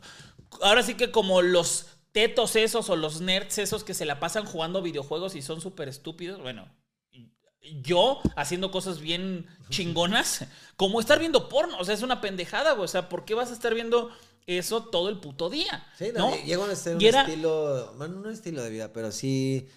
[0.60, 4.44] Ahora sí que como los tetos esos o los nerds esos que se la pasan
[4.44, 6.40] jugando videojuegos y son súper estúpidos.
[6.40, 6.68] Bueno,
[7.80, 10.44] yo haciendo cosas bien chingonas,
[10.76, 11.78] como estar viendo porno.
[11.78, 12.84] O sea, es una pendejada, güey.
[12.84, 14.10] O sea, ¿por qué vas a estar viendo
[14.46, 15.86] eso todo el puto día?
[15.96, 16.36] Sí, no, ¿no?
[16.44, 17.94] llega a ser un era- estilo.
[17.96, 19.68] Bueno, no un estilo de vida, pero sí.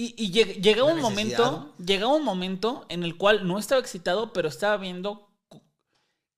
[0.00, 3.80] Y, y lleg- llega Una un momento, llega un momento en el cual no estaba
[3.80, 5.28] excitado, pero estaba viendo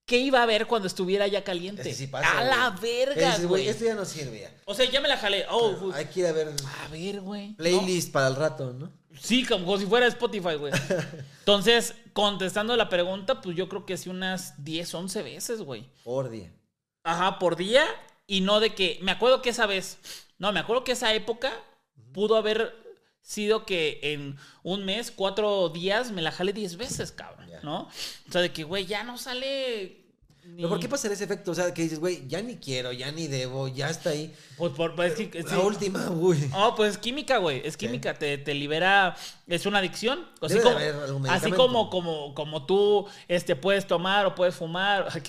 [0.07, 1.83] qué iba a ver cuando estuviera ya caliente.
[1.83, 3.69] Ese sí pasa, a la verga, güey.
[3.69, 4.57] Esto ya no sirve ya.
[4.65, 5.45] O sea, ya me la jalé.
[5.51, 5.93] Oh, uy.
[5.95, 7.53] Hay que ir a ver a ver, güey.
[7.53, 8.91] playlist para el rato, ¿no?
[9.21, 10.73] Sí, como, como si fuera Spotify, güey.
[11.41, 15.87] Entonces, contestando la pregunta, pues yo creo que sí unas 10, 11 veces, güey.
[16.03, 16.51] Por día.
[17.05, 17.85] Ajá, por día.
[18.27, 18.99] Y no de que.
[19.03, 19.99] Me acuerdo que esa vez.
[20.39, 21.53] No, me acuerdo que esa época
[22.15, 22.75] pudo haber
[23.23, 27.41] sido que en un mes, cuatro días, me la jalé 10 veces, cabrón.
[27.63, 27.83] ¿No?
[28.29, 29.99] O sea, de que, güey, ya no sale.
[30.45, 31.51] ni- ¿Pero por qué pasar ese efecto?
[31.51, 34.35] O sea, que dices, güey, ya ni quiero, ya ni debo, ya está ahí.
[34.57, 35.57] Pues por, pues, es que- La sí.
[35.57, 36.51] última, uy.
[36.55, 37.61] Oh, pues es química, güey.
[37.63, 38.15] Es química.
[38.15, 39.15] Te, te libera.
[39.47, 40.27] Es una adicción.
[40.41, 44.35] Así, Debe de como, haber algún así como, como, como tú este, puedes tomar o
[44.35, 45.07] puedes fumar.
[45.13, 45.21] Ay.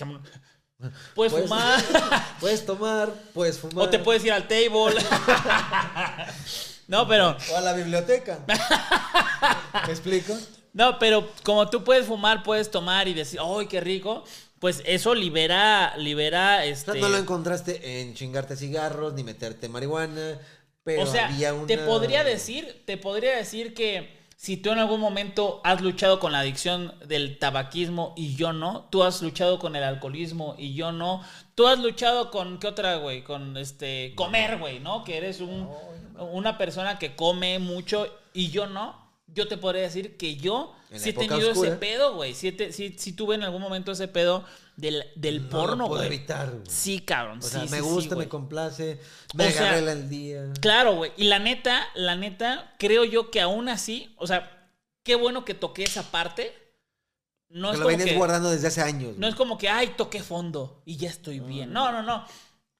[1.14, 1.84] Puedes Puedes- fumar.
[2.40, 3.86] Puedes tomar, puedes fumar.
[3.86, 4.94] o te puedes ir al table.
[6.92, 7.34] no, pero.
[7.50, 8.40] O a la biblioteca.
[9.86, 10.36] ¿Me explico?
[10.74, 14.24] No, pero como tú puedes fumar, puedes tomar y decir, ¡ay, qué rico!
[14.58, 16.92] Pues eso libera, libera, O este...
[16.92, 20.38] sea, no lo encontraste en chingarte cigarros ni meterte marihuana.
[20.84, 21.66] Pero o sea, había una...
[21.66, 26.32] te podría decir, te podría decir que si tú en algún momento has luchado con
[26.32, 30.92] la adicción del tabaquismo y yo no, tú has luchado con el alcoholismo y yo
[30.92, 31.22] no,
[31.54, 33.22] tú has luchado con, ¿qué otra, güey?
[33.22, 35.04] Con este, comer, güey, ¿no?
[35.04, 35.68] Que eres un,
[36.18, 39.00] una persona que come mucho y yo no.
[39.26, 41.80] Yo te podría decir que yo sí he tenido ese oscura.
[41.80, 42.34] pedo, güey.
[42.34, 44.44] Sí, sí- sí tuve en algún momento ese pedo
[44.76, 46.06] del, del No porno, güey.
[46.06, 46.50] evitar.
[46.50, 46.62] güey.
[46.68, 47.38] Sí, cabrón.
[47.38, 49.00] O sea, sí, me gusta, me complace.
[49.34, 50.52] Me O agarré el día.
[50.60, 51.12] Claro, güey.
[51.16, 54.68] Y la neta, la neta, creo yo que aún así, o sea,
[55.02, 56.54] qué bueno que toqué esa parte.
[57.48, 59.16] No es lo como que, guardando desde hace años.
[59.18, 61.72] no es como que, ay, toqué fondo y ya estoy bien.
[61.72, 62.24] No, no, no.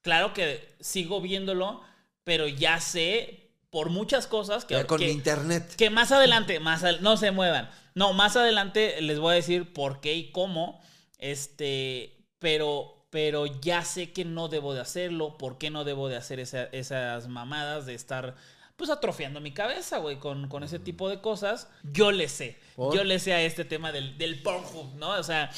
[0.02, 1.82] Claro que sigo viéndolo,
[2.24, 5.74] pero ya sé por muchas cosas que, Ya con que- internet.
[5.76, 7.70] que más adelante, más al- no se muevan.
[7.94, 10.80] No, más adelante les voy a decir por qué y cómo.
[11.18, 15.38] Este, pero, pero ya sé que no debo de hacerlo.
[15.38, 18.34] ¿Por qué no debo de hacer esa- esas mamadas de estar,
[18.76, 21.68] pues, atrofiando mi cabeza, güey, con, con ese tipo de cosas?
[21.84, 22.58] Yo le sé.
[22.76, 22.94] ¿Por?
[22.94, 25.10] Yo le sé a este tema del, del Pornhub, ¿no?
[25.10, 25.50] O sea,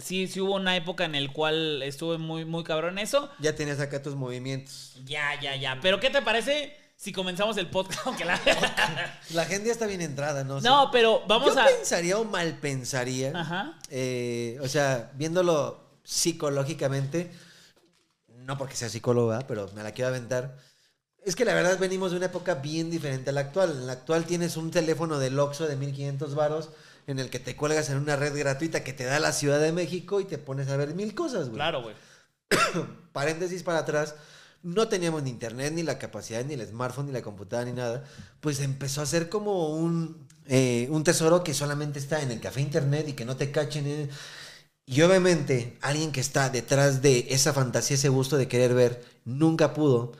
[0.00, 3.30] sí, sí hubo una época en el cual estuve muy, muy cabrón eso.
[3.38, 4.96] Ya tenías acá tus movimientos.
[5.04, 5.78] Ya, ya, ya.
[5.80, 8.00] Pero, ¿qué te parece si comenzamos el podcast?
[8.06, 8.40] Aunque la...
[9.30, 10.60] La gente ya está bien entrada, ¿no?
[10.60, 11.66] No, O sea, pero vamos yo a.
[11.66, 13.32] pensaría o mal pensaría.
[13.34, 13.78] Ajá.
[13.90, 17.30] eh, o sea, viéndolo psicológicamente,
[18.28, 20.56] no porque sea psicóloga, pero me la quiero aventar.
[21.24, 23.70] Es que la verdad venimos de una época bien diferente a la actual.
[23.72, 26.70] En la actual tienes un teléfono del Oxxo de 1500 varos
[27.06, 29.72] en el que te cuelgas en una red gratuita que te da la Ciudad de
[29.72, 31.56] México y te pones a ver mil cosas, güey.
[31.56, 31.94] Claro, güey.
[33.12, 34.14] paréntesis para atrás,
[34.62, 38.04] no teníamos ni internet, ni la capacidad, ni el smartphone, ni la computadora, ni nada.
[38.40, 42.60] Pues empezó a ser como un, eh, un tesoro que solamente está en el café
[42.60, 43.86] internet y que no te cachen.
[43.86, 44.08] eh.
[44.86, 49.72] Y obviamente alguien que está detrás de esa fantasía, ese gusto de querer ver, nunca
[49.72, 50.12] pudo.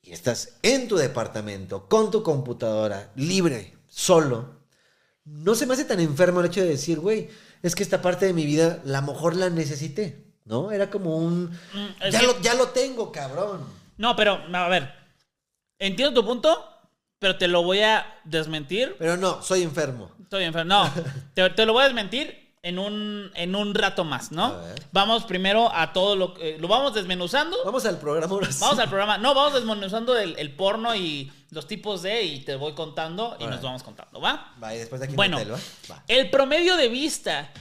[0.00, 4.61] Y estás en tu departamento, con tu computadora, libre, solo.
[5.24, 7.28] No se me hace tan enfermo el hecho de decir, güey,
[7.62, 10.72] es que esta parte de mi vida, la mejor la necesité, ¿no?
[10.72, 11.44] Era como un...
[11.72, 13.64] Mm, Ya, que- lo, ya lo tengo, cabrón.
[13.98, 14.92] No, pero, a ver.
[15.78, 16.64] Entiendo tu punto,
[17.18, 18.96] pero te lo voy a desmentir.
[18.98, 20.10] Pero no, soy enfermo.
[20.22, 20.68] Estoy enfermo.
[20.74, 20.90] No,
[21.34, 24.44] te, te lo voy a desmentir en un, en un rato más, ¿no?
[24.46, 24.82] A ver.
[24.92, 26.58] Vamos primero a todo lo que...
[26.58, 27.56] Lo vamos desmenuzando.
[27.64, 28.58] Vamos al programa ahora sí.
[28.60, 29.18] Vamos al programa.
[29.18, 32.22] No, vamos desmenuzando el, el porno y los tipos de...
[32.24, 34.54] Y te voy contando y nos vamos contando, ¿va?
[34.62, 35.58] Va, y después de aquí Bueno, ¿va?
[35.90, 36.04] Va.
[36.08, 37.52] el promedio de vista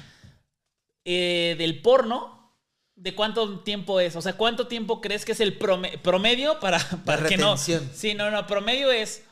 [1.06, 2.54] eh, del porno,
[2.96, 4.16] ¿de cuánto tiempo es?
[4.16, 7.58] O sea, ¿cuánto tiempo crees que es el prome- promedio para, para que no?
[7.58, 9.24] Sí, no, no, promedio es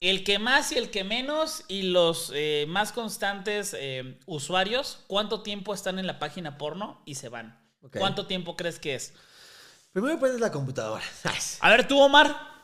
[0.00, 5.42] el que más y el que menos y los eh, más constantes eh, usuarios, ¿cuánto
[5.42, 7.58] tiempo están en la página porno y se van?
[7.96, 9.12] ¿Cuánto tiempo crees que es?
[9.92, 11.02] Primero pones la computadora.
[11.60, 12.57] A ver, tú, Omar,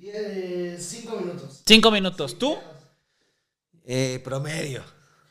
[0.00, 1.62] Die- cinco minutos.
[1.66, 2.38] cinco minutos.
[2.38, 2.56] ¿Tú?
[3.84, 4.82] Eh, promedio.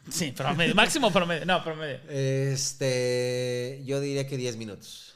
[0.10, 0.76] Sí, promedio.
[0.76, 1.46] Máximo promedio.
[1.46, 2.00] No, promedio.
[2.10, 5.16] Este, yo diría que 10 minutos.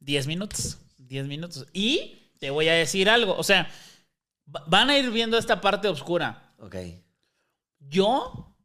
[0.00, 0.78] 10 minutos.
[0.98, 1.66] 10 minutos.
[1.72, 3.36] Y te voy a decir algo.
[3.36, 3.68] O sea,
[4.54, 6.54] va- van a ir viendo esta parte oscura.
[6.58, 6.76] Ok.
[7.80, 8.56] Yo,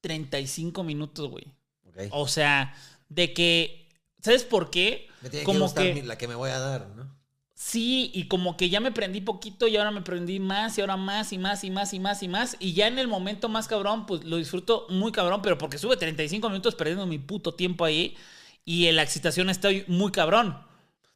[0.00, 1.44] 35 minutos, güey.
[1.86, 1.96] Ok.
[2.12, 2.74] O sea,
[3.08, 3.88] de que.
[4.22, 5.08] ¿Sabes por qué?
[5.22, 7.19] me tiene que como gustar que- la que me voy a dar, ¿no?
[7.62, 10.96] Sí, y como que ya me prendí poquito y ahora me prendí más y ahora
[10.96, 12.56] más y más y más y más y más.
[12.58, 15.98] Y ya en el momento más cabrón, pues lo disfruto muy cabrón, pero porque sube
[15.98, 18.16] 35 minutos perdiendo mi puto tiempo ahí
[18.64, 20.58] y la excitación estoy muy cabrón.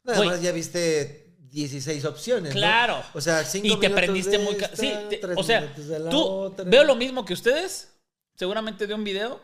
[0.03, 0.29] Nada Güey.
[0.29, 2.53] más ya viste 16 opciones.
[2.53, 2.59] ¿no?
[2.59, 3.01] Claro.
[3.15, 4.53] O sea, 5 Y te prendiste muy...
[4.53, 5.73] esta, Sí, te- o sea,
[6.11, 6.63] tú otra.
[6.63, 7.91] veo lo mismo que ustedes,
[8.35, 9.41] seguramente de un video,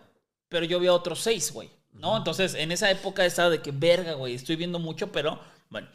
[0.50, 1.72] pero yo veo otros seis, güey.
[1.94, 2.16] ¿No?
[2.16, 5.40] Entonces, en esa época estaba de que, verga, güey, estoy viendo mucho, pero
[5.72, 5.88] bueno.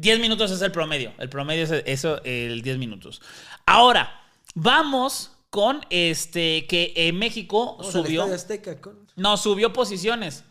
[0.00, 1.12] 10 minutos es el promedio.
[1.18, 3.20] El promedio es eso, el 10 minutos.
[3.66, 4.20] Ahora,
[4.54, 8.22] vamos con este que en México Vamos subió.
[8.24, 10.44] Azteca con- No, subió posiciones.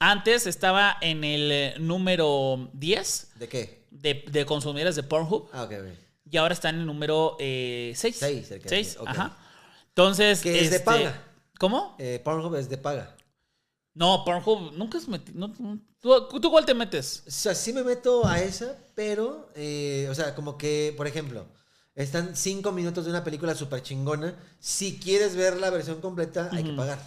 [0.00, 3.84] Antes estaba en el eh, número 10 ¿De qué?
[3.90, 5.48] de, de consumidores de Pornhub.
[5.52, 5.86] Ah, ok, ok.
[6.30, 7.94] Y ahora está en el número 6.
[7.96, 9.08] Seis, el que- 6, ok.
[9.08, 9.36] ajá.
[9.88, 10.40] Entonces.
[10.42, 11.22] Que es de este, paga.
[11.58, 11.96] ¿Cómo?
[11.98, 13.16] Eh, Pornhub es de paga.
[13.94, 15.50] No, Pornhub, nunca has metido.
[16.00, 17.24] ¿tú, ¿Tú cuál te metes?
[17.26, 21.44] O sea, sí me meto a esa, pero, eh, o sea, como que, por ejemplo,
[21.94, 24.34] están 5 minutos de una película súper chingona.
[24.60, 26.98] Si quieres ver la versión completa, hay que pagar.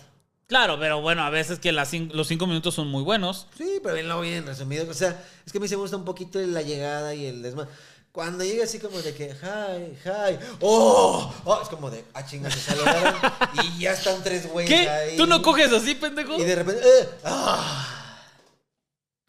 [0.45, 3.47] Claro, pero bueno, a veces que las cin- los 5 minutos son muy buenos.
[3.57, 4.87] Sí, pero bien lo bien resumido.
[4.89, 7.41] O sea, es que a mí se me gusta un poquito la llegada y el
[7.41, 7.67] desma.
[8.13, 12.49] Cuando llega así como de que, hi, hi, oh, oh, es como de, ah, chinga,
[12.51, 13.15] se saludaron
[13.63, 14.87] y ya están tres güeyes ¿Qué?
[14.87, 15.17] ahí.
[15.17, 16.35] ¿Tú no coges así, pendejo?
[16.37, 17.89] Y de repente, eh, ah.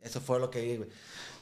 [0.03, 0.91] Eso fue lo que vi, güey.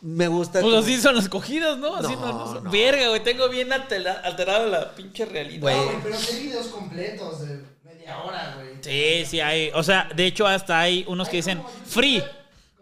[0.03, 0.61] Me gusta.
[0.61, 1.97] Pues como- así son las cogidas, ¿no?
[1.97, 2.71] Así No, no, no- no.
[2.71, 5.61] Verga, güey, tengo bien altera- alterado la pinche realidad.
[5.63, 6.01] Güey.
[6.01, 8.77] Pero hay videos completos de media hora, güey.
[8.83, 9.71] Sí, sí hay.
[9.75, 12.23] O sea, de hecho, hasta hay unos que dicen free.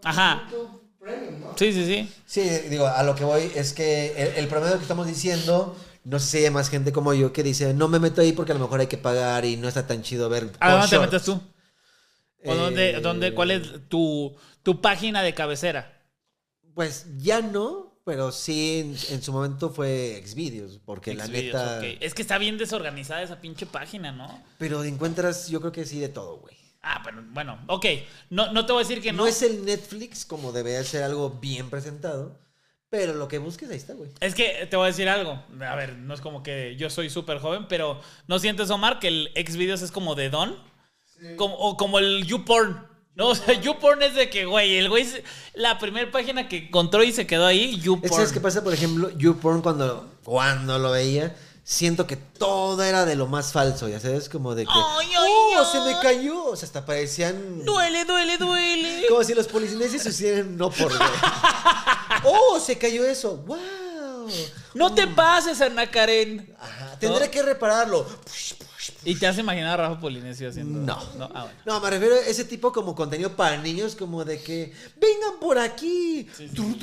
[0.03, 0.47] Ajá.
[0.51, 1.57] YouTube Premium, ¿no?
[1.57, 2.09] Sí, sí, sí.
[2.25, 6.19] Sí, digo, a lo que voy es que el, el promedio que estamos diciendo, no
[6.19, 8.55] sé si hay más gente como yo que dice, no me meto ahí porque a
[8.55, 10.51] lo mejor hay que pagar y no está tan chido ver.
[10.59, 11.11] ¿A dónde te shorts".
[11.13, 11.41] metes tú?
[12.43, 16.01] ¿O dónde, Eh, dónde, cuál es tu, tu página de cabecera?
[16.73, 21.79] Pues ya no, pero sí en, en su momento fue Xvideos, porque la neta.
[21.85, 24.41] Es que está bien desorganizada esa pinche página, ¿no?
[24.57, 26.55] Pero encuentras, yo creo que sí de todo, güey.
[26.83, 27.85] Ah, pero bueno, ok.
[28.29, 29.19] No, no te voy a decir que no.
[29.23, 32.39] No es el Netflix como debe ser algo bien presentado,
[32.89, 34.09] pero lo que busques ahí está, güey.
[34.19, 35.43] Es que te voy a decir algo.
[35.61, 39.07] A ver, no es como que yo soy súper joven, pero ¿no sientes, Omar, que
[39.09, 40.57] el Xvideos es como de Don?
[41.37, 42.87] Como, o como el YouPorn.
[43.13, 45.23] No, o sea, YouPorn es de que, güey, el güey, se-
[45.53, 48.09] la primera página que encontró y se quedó ahí, Es YouPorn.
[48.09, 48.63] que ¿sabes qué pasa?
[48.63, 53.87] Por ejemplo, YouPorn cuando, cuando lo veía, siento que todo era de lo más falso,
[53.87, 54.71] ya sabes, como de que...
[54.73, 55.65] Ay, ay, ¡Oh, ay!
[55.71, 56.45] se me cayó!
[56.45, 57.63] O sea, hasta parecían...
[57.63, 59.05] Duele, duele, duele.
[59.09, 60.91] Como si los polineses se hicieran no por.
[62.23, 63.37] ¡Oh, se cayó eso!
[63.37, 63.57] ¡Wow!
[64.73, 66.55] No te pases, Ana Karen.
[66.59, 68.05] Ajá, tendré que repararlo.
[69.03, 70.79] ¿Y te has imaginado a Rafa Polinesio haciendo?
[70.79, 70.99] No.
[71.17, 71.29] no.
[71.33, 71.59] Ah, bueno.
[71.65, 75.57] No, me refiero a ese tipo como contenido para niños, como de que vengan por
[75.57, 76.27] aquí.
[76.53, 76.77] Tru,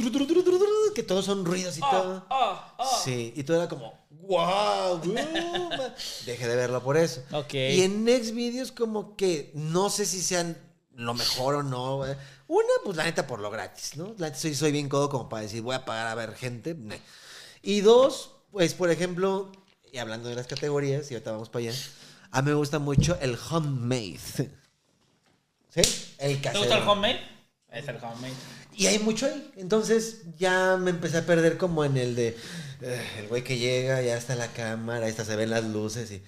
[0.94, 2.24] que todos son ruidos y todo.
[2.28, 3.00] Ah, ah.
[3.04, 3.94] Sí, y todo era como,
[4.28, 5.00] wow,
[6.26, 7.22] Deje de verlo por eso.
[7.32, 7.54] Ok.
[7.54, 10.56] Y en Next Videos como que no sé si sean
[10.94, 12.00] lo mejor o no.
[12.46, 14.14] Una, pues la neta por lo gratis, ¿no?
[14.18, 16.76] La neta soy, soy bien codo como para decir voy a pagar a ver gente.
[17.62, 19.50] Y dos, pues por ejemplo,
[19.92, 21.78] y hablando de las categorías, y ahorita vamos para allá,
[22.30, 24.50] a mí me gusta mucho el homemade.
[25.70, 25.82] ¿Sí?
[26.18, 26.60] El ¿Te casero.
[26.60, 27.20] gusta el homemade?
[27.70, 28.34] Es el homemade.
[28.76, 29.52] Y hay mucho ahí.
[29.56, 32.36] Entonces ya me empecé a perder como en el de
[32.80, 36.22] el güey que llega, ya está la cámara, esta se ven las luces y.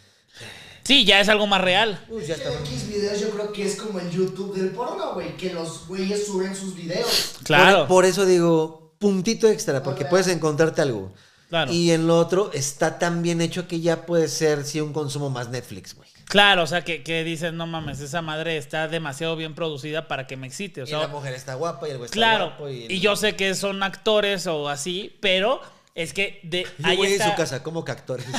[0.83, 2.05] Sí, ya es algo más real.
[2.09, 2.61] Uy, ya Es que está.
[2.61, 5.37] X videos yo creo que es como el YouTube del porno, güey.
[5.37, 7.37] Que los güeyes suben sus videos.
[7.45, 7.81] Claro.
[7.81, 11.13] Por, por eso digo, puntito extra, porque puedes encontrarte algo.
[11.49, 11.73] Claro.
[11.73, 15.31] Y en lo otro está tan bien hecho que ya puede ser, sí, un consumo
[15.31, 16.09] más Netflix, güey.
[16.27, 20.29] Claro, o sea, que, que dices, no mames, esa madre está demasiado bien producida para
[20.29, 20.83] que me excite.
[20.83, 22.47] O y sea, la mujer está guapa y el güey está claro.
[22.51, 22.69] guapo.
[22.69, 25.61] Y, Y yo sé que son actores o así, pero
[25.95, 28.27] es que de Y ahí güey en está- su casa, como que actores.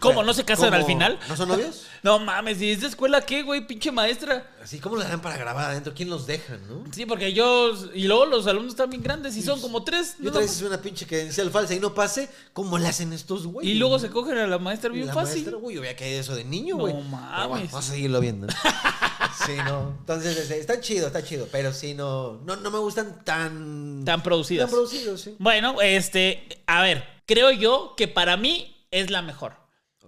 [0.00, 0.24] ¿Cómo?
[0.24, 0.76] ¿No se casan ¿Cómo?
[0.78, 1.18] al final?
[1.28, 1.86] ¿No son novios?
[2.02, 3.64] No mames, ¿y esa escuela qué, güey?
[3.64, 4.50] Pinche maestra.
[4.60, 5.94] Así, ¿cómo le dan para grabar adentro?
[5.94, 6.82] ¿Quién los deja, no?
[6.92, 7.72] Sí, porque yo.
[7.94, 10.16] Y luego los alumnos están bien grandes y son como tres.
[10.18, 10.30] Y ¿no?
[10.30, 13.72] otra vez es una pinche credencial falsa y no pase, ¿cómo le hacen estos güeyes?
[13.72, 14.00] Y luego no?
[14.00, 15.42] se cogen a la maestra bien la fácil.
[15.42, 16.94] maestra, güey, yo había caído eso de niño, No güey.
[16.94, 17.30] mames.
[17.36, 18.46] Pero bueno, vamos a seguirlo viendo.
[19.46, 19.96] sí, no.
[20.00, 21.48] Entonces, este, está chido, está chido.
[21.50, 24.04] Pero sí, no, no, no me gustan tan...
[24.04, 24.66] Tan producidas.
[24.66, 25.36] Tan producidos, sí.
[25.38, 26.46] Bueno, este.
[26.66, 29.56] A ver, creo yo que para mí es la mejor.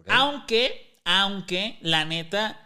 [0.09, 2.61] Aunque, aunque, la neta,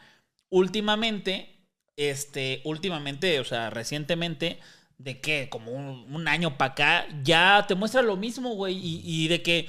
[0.51, 4.59] últimamente, este, últimamente, o sea, recientemente,
[4.97, 9.03] de que como un, un año para acá, ya te muestra lo mismo, güey, y,
[9.05, 9.69] y de que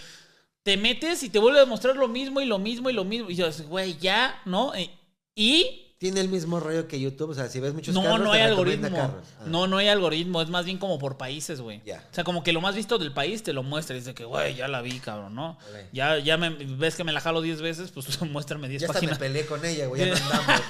[0.64, 3.30] te metes y te vuelve a mostrar lo mismo y lo mismo y lo mismo,
[3.30, 4.74] y yo, güey, ya, ¿no?
[4.74, 4.90] Eh,
[5.36, 8.32] Y Tiene el mismo rollo que YouTube, o sea, si ves muchos no, carros, no
[8.32, 8.90] hay algoritmo.
[8.90, 9.26] carros.
[9.38, 9.44] Ah.
[9.48, 10.42] No, no hay algoritmo.
[10.42, 11.82] Es más bien como por países, güey.
[11.86, 12.06] Ya.
[12.10, 13.98] O sea, como que lo más visto del país te lo muestra.
[13.98, 15.58] Dice que, güey, ya la vi, cabrón, ¿no?
[15.92, 19.02] Ya, ya me, ves que me la jalo 10 veces, pues muéstrame 10 Ya hasta
[19.02, 19.20] me páginas.
[19.20, 20.62] peleé con ella, güey, ya andamos.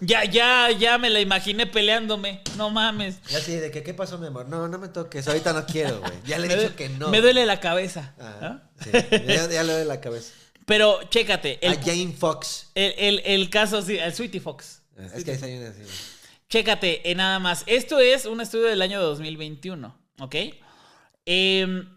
[0.00, 2.42] Ya, ya, ya me la imaginé peleándome.
[2.58, 3.22] No mames.
[3.30, 4.46] Ya así, de que, ¿qué pasó, mi amor?
[4.46, 6.12] No, no me toques, ahorita no quiero, güey.
[6.26, 7.08] Ya le he dicho que no.
[7.08, 8.12] Me duele la cabeza.
[8.20, 8.62] Ah, ¿ah?
[8.82, 8.90] sí,
[9.26, 10.32] ya, ya le doy la cabeza.
[10.66, 11.58] Pero chécate.
[11.66, 12.70] El, A Jane Fox.
[12.74, 14.82] el, el- el caso, sí, el Sweetie Fox.
[15.14, 15.80] Es que ahí hay una así.
[16.48, 17.64] Chécate, eh, nada más.
[17.66, 20.34] Esto es un estudio del año 2021, ¿ok?
[21.26, 21.88] Em,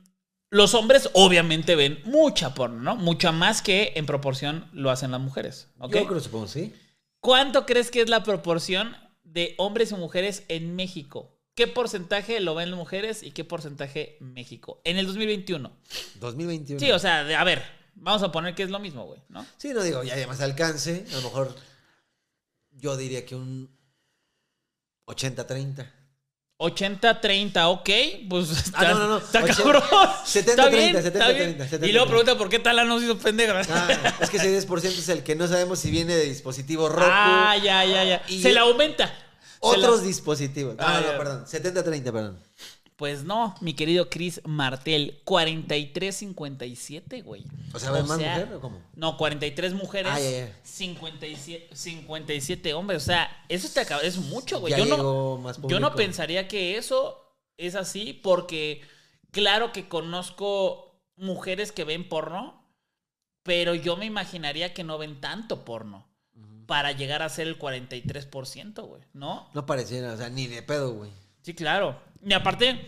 [0.50, 2.96] los hombres obviamente ven mucha porno, ¿no?
[2.96, 5.94] Mucha más que en proporción lo hacen las mujeres, ¿ok?
[5.96, 6.74] Yo creo, supongo, sí.
[7.20, 11.38] ¿Cuánto crees que es la proporción de hombres y mujeres en México?
[11.56, 14.80] ¿Qué porcentaje lo ven las mujeres y qué porcentaje México?
[14.86, 15.72] En el 2021.
[16.20, 16.80] 2021.
[16.80, 17.64] Sí, o sea, a ver,
[18.00, 19.46] vamos a poner que es lo mismo, güey, ¿no?
[19.58, 21.06] Sí, no digo, ya hay más alcance.
[21.12, 21.56] A lo mejor
[22.72, 23.70] yo diría que un
[25.08, 25.92] 80-30.
[26.60, 27.90] 80-30, ok,
[28.30, 29.18] pues está, Ah, no, no, no.
[29.20, 29.84] está 80, cabrón.
[30.26, 31.58] 70-30, Está bien, 70-30, está bien.
[31.60, 31.88] 70-30.
[31.88, 33.62] Y luego pregunta por qué tal no sido pendeja.
[33.70, 37.06] Ah, es que ese 10% es el que no sabemos si viene de dispositivo Roku.
[37.12, 38.24] Ah, ya, ya, ya.
[38.28, 39.08] Y- Se la aumenta.
[39.08, 39.14] Se
[39.62, 40.76] otros la- dispositivos.
[40.80, 41.18] Ah, Ah, no, ya.
[41.20, 41.46] perdón.
[41.46, 42.40] 70-30, perdón.
[42.98, 47.44] Pues no, mi querido Chris Martel, 43-57, güey.
[47.74, 48.82] O sea, ¿ven más mujer o cómo?
[48.96, 50.52] No, 43 mujeres, Ah, ya.
[50.64, 53.04] 57, 57 hombres.
[53.04, 54.72] O sea, eso está cab- es mucho, güey.
[54.72, 57.24] Ya Yo no, más yo no pensaría que eso
[57.58, 58.82] es así porque
[59.32, 62.64] claro que conozco mujeres que ven porno,
[63.44, 66.08] pero yo me imaginaría que no ven tanto porno
[66.66, 69.50] para llegar a ser el 43%, güey, ¿no?
[69.54, 71.12] No pareciera, o sea, ni de pedo, güey.
[71.44, 71.98] Sí, claro.
[72.26, 72.80] Y aparte,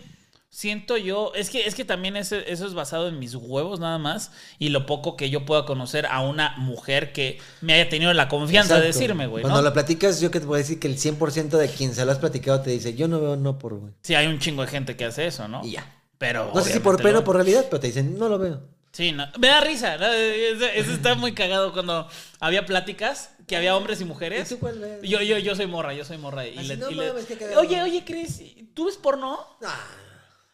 [0.50, 3.98] siento yo, es que, es que también eso, eso es basado en mis huevos nada
[3.98, 8.12] más y lo poco que yo pueda conocer a una mujer que me haya tenido
[8.12, 9.42] la confianza de decirme, güey.
[9.42, 9.68] Cuando ¿no?
[9.68, 12.18] lo platicas, yo que te puedo decir que el 100% de quien se lo has
[12.18, 13.92] platicado te dice, yo no veo no por, güey.
[14.02, 15.64] Sí, hay un chingo de gente que hace eso, ¿no?
[15.64, 15.96] Y ya.
[16.18, 16.50] Pero.
[16.54, 18.60] No sé si por pena o por realidad, pero te dicen, no lo veo.
[18.92, 19.26] Sí, no.
[19.38, 19.94] me da risa.
[19.94, 22.08] eso está muy cagado cuando
[22.40, 24.48] había pláticas que había hombres y mujeres.
[24.48, 25.00] ¿Y tú cuál ves?
[25.02, 26.46] Yo, yo, yo soy morra, yo soy morra.
[26.46, 27.60] Y Así, le- no y le- mames, qué cagado.
[27.60, 28.40] Oye, oye, Chris,
[28.74, 29.40] ¿tú ves porno?
[29.64, 29.84] Ah,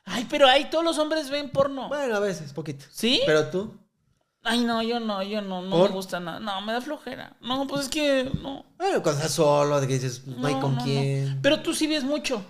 [0.06, 1.88] Ay, pero ahí todos los hombres ven porno.
[1.88, 2.86] bueno, a veces, poquito.
[2.90, 3.20] ¿Sí?
[3.26, 3.76] Pero tú,
[4.42, 5.90] Ay, no, yo no, yo no, no ¿Por?
[5.90, 6.38] me gusta nada.
[6.40, 7.36] No, me da flojera.
[7.40, 8.64] No, pues es que no.
[8.78, 10.84] bueno, cuando estás solo, de que dices, no, hay con no, no.
[10.84, 11.38] quién.
[11.42, 12.42] Pero tú sí ves mucho.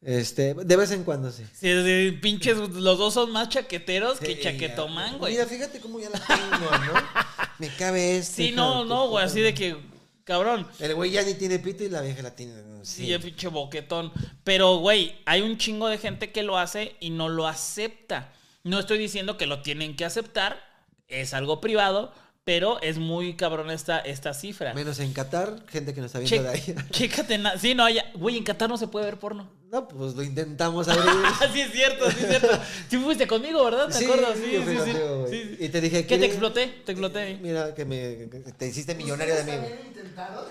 [0.00, 1.44] Este, de vez en cuando sí.
[1.54, 5.34] Sí, sí, pinches, los dos son más chaqueteros que chaquetomán, güey.
[5.34, 6.92] Mira, fíjate cómo ya la tengo, ¿no?
[7.60, 8.46] Me cabe este.
[8.48, 9.76] Sí, no, no, güey, así de que,
[10.24, 10.66] cabrón.
[10.78, 12.54] El güey ya ni tiene pito y la vieja la tiene.
[12.82, 13.12] Sí, Sí.
[13.12, 14.12] el pinche boquetón.
[14.44, 18.32] Pero, güey, hay un chingo de gente que lo hace y no lo acepta.
[18.64, 20.62] No estoy diciendo que lo tienen que aceptar,
[21.08, 22.12] es algo privado,
[22.44, 24.74] pero es muy cabrón esta, esta cifra.
[24.74, 26.74] Menos en Qatar, gente que nos está Che- viendo de ahí.
[26.90, 29.48] chécate, sí, no, ya, güey, en Qatar no se puede ver porno.
[29.70, 31.06] No, pues lo intentamos abrir.
[31.24, 32.48] Ah, sí, es cierto, sí, es cierto.
[32.90, 33.88] Sí fuiste conmigo, ¿verdad?
[33.88, 34.36] ¿Te acuerdas?
[34.36, 34.92] Sí, sí, sí.
[35.30, 35.56] Sí, sí.
[35.64, 36.66] Y te dije ¿Qué te exploté?
[36.84, 37.38] Te exploté.
[37.40, 39.50] Mira, que me que te hiciste millonario de mí.
[39.52, 39.72] ¿Ustedes güey.
[39.74, 40.48] habían intentado?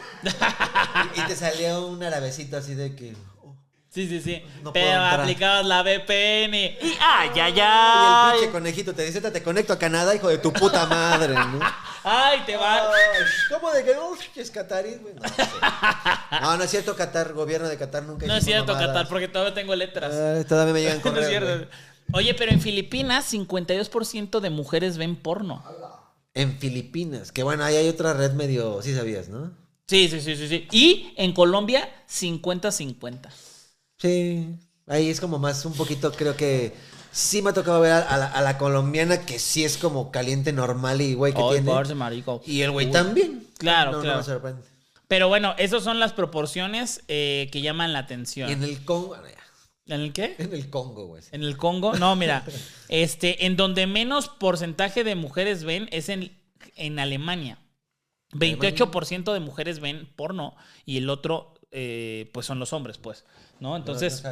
[1.18, 3.14] Y te salió un arabecito así de que.
[3.92, 4.42] Oh, Sí, sí, sí.
[4.64, 6.56] No Pero aplicabas la VPN.
[6.56, 8.32] Y ¡ay, ay, Y el ay!
[8.40, 11.60] pinche conejito te dice, te conecto a Canadá, hijo de tu puta madre, ¿no?
[12.04, 12.88] ¡Ay, te va!
[12.90, 12.92] Ay,
[13.50, 14.12] ¿Cómo de que no?
[14.36, 15.14] Es Qatarí, güey.
[15.16, 18.88] No, no, no es cierto, Qatar, gobierno de Qatar nunca No es cierto, mamadas.
[18.88, 20.48] Qatar, porque todavía tengo letras.
[20.48, 21.28] Todavía me llegan No es correos.
[21.30, 21.48] cierto.
[21.58, 21.68] güey.
[22.14, 25.64] Oye, pero en Filipinas 52% de mujeres ven porno.
[26.34, 29.52] En Filipinas, que bueno, ahí hay otra red medio, sí sabías, ¿no?
[29.88, 30.68] Sí, sí, sí, sí, sí.
[30.72, 33.30] Y en Colombia, 50-50.
[34.02, 34.48] Sí,
[34.88, 36.74] ahí es como más un poquito, creo que
[37.12, 40.54] sí me ha tocado ver a, la, a la colombiana que sí es como caliente
[40.54, 41.96] normal y güey que tiene.
[41.96, 42.42] marico.
[42.46, 42.92] Y el güey Uy.
[42.92, 43.48] también.
[43.58, 44.18] Claro, No, no claro.
[44.20, 44.62] me sorprende.
[45.08, 48.50] Pero bueno, esas son las proporciones eh, que llaman la Y atención.
[48.50, 49.16] en el Congo,
[49.88, 50.36] ¿En el qué?
[50.38, 51.22] en el Congo, güey.
[51.34, 51.94] En el Congo.
[51.96, 52.46] No, mira.
[52.88, 56.32] este, en donde menos porcentaje de mujeres ven es en,
[56.78, 57.58] en Alemania.
[58.34, 60.56] 28% de mujeres ven porno
[60.86, 63.26] y el otro, eh, pues son los hombres, pues.
[63.62, 63.78] ¿No?
[63.78, 64.24] Entonces,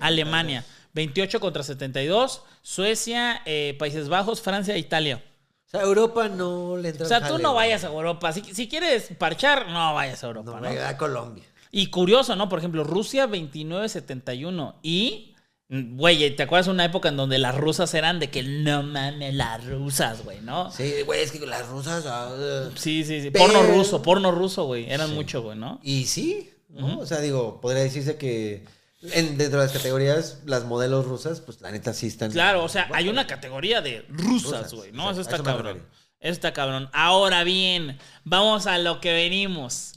[0.00, 2.42] Alemania, 28 contra 72.
[2.62, 5.22] Suecia, eh, Países Bajos, Francia e Italia.
[5.66, 8.32] O sea, Europa no le entra O sea, tú jale, no vayas a Europa.
[8.32, 10.60] Si, si quieres parchar, no vayas a Europa.
[10.60, 10.86] No, ¿no?
[10.86, 11.44] a Colombia.
[11.70, 12.48] Y curioso, ¿no?
[12.48, 14.74] Por ejemplo, Rusia 29-71.
[14.82, 15.34] Y,
[15.68, 19.32] mm, güey, ¿te acuerdas una época en donde las rusas eran de que no mames,
[19.34, 20.72] las rusas, güey, ¿no?
[20.72, 22.04] Sí, güey, es que las rusas.
[22.06, 23.30] ah, Sí, sí, sí.
[23.30, 24.90] Pero- Porno ruso, porno ruso, güey.
[24.90, 25.80] Eran mucho, güey, ¿no?
[25.82, 26.98] Y sí, ¿no?
[27.00, 28.64] O sea, digo, podría decirse que
[29.12, 32.32] en, dentro de las categorías, las modelos rusas, pues la neta sí están.
[32.32, 35.10] Claro, o sea, hay una categoría de rusas, güey, ¿no?
[35.10, 35.76] Eso está cabrón.
[35.76, 35.88] refería.
[36.20, 36.88] Eso está cabrón.
[36.92, 39.92] Ahora bien, vamos a lo que venimos.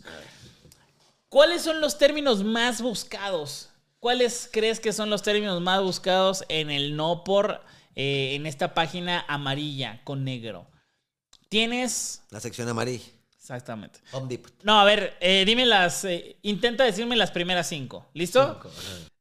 [1.30, 3.70] ¿Cuáles son los términos más buscados?
[4.00, 7.62] ¿Cuáles crees que son los términos más buscados en el no por
[7.96, 10.68] eh, en esta página amarilla con negro?
[11.50, 12.24] Tienes.
[12.30, 13.17] La sección amarilla.
[13.48, 14.02] Exactamente.
[14.64, 16.04] No, a ver, eh, dime las.
[16.04, 18.06] eh, intenta decirme las primeras cinco.
[18.14, 18.46] ¿Listo?
[18.62, 18.70] Cinco.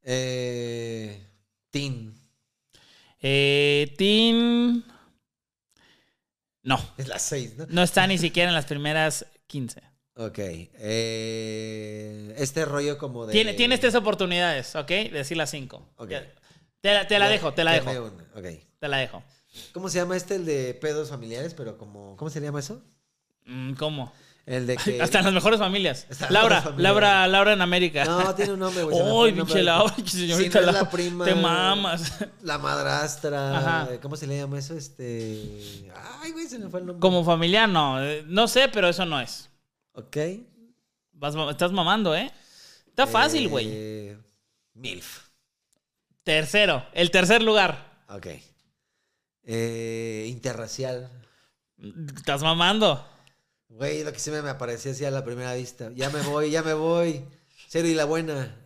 [0.03, 1.25] Eh,
[1.71, 2.13] teen.
[3.23, 4.85] Eh, Tin.
[6.65, 7.67] No, Es las seis, ¿no?
[7.69, 9.81] no está ni siquiera en las primeras 15.
[10.17, 10.39] Ok.
[10.39, 13.33] eh, este rollo como de.
[13.33, 14.89] Tiene, tienes tres oportunidades, ¿ok?
[14.89, 15.89] De decir las cinco.
[15.99, 16.11] Ok.
[16.11, 16.27] Ya-
[16.81, 17.91] Te la, te la dejo, te la dejo.
[17.91, 18.47] una, Ok.
[18.81, 19.23] Te la dejo.
[19.73, 21.55] ¿Cómo se llama este, el de pedos familiares?
[21.55, 22.17] Pero como.
[22.17, 22.83] ¿Cómo se llama eso?
[23.47, 24.13] Mm, ¿Cómo?
[24.45, 25.01] El de que.
[25.03, 26.07] Hasta en las mejores familias.
[26.09, 28.05] Las Laura, Laura, Laura en América.
[28.05, 28.97] No, tiene un nombre, güey.
[29.01, 32.13] Uy, pinche Laura, Si no la prima, Te mamas.
[32.43, 33.59] La madrastra.
[33.59, 33.89] Ajá.
[34.01, 34.77] ¿Cómo se le llama eso?
[34.77, 35.91] Este.
[36.21, 37.01] Ay, güey, se me fue el nombre.
[37.01, 38.03] Como familiar, no.
[38.03, 39.49] eh, No sé, pero eso no es.
[39.95, 40.17] Ok.
[41.13, 42.31] Vas estás mamando, ¿eh?
[42.87, 43.67] Está fácil, güey.
[43.69, 44.19] Eh,
[44.75, 45.27] MILF.
[46.23, 48.03] Tercero, el tercer lugar.
[48.09, 48.27] Ok.
[49.45, 51.11] Eh, interracial.
[52.17, 53.07] Estás mamando.
[53.69, 55.91] Güey, lo que se me, me aparecía así a la primera vista.
[55.95, 57.25] Ya me voy, ya me voy.
[57.69, 58.61] Cero y la buena.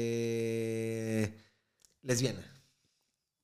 [0.00, 1.32] Eh,
[2.02, 2.44] lesbiana.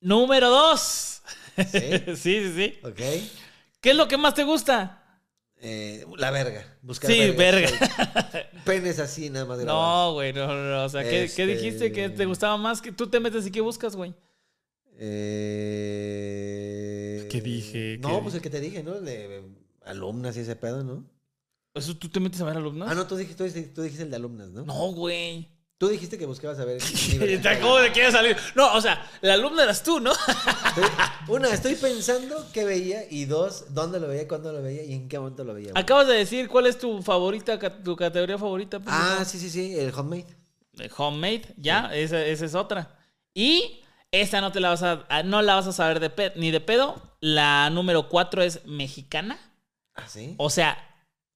[0.01, 1.23] Número dos.
[1.57, 1.63] ¿Sí?
[2.17, 2.79] sí, sí, sí.
[2.83, 3.01] Ok.
[3.81, 5.03] ¿Qué es lo que más te gusta?
[5.59, 6.79] Eh, la verga.
[6.83, 7.69] Buscar Sí, verga.
[7.69, 7.81] güey.
[8.65, 10.09] Penes así, nada más grabados.
[10.09, 10.85] No, güey, no, no, no.
[10.85, 12.81] O sea, ¿qué, qué Este- dijiste que te gustaba más?
[12.83, 14.15] que tú te metes y qué buscas, güey?
[15.97, 17.99] Eh, ¿Qué dije?
[18.01, 18.97] No, ¿Qué pues el que te dije, ¿no?
[18.97, 19.43] El de
[19.87, 21.05] alumnas y ese pedo, ¿no?
[21.75, 22.89] ¿Eso tú te metes a ver alumnos?
[22.91, 24.65] Ah, no, tú dijiste, tú dijiste- tú dijiste el de alumnas, ¿no?
[24.65, 25.49] No, güey.
[25.79, 26.81] Tú dijiste que buscabas saber.
[27.43, 28.35] Te acabo de querer salir.
[28.55, 30.11] No, o sea, la alumna eras tú, ¿no?
[31.29, 33.03] Una, estoy pensando qué veía.
[33.11, 35.73] Y dos, dónde lo veía, cuándo lo veía y en qué momento lo veía.
[35.73, 35.83] güey.
[35.83, 38.79] Acabas de decir cuál es tu favorita, tu categoría favorita.
[38.79, 38.97] pendejo?
[38.99, 40.27] Ah, sí, sí, sí, el homemade.
[40.79, 42.99] Eh, Homemade, ya, esa, esa es otra.
[43.35, 43.81] Y
[44.11, 46.51] esta no te la vas a, a- no la vas a saber de pe- ni
[46.51, 47.03] de pedo.
[47.21, 49.39] La número cuatro es mexicana.
[49.97, 50.35] Ah, sí.
[50.39, 50.79] O sea,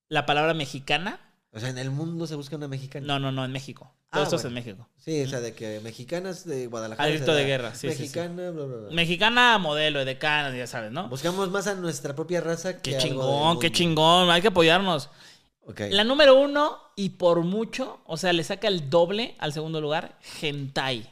[0.09, 1.21] la palabra mexicana.
[1.53, 3.07] O sea, en el mundo se busca una mexicana.
[3.07, 3.93] No, no, no, en México.
[4.11, 4.89] Todo Ah, esto es en México.
[4.99, 7.09] Sí, o sea, de que mexicanas de Guadalajara.
[7.09, 8.01] Al grito de guerra, sí, sí, sí.
[8.03, 8.91] Mexicana, bla, bla, bla.
[8.91, 11.09] Mexicana, modelo, de canas, ya sabes, ¿no?
[11.09, 14.31] Buscamos más a nuestra propia raza que Qué chingón, qué chingón.
[14.31, 15.11] Hay que apoyarnos.
[15.67, 15.83] Ok.
[15.91, 20.19] La número uno, y por mucho, o sea, le saca el doble al segundo lugar,
[20.41, 21.09] Hentai.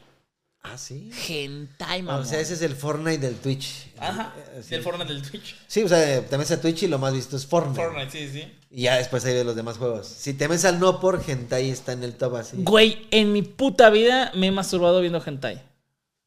[0.61, 1.09] Ah, sí.
[1.27, 2.19] Hentai, mamá.
[2.19, 3.87] O sea, ese es el Fortnite del Twitch.
[3.97, 4.33] Ajá.
[4.37, 4.69] Eh, sí.
[4.71, 5.55] Del Fortnite del Twitch.
[5.67, 7.81] Sí, o sea, te metes a Twitch y lo más visto es Fortnite.
[7.81, 8.53] Fortnite, sí, sí.
[8.69, 10.07] Y ya después hay de los demás juegos.
[10.07, 12.57] Si te metes al no por hentai está en el top así.
[12.59, 15.61] Güey, en mi puta vida me he masturbado viendo hentai.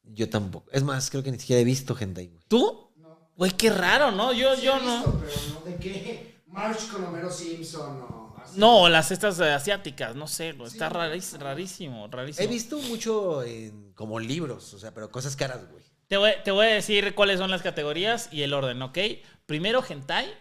[0.03, 0.69] Yo tampoco.
[0.71, 2.41] Es más, creo que ni siquiera he visto hentai, güey.
[2.47, 2.89] ¿Tú?
[3.35, 4.33] Güey, qué raro, ¿no?
[4.33, 4.95] Yo, Sí yo he no.
[4.97, 6.33] visto, Pero no de qué.
[6.47, 8.22] March con Homero Simpson o.
[8.55, 12.45] No, las estas asiáticas, no sé, güey, está rarísimo, rarísimo, rarísimo.
[12.45, 15.83] He visto mucho en como libros, o sea, pero cosas caras, güey.
[16.07, 18.97] Te voy, te voy a decir cuáles son las categorías y el orden, ¿ok?
[19.45, 20.31] Primero hentai,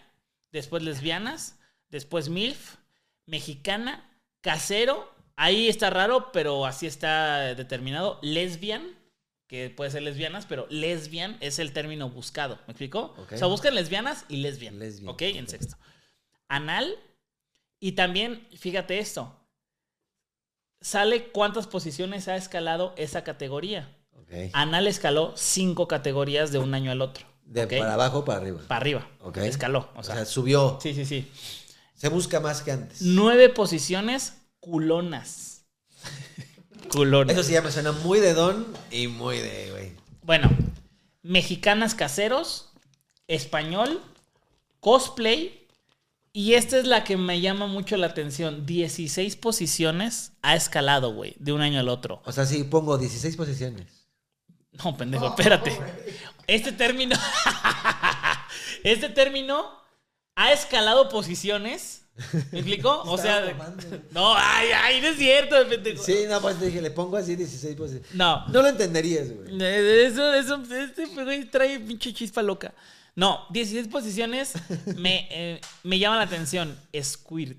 [0.51, 1.59] después lesbianas,
[1.89, 2.77] después MILF,
[3.27, 4.11] mexicana,
[4.41, 8.99] casero, ahí está raro, pero así está determinado, lesbian,
[9.47, 13.15] que puede ser lesbianas, pero lesbian es el término buscado, ¿me explico?
[13.19, 13.33] Ok.
[13.33, 15.23] O sea, buscan lesbianas y lesbian, Lesbian, ¿ok?
[15.23, 15.77] En sexto.
[16.49, 16.99] Anal,
[17.83, 19.35] y también, fíjate esto,
[20.81, 23.93] sale cuántas posiciones ha escalado esa categoría.
[24.13, 24.51] Ok.
[24.53, 27.27] Anal escaló cinco categorías de un año al otro.
[27.45, 28.61] De para abajo para arriba.
[28.69, 29.09] Para arriba.
[29.35, 29.91] Escaló.
[29.97, 30.79] O sea, subió.
[30.81, 31.29] sí, sí, sí.
[31.97, 33.03] Se busca más que antes.
[33.03, 35.65] Nueve posiciones culonas.
[36.89, 37.35] culonas.
[37.35, 39.93] Eso sí ya me suena muy de don y muy de, güey.
[40.23, 40.49] Bueno,
[41.23, 42.71] mexicanas caseros,
[43.27, 44.01] español,
[44.79, 45.62] cosplay.
[46.35, 48.65] Y esta es la que me llama mucho la atención.
[48.65, 52.23] 16 posiciones ha escalado, güey, de un año al otro.
[52.25, 53.87] O sea, sí, pongo 16 posiciones.
[54.83, 55.79] No, pendejo, espérate.
[56.47, 57.17] Este término.
[58.85, 59.67] este término
[60.35, 62.07] ha escalado posiciones.
[62.51, 63.03] ¿Me explicó?
[63.07, 63.55] O sea.
[63.57, 63.85] Mamando.
[64.13, 66.03] No, ay, ay, no es cierto, pendejo.
[66.03, 68.15] Sí, no, pues te dije, le pongo así 16 posiciones.
[68.15, 68.47] No.
[68.49, 69.63] No lo entenderías, güey.
[69.63, 72.73] Eh, Eso, eso, este güey trae pinche chispa loca.
[73.15, 74.53] No, 16 posiciones
[74.97, 76.79] me, eh, me llaman la atención.
[77.03, 77.59] Squirt.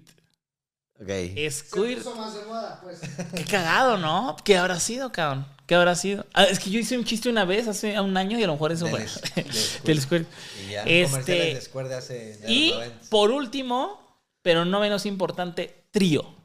[1.00, 1.08] Ok.
[1.08, 2.04] Se Squirt.
[2.04, 3.00] puso más de moda, pues.
[3.36, 4.36] Qué cagado, ¿no?
[4.44, 5.46] ¿Qué habrá sido, cabrón?
[5.68, 6.26] ¿Qué habrá sido?
[6.34, 8.54] Ah, es que yo hice un chiste una vez hace un año y a lo
[8.54, 9.04] mejor eso Del fue.
[9.06, 9.84] es- del Squirt.
[9.86, 10.28] Del Squirt.
[10.68, 13.10] Y ya, Este, de Square de hace de Y 90.
[13.10, 16.36] por último, pero no menos importante, trío.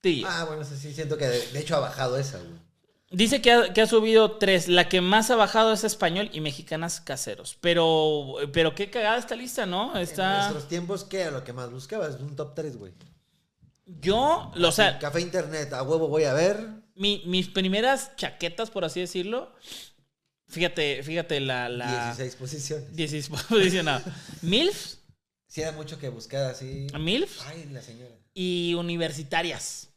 [0.00, 0.26] Trío.
[0.30, 2.67] Ah, bueno, sí, siento que de, de hecho ha bajado esa, güey.
[3.10, 4.68] Dice que ha, que ha subido tres.
[4.68, 7.56] La que más ha bajado es español y mexicanas caseros.
[7.60, 9.96] Pero, pero qué cagada esta lista, ¿no?
[9.96, 10.40] En Está.
[10.40, 12.16] nuestros tiempos, ¿qué era lo que más buscabas?
[12.20, 12.92] Un top 3, güey.
[13.86, 16.68] Yo, lo- o sea, Café Internet, a huevo voy a ver.
[16.94, 19.52] mi- mis primeras chaquetas, por así decirlo.
[20.48, 21.68] Fíjate, fíjate la.
[21.68, 22.94] la 16 posiciones.
[22.96, 24.02] 16 posicionado.
[24.42, 24.98] MILFs,
[25.46, 26.86] Sí, era mucho que buscar así.
[26.98, 28.14] MILFs Ay, la señora.
[28.34, 29.88] y universitarias.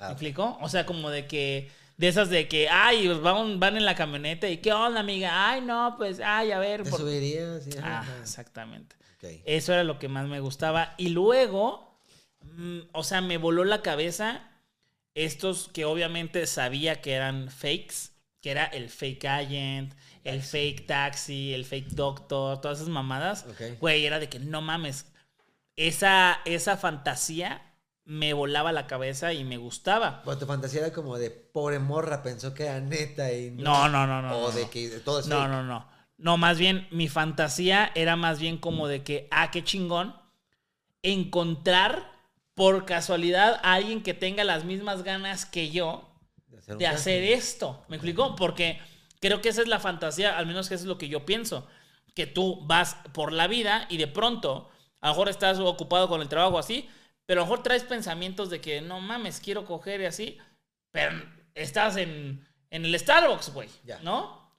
[0.00, 0.58] ¿Me Ah, explicó?
[0.60, 1.70] O sea, como de que.
[2.00, 5.50] De esas de que, ay, van, van en la camioneta y, ¿qué onda, amiga?
[5.50, 6.82] Ay, no, pues, ay, a ver.
[6.82, 7.62] ¿Te por- subirías?
[7.64, 8.96] Sí, Ah, exactamente.
[9.44, 10.94] Eso era lo que más me gustaba.
[10.96, 12.00] Y luego,
[12.40, 14.48] mm, o sea, me voló la cabeza
[15.14, 19.92] estos que obviamente sabía que eran fakes, que era el fake agent,
[20.24, 23.44] el fake taxi, el fake doctor, todas esas mamadas.
[23.78, 25.04] Güey, era de que no mames.
[25.76, 27.69] Esa, esa fantasía
[28.10, 30.22] me volaba la cabeza y me gustaba.
[30.24, 34.04] Bueno, tu fantasía era como de pobre morra, pensó que era neta y No, no,
[34.04, 34.36] no, no.
[34.36, 34.70] O no, de no.
[34.70, 35.48] que todo es No, fake.
[35.48, 35.86] no, no.
[36.18, 40.16] No, más bien mi fantasía era más bien como de que, ah, qué chingón,
[41.02, 42.10] encontrar
[42.54, 46.10] por casualidad a alguien que tenga las mismas ganas que yo
[46.48, 47.84] De hacer, de hacer esto.
[47.88, 48.34] ¿Me explicó?
[48.36, 48.80] Porque
[49.20, 51.66] creo que esa es la fantasía, al menos que eso es lo que yo pienso.
[52.14, 54.68] Que tú vas por la vida y de pronto,
[55.00, 56.88] a lo mejor estás ocupado con el trabajo así,
[57.30, 60.36] pero a lo mejor traes pensamientos de que no mames, quiero coger y así,
[60.90, 61.12] pero
[61.54, 64.00] estás en, en el Starbucks, güey, Ya.
[64.00, 64.50] ¿no?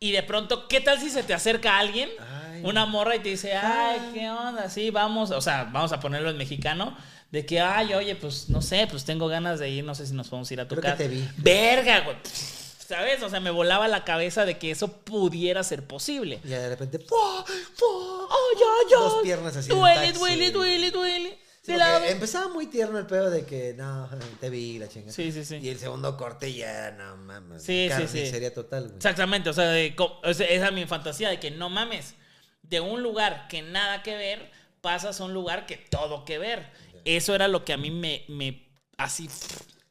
[0.00, 2.62] Y de pronto, ¿qué tal si se te acerca alguien, Ay.
[2.64, 4.68] una morra y te dice, ay, ¿qué onda?
[4.68, 6.96] Sí, vamos, o sea, vamos a ponerlo en mexicano,
[7.30, 10.12] de que, ay, oye, pues no sé, pues tengo ganas de ir, no sé si
[10.14, 10.98] nos podemos ir a tu Creo que casa.
[10.98, 11.24] te vi.
[11.36, 12.16] Verga, güey.
[12.24, 13.22] ¿Sabes?
[13.22, 16.40] O sea, me volaba la cabeza de que eso pudiera ser posible.
[16.42, 17.44] Y de repente, ¡fua!
[17.74, 18.26] ¡fua!
[18.28, 18.90] ¡Ay, ay, ay!
[18.90, 21.47] Dos piernas así Duele, duele, duele, duele.
[21.76, 24.08] Sí, empezaba muy tierno el pedo de que no,
[24.40, 25.12] te vi la chingada.
[25.12, 25.56] Sí, sí, sí.
[25.56, 27.62] Y el segundo corte ya, no mames.
[27.62, 28.26] Sí, sí, sí.
[28.26, 28.96] Sería total, güey.
[28.96, 32.14] Exactamente, o sea, de o sea, esa es mi fantasía de que no mames,
[32.62, 34.50] de un lugar que nada que ver,
[34.80, 36.70] pasas a un lugar que todo que ver.
[37.04, 39.28] Eso era lo que a mí me, me así,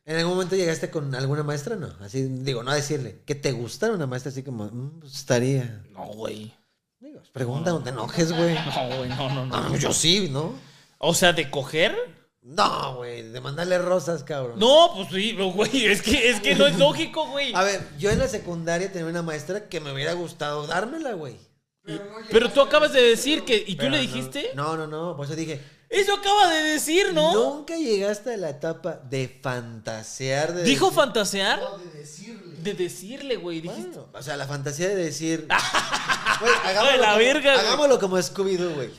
[0.05, 1.75] ¿En algún momento llegaste con alguna maestra?
[1.75, 1.93] No.
[1.99, 3.23] Así, digo, no a decirle.
[3.25, 5.83] Que te gustara una maestra así como, "Mm, pues, estaría.
[5.91, 6.53] no, güey.
[6.99, 8.55] Digo, pregunta, no te enojes, güey.
[8.55, 9.69] No, güey, no, no, no.
[9.69, 10.53] No, yo sí, ¿no?
[10.99, 11.95] O sea, de coger.
[12.41, 14.57] No, güey, de mandarle rosas, cabrón.
[14.57, 17.53] No, pues sí, güey, es que, es que no es lógico, güey.
[17.53, 21.35] A ver, yo en la secundaria tenía una maestra que me hubiera gustado dármela, güey.
[21.83, 24.51] Pero, no Pero tú acabas de decir que, ¿y tú le dijiste?
[24.55, 27.33] No, no, no, por eso dije, Eso acaba de decir, ¿no?
[27.33, 31.59] nunca llegaste a la etapa de fantasear de ¿Dijo decir- fantasear?
[31.59, 32.57] No, de decirle.
[32.61, 33.89] De decirle, güey, dijiste.
[33.99, 35.47] Bueno, o sea, la fantasía de decir,
[36.41, 37.65] güey, hagámoslo, la como, verga, güey.
[37.65, 38.89] hagámoslo como Scooby-Doo, güey.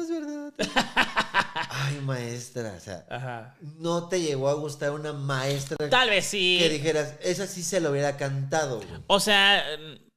[0.00, 0.52] No es verdad.
[1.70, 3.56] Ay, maestra, o sea, Ajá.
[3.78, 6.56] no te llegó a gustar una maestra Tal vez sí.
[6.60, 8.88] que dijeras, esa sí se lo hubiera cantado, güey.
[9.08, 9.62] O sea,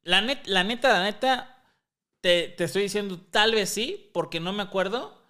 [0.03, 1.57] la, net- la neta, la neta,
[2.21, 5.21] te, te estoy diciendo tal vez sí, porque no me acuerdo.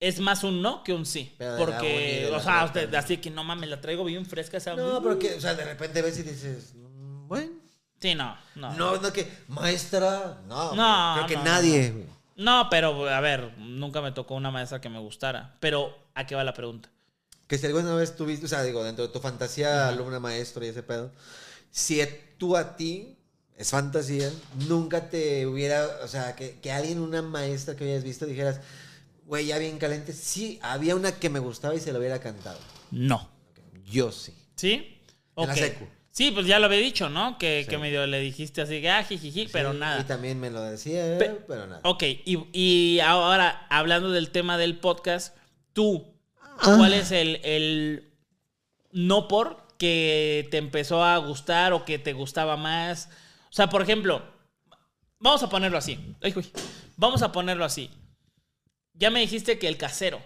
[0.00, 1.32] Es más un no que un sí.
[1.38, 4.74] Pero Porque, o sea, usted- así que no mames, la traigo bien fresca esa.
[4.74, 7.52] No, pero que, o sea, de repente ves y dices, mm, bueno.
[8.00, 8.72] Sí, no, no.
[8.74, 10.74] No, no que, maestra, no.
[10.74, 12.06] No, Creo que nadie.
[12.36, 15.56] No, pero a ver, nunca me tocó una maestra que me gustara.
[15.60, 16.90] Pero, ¿a qué va la pregunta?
[17.46, 20.68] Que si alguna vez tuviste, o sea, digo, dentro de tu fantasía, alumna, maestro y
[20.68, 21.10] ese pedo,
[21.70, 22.02] si
[22.38, 23.18] tú a ti,
[23.56, 24.30] es fantasía,
[24.68, 28.60] nunca te hubiera, o sea, que, que alguien, una maestra que habías visto, dijeras,
[29.26, 32.58] güey, ya bien caliente, sí, había una que me gustaba y se lo hubiera cantado.
[32.90, 33.28] No.
[33.84, 34.34] Yo sí.
[34.56, 35.00] ¿Sí?
[35.36, 35.86] En la secu.
[36.14, 37.38] Sí, pues ya lo había dicho, ¿no?
[37.38, 37.70] Que, Sí.
[37.70, 40.00] que medio le dijiste así, ah, jijiji, pero Sí, nada.
[40.00, 41.80] Y también me lo decía, Pe- pero nada.
[41.84, 45.34] Ok, y, y ahora, hablando del tema del podcast,
[45.72, 46.06] tú,
[46.38, 46.74] Ah.
[46.76, 48.12] ¿cuál es el, el
[48.92, 53.08] no por que te empezó a gustar o que te gustaba más?
[53.48, 54.22] O sea, por ejemplo,
[55.18, 55.98] vamos a ponerlo así.
[56.22, 56.46] Ay, uy.
[56.98, 57.90] Vamos a ponerlo así.
[58.92, 60.20] Ya me dijiste que el casero,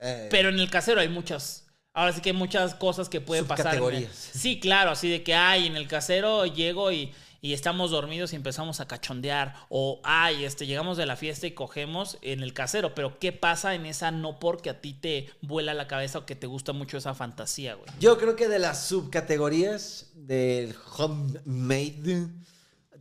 [0.00, 1.61] Eh, pero en el casero hay muchas.
[1.94, 3.78] Ahora sí que hay muchas cosas que pueden pasar.
[4.12, 7.12] Sí, claro, así de que, ay, en el casero llego y,
[7.42, 9.54] y estamos dormidos y empezamos a cachondear.
[9.68, 12.94] O, ay, este, llegamos de la fiesta y cogemos en el casero.
[12.94, 16.34] Pero, ¿qué pasa en esa no porque a ti te vuela la cabeza o que
[16.34, 17.86] te gusta mucho esa fantasía, güey?
[18.00, 22.28] Yo creo que de las subcategorías del homemade,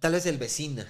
[0.01, 0.85] tal vez el vecina.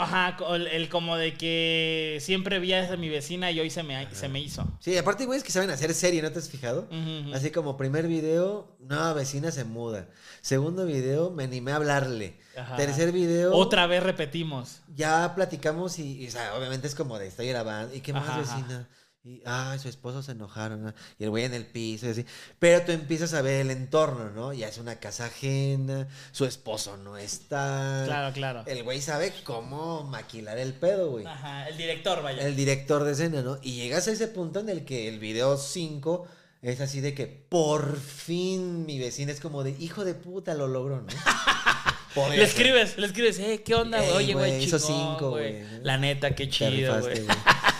[0.00, 4.14] Ajá, el, el como de que siempre vi a mi vecina y hoy se me,
[4.14, 4.64] se me hizo.
[4.80, 6.88] Sí, aparte, güey, es que saben hacer serie, ¿no te has fijado?
[7.34, 10.08] Así como primer video, nueva vecina se muda.
[10.40, 12.38] Segundo video, me animé a hablarle.
[12.56, 12.76] Ajá.
[12.76, 14.80] Tercer video, Otra vez repetimos.
[14.94, 17.94] ya platicamos y, y, o sea, obviamente es como de estoy grabando.
[17.94, 18.38] ¿Y qué más, ajá.
[18.40, 18.88] vecina?
[19.28, 20.94] Y, ay, su esposo se enojaron.
[21.18, 22.24] Y el güey en el piso y así.
[22.58, 24.54] Pero tú empiezas a ver el entorno, ¿no?
[24.54, 28.04] Ya es una casa ajena, su esposo no está.
[28.06, 28.62] Claro, claro.
[28.66, 31.26] El güey sabe cómo maquilar el pedo, güey.
[31.26, 32.42] Ajá, el director, vaya.
[32.42, 33.58] El director de escena, ¿no?
[33.60, 36.26] Y llegas a ese punto en el que el video 5
[36.62, 40.68] es así de que por fin mi vecina es como de hijo de puta lo
[40.68, 41.06] logró, ¿no?
[42.14, 42.56] Podría Le ser.
[42.62, 44.08] escribes, le escribes, eh, ¿qué onda, güey?
[44.10, 45.62] Ey, Oye, güey, cinco, güey.
[45.82, 47.26] La neta, qué chido, güey.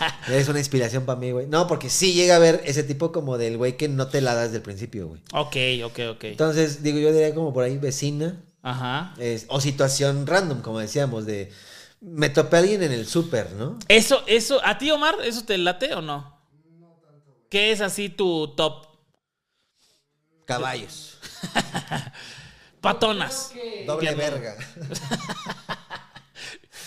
[0.28, 1.46] Eres una inspiración para mí, güey.
[1.46, 4.34] No, porque sí llega a ver ese tipo como del güey que no te la
[4.34, 5.20] das del principio, güey.
[5.32, 6.24] Ok, ok, ok.
[6.24, 8.42] Entonces, digo, yo diría como por ahí vecina.
[8.62, 9.14] Ajá.
[9.18, 11.52] es- o situación random, como decíamos, de
[12.00, 13.78] me topé a alguien en el súper, ¿no?
[13.88, 16.36] Eso, eso, ¿a ti, Omar, eso te late o no?
[17.48, 18.86] ¿Qué es así tu top?
[20.44, 21.18] Caballos.
[22.80, 24.56] Patonas, que Doble verga.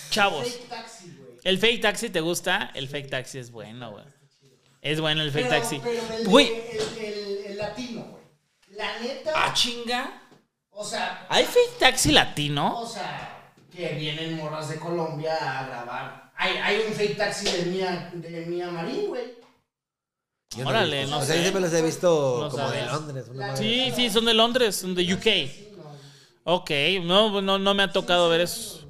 [0.09, 0.47] chavos.
[0.47, 1.20] fake taxi, güey.
[1.43, 2.71] ¿El fake taxi te gusta?
[2.73, 4.05] El fake taxi es bueno, güey.
[4.81, 5.81] Es bueno el fake Pero- taxi.
[5.83, 6.47] Pero el, Güey.
[6.47, 8.23] el, el- el latino, güey.
[8.77, 9.31] La neta.
[9.35, 10.21] Ah, chinga.
[10.71, 12.79] O sea, ¿Hay fake taxi latino?
[12.79, 16.31] o sea, que vienen morras de Colombia a grabar.
[16.35, 19.35] Hay, hay un fake taxi de Mía, de Mía Marín, güey.
[20.57, 21.35] Yo Órale, no o sea, sé.
[21.37, 22.85] yo siempre los he visto No como de.
[22.85, 23.25] Londres.
[23.29, 25.71] una Sí, sí, son de Londres, son de UK.
[26.43, 26.71] Ok,
[27.03, 28.80] no, no, no me ha tocado ver eso.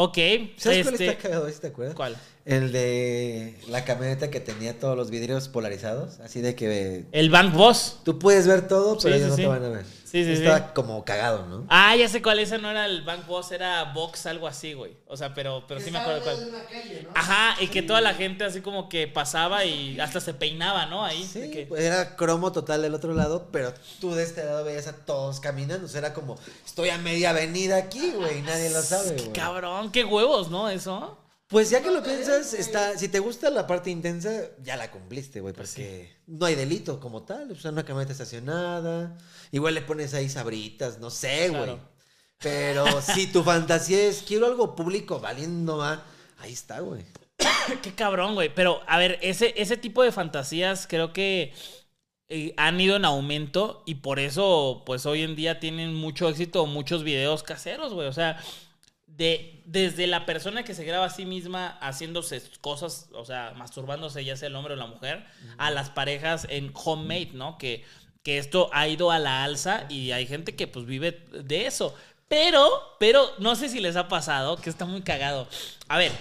[0.00, 0.16] Ok,
[0.58, 1.96] ¿Sabes cuál este, está cagado ese, te acuerdas?
[1.96, 2.16] ¿Cuál?
[2.44, 6.20] El de la camioneta que tenía todos los vidrios polarizados.
[6.20, 7.96] Así de que El Bank Boss.
[8.04, 9.42] tú puedes ver todo, pero Sí, ellos sí, no sí.
[9.42, 9.84] te van a ver.
[10.10, 10.64] Sí, sí, Estaba sí.
[10.74, 11.66] como cagado, ¿no?
[11.68, 14.96] Ah, ya sé cuál, ese no era el Bank Boss, era Vox, algo así, güey.
[15.06, 16.48] O sea, pero, pero sí me acuerdo cuál.
[16.48, 17.10] una calle, ¿no?
[17.14, 21.04] Ajá, y que toda la gente así como que pasaba y hasta se peinaba, ¿no?
[21.04, 21.22] Ahí.
[21.24, 24.64] Sí, de que- pues era cromo total del otro lado, pero tú de este lado
[24.64, 25.84] veías a todos caminando.
[25.84, 29.22] O sea, era como, estoy a media avenida aquí, güey, y nadie lo sabe, Qué
[29.24, 29.32] güey.
[29.34, 30.68] cabrón, qué huevos, ¿no?
[30.70, 31.18] Eso.
[31.48, 34.30] Pues ya que lo piensas, está, si te gusta la parte intensa,
[34.62, 37.50] ya la cumpliste, güey, porque no hay delito como tal.
[37.50, 39.16] O sea, una camioneta estacionada,
[39.50, 41.64] igual le pones ahí sabritas, no sé, güey.
[41.64, 41.80] Claro.
[42.38, 46.00] Pero si tu fantasía es, quiero algo público valiendo más,
[46.36, 47.04] ahí está, güey.
[47.82, 48.54] Qué cabrón, güey.
[48.54, 51.54] Pero, a ver, ese, ese tipo de fantasías creo que
[52.28, 56.66] eh, han ido en aumento y por eso, pues hoy en día tienen mucho éxito
[56.66, 58.06] muchos videos caseros, güey.
[58.06, 58.38] O sea,
[59.18, 64.24] de, desde la persona que se graba a sí misma haciéndose cosas, o sea, masturbándose,
[64.24, 65.26] ya sea el hombre o la mujer,
[65.58, 67.58] a las parejas en homemade, ¿no?
[67.58, 67.84] Que,
[68.22, 71.94] que esto ha ido a la alza y hay gente que pues vive de eso.
[72.28, 72.70] Pero,
[73.00, 75.48] pero, no sé si les ha pasado, que está muy cagado.
[75.88, 76.12] A ver,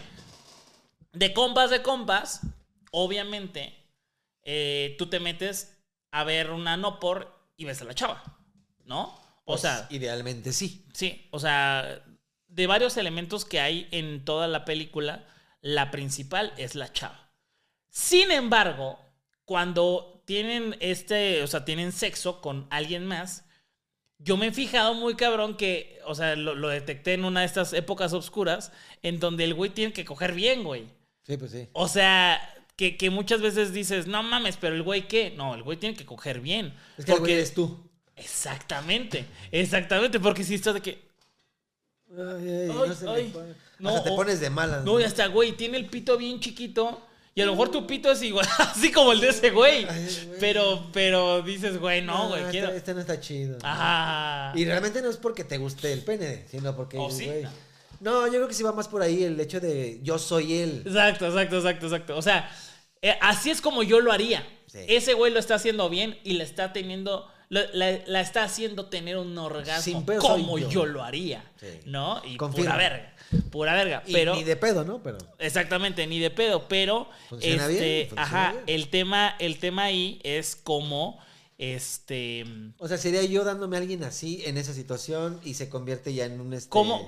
[1.13, 2.41] de compas de compas,
[2.91, 3.75] obviamente,
[4.43, 5.77] eh, tú te metes
[6.11, 8.23] a ver una no por y ves a la chava,
[8.85, 9.03] ¿no?
[9.49, 10.85] O Pues, sea, idealmente sí.
[10.93, 12.03] sí, o sea,
[12.57, 15.23] de varios elementos que hay en toda la película,
[15.61, 17.29] la principal es la chava.
[17.87, 18.99] Sin embargo,
[19.45, 23.45] cuando tienen este, o sea, tienen sexo con alguien más,
[24.17, 27.45] yo me he fijado muy cabrón que, o sea, lo, lo detecté en una de
[27.45, 28.71] estas épocas oscuras,
[29.03, 30.87] en donde el güey tiene que coger bien, güey.
[31.27, 31.69] Sí, pues sí.
[31.73, 32.41] O sea,
[32.75, 35.31] que, que muchas veces dices, no mames, pero el güey qué?
[35.37, 36.73] No, el güey tiene que coger bien.
[36.97, 37.87] Es que el güey porque eres tú.
[38.15, 41.06] Exactamente, exactamente, porque si estás de que,
[42.11, 43.29] Ay, ay, no se ay.
[43.33, 43.53] pone.
[43.79, 44.83] No, Hasta te pones de malas.
[44.83, 47.01] no, ya está, güey, tiene el pito bien chiquito.
[47.35, 49.85] Y a lo mejor tu pito es igual, así como el de ese güey.
[50.39, 52.69] Pero, pero dices, güey, no, güey, este- quiero.
[52.71, 53.59] Este no está chido.
[53.61, 54.51] Ah.
[54.55, 57.25] Y realmente no es porque te guste el pene, sino porque, ¿Oh, sí?
[57.25, 57.43] güey.
[57.99, 60.83] No, yo creo que sí va más por ahí el hecho de yo soy él.
[60.85, 62.17] Exacto, exacto, exacto, exacto.
[62.17, 62.49] O sea,
[63.03, 64.43] eh, así es como yo lo haría.
[64.65, 64.79] Sí.
[64.87, 68.87] Ese güey lo está haciendo bien y le está teniendo la, la- la está haciendo
[68.87, 70.69] tener un orgasmo pedo como yo.
[70.69, 70.85] yo.
[70.85, 71.67] lo haría, Sí.
[71.85, 72.21] ¿no?
[72.25, 73.15] Y pura verga,
[73.51, 74.03] pura verga.
[74.05, 75.01] Y pero ni de pedo, ¿no?
[75.01, 75.17] Pero.
[75.39, 78.63] exactamente, ni de pedo, pero Funciona este, bien, funciona ajá, bien.
[78.67, 81.19] el tema, el tema ahí es como
[81.57, 82.45] este
[82.77, 86.25] O sea, sería yo dándome a alguien así en esa situación y se convierte ya
[86.25, 86.69] en un este.
[86.69, 87.07] como,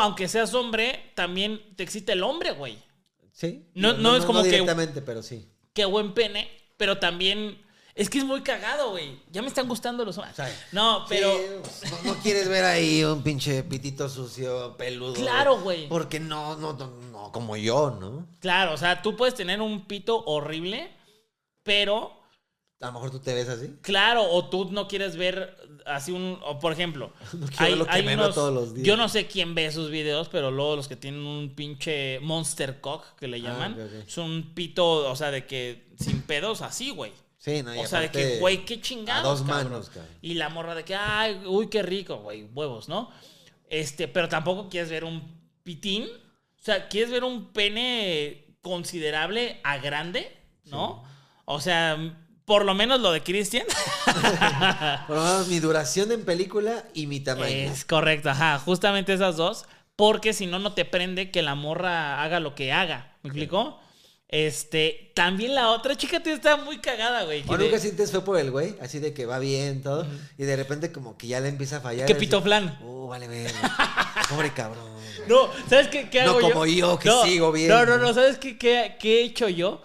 [0.00, 2.78] aunque seas hombre, también te excita el hombre, güey.
[3.32, 3.64] Sí.
[3.74, 5.48] No- no es como que- directamente, pero sí.
[5.72, 7.58] Qué buen pene, pero también
[7.94, 9.18] es que es muy cagado, güey.
[9.30, 10.36] Ya me están gustando los hombres.
[10.72, 15.14] No, pero Sí, no, no quieres ver ahí un pinche pitito sucio, peludo.
[15.14, 15.88] Claro, güey.
[15.88, 18.26] Porque no, no, no, no, como yo, ¿no?
[18.40, 20.90] claro, o sea, tú puedes tener un pito horrible,
[21.62, 22.12] pero
[22.80, 23.76] A lo mejor tú te ves así.
[23.82, 25.56] Claro, o tú no quieres ver
[25.86, 27.46] así un, o por ejemplo, No
[27.76, 28.86] lo que todos los días.
[28.86, 32.80] yo no sé quién ve sus videos, pero luego los que tienen un pinche monster
[32.80, 34.08] cock que le llaman, Ah, ok.
[34.08, 37.12] son un pito, o sea, de que sin pedos así, güey.
[37.44, 39.22] Sí, no, y O sea, de que, güey, qué chingados.
[39.22, 39.72] A dos cabrón.
[39.72, 40.08] manos, cabrón.
[40.22, 43.10] Y la morra de que, ay, uy, qué rico, güey, huevos, ¿no?
[43.68, 45.22] Este, pero tampoco quieres ver un
[45.62, 46.04] pitín.
[46.04, 50.34] O sea, quieres ver un pene considerable a grande,
[50.64, 51.04] ¿no?
[51.44, 52.16] O sea,
[52.46, 53.66] por lo menos lo de Christian.
[55.06, 57.46] Por lo menos mi duración en película y mi tamaño.
[57.46, 59.66] es correcto, ajá, justamente esas dos.
[59.96, 63.16] Porque si no, no te prende que la morra haga lo que haga.
[63.22, 63.80] ¿Me explicó?
[64.34, 67.44] Este, también la otra chica te está muy cagada, güey.
[67.46, 68.74] ¿O de- nunca sientes fue por el güey?
[68.80, 70.04] Así de que va bien todo.
[70.36, 72.06] Y de repente como que ya le empieza a fallar.
[72.06, 72.76] Que y así, pito flan.
[72.82, 73.52] Uh, vale ver.
[74.28, 74.84] Pobre cabrón.
[75.28, 76.48] No, ¿sabes qué, qué No hago yo?
[76.50, 77.68] como yo, que sigo bien.
[77.68, 79.80] No, no, no, ¿sabes qué, qué, qué he hecho yo?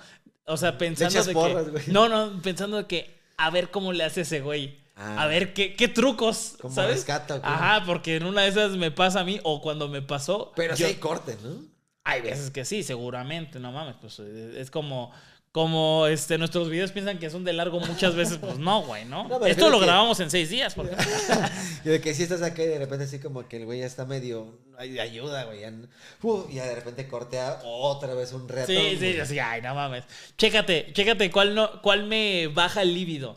[0.45, 1.71] O sea, pensando de porras, que...
[1.71, 1.83] güey.
[1.89, 4.79] No, no, pensando de que a ver cómo le hace ese güey.
[4.95, 5.21] Ah.
[5.23, 6.95] A ver qué, qué trucos, Como ¿sabes?
[6.95, 7.39] rescata.
[7.43, 10.51] Ajá, porque en una de esas me pasa a mí o cuando me pasó...
[10.55, 11.61] Pero sí yo- hay corte, ¿no?
[12.09, 15.11] Hay veces que sí, seguramente, no mames, pues eh, es como...
[15.51, 19.27] Como este, nuestros videos piensan que son de largo muchas veces, pues no, güey, ¿no?
[19.47, 20.95] Esto lo que- grabamos en seis días, porque...
[21.85, 23.87] Y de que si estás acá y de repente así como que el güey ya
[23.87, 24.59] está medio...
[24.77, 25.61] Ay, ayuda, güey.
[25.61, 28.67] ya y ya de repente cortea otra vez un reto.
[28.67, 30.03] Sí, sí, así, ay, no mames.
[30.37, 33.35] Chécate, chécate cuál, no, cuál me baja el líbido.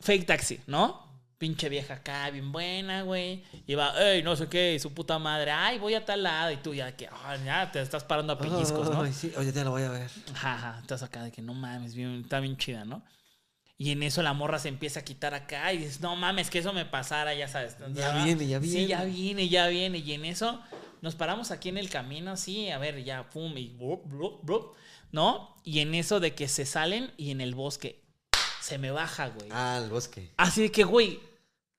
[0.00, 1.05] Fake taxi, ¿no?
[1.38, 3.44] Pinche vieja acá, bien buena, güey.
[3.66, 6.50] Y va, ey, no sé qué, y su puta madre, ay, voy a tal lado.
[6.50, 9.04] Y tú ya que, ah, ya te estás parando a pellizcos, ¿no?
[9.12, 10.10] Sí, oye, ya lo voy a ver.
[10.34, 13.02] Ajá, estás acá de que no mames, bien, está bien chida, ¿no?
[13.76, 16.60] Y en eso la morra se empieza a quitar acá y dices, no mames, que
[16.60, 17.76] eso me pasara, ya sabes.
[17.92, 18.24] Ya ¿no?
[18.24, 18.86] viene, ya Sí, viene.
[18.86, 19.98] ya viene, ya viene.
[19.98, 20.62] Y en eso
[21.02, 24.74] nos paramos aquí en el camino, así, a ver, ya, pum, y blup, blup, blup,
[25.12, 25.54] ¿no?
[25.64, 28.05] Y en eso de que se salen y en el bosque
[28.66, 29.48] se me baja, güey.
[29.52, 30.30] Ah, el bosque.
[30.36, 31.20] Así de que, güey,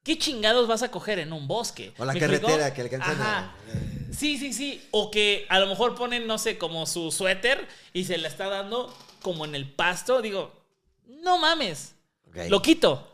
[0.03, 1.93] ¿qué chingados vas a coger en un bosque?
[1.97, 2.75] O la ¿Me carretera explicó?
[2.75, 3.37] que alcanzan Ajá.
[3.39, 4.13] a...
[4.13, 4.81] Sí, sí, sí.
[4.91, 8.47] O que a lo mejor ponen, no sé, como su suéter y se la está
[8.47, 10.21] dando como en el pasto.
[10.21, 10.53] Digo,
[11.05, 11.93] no mames.
[12.49, 13.11] Lo quito.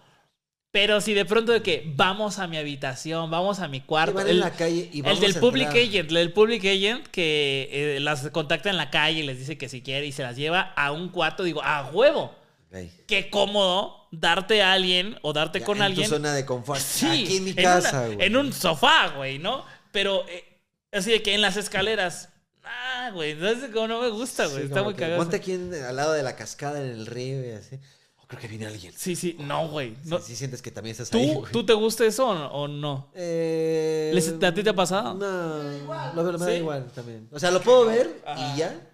[0.69, 4.15] Pero si de pronto de que vamos a mi habitación, vamos a mi cuarto.
[4.15, 5.83] Van en la calle y el vamos del a public entrar.
[5.83, 9.57] agent, el del public agent que eh, las contacta en la calle y les dice
[9.57, 12.35] que si quiere y se las lleva a un cuarto, digo, a huevo.
[12.73, 12.89] Ok.
[13.07, 16.07] Qué cómodo darte a alguien o darte Ya, con en alguien.
[16.09, 16.79] tu zona de confort.
[16.81, 18.17] Sí, Aquí en mi casa, güey.
[18.25, 19.63] En un sofá, güey, ¿no?
[19.91, 20.43] Pero eh,
[20.91, 22.29] así de que en las escaleras.
[22.63, 24.59] Ah, güey, no sé cómo no me gusta, güey.
[24.59, 25.17] Sí, Está como muy cagado.
[25.19, 27.77] Ponte aquí en- al lado de la cascada en el río y así.
[28.17, 28.93] Oh, creo que viene alguien.
[28.97, 29.95] Sí, sí, no, güey.
[30.05, 30.17] No.
[30.19, 31.51] Sí, sí sientes que también estás ahí, ¿Tú, güey.
[31.51, 32.67] ¿Tú te gusta eso o no?
[32.69, 33.11] no?
[33.13, 35.13] Eh, ¿Les- a ti te ha pasado?
[35.13, 36.51] No, lo, me da ¿Sí?
[36.53, 37.27] igual también.
[37.31, 38.53] O sea, lo puedo ver Ajá.
[38.55, 38.89] y ya.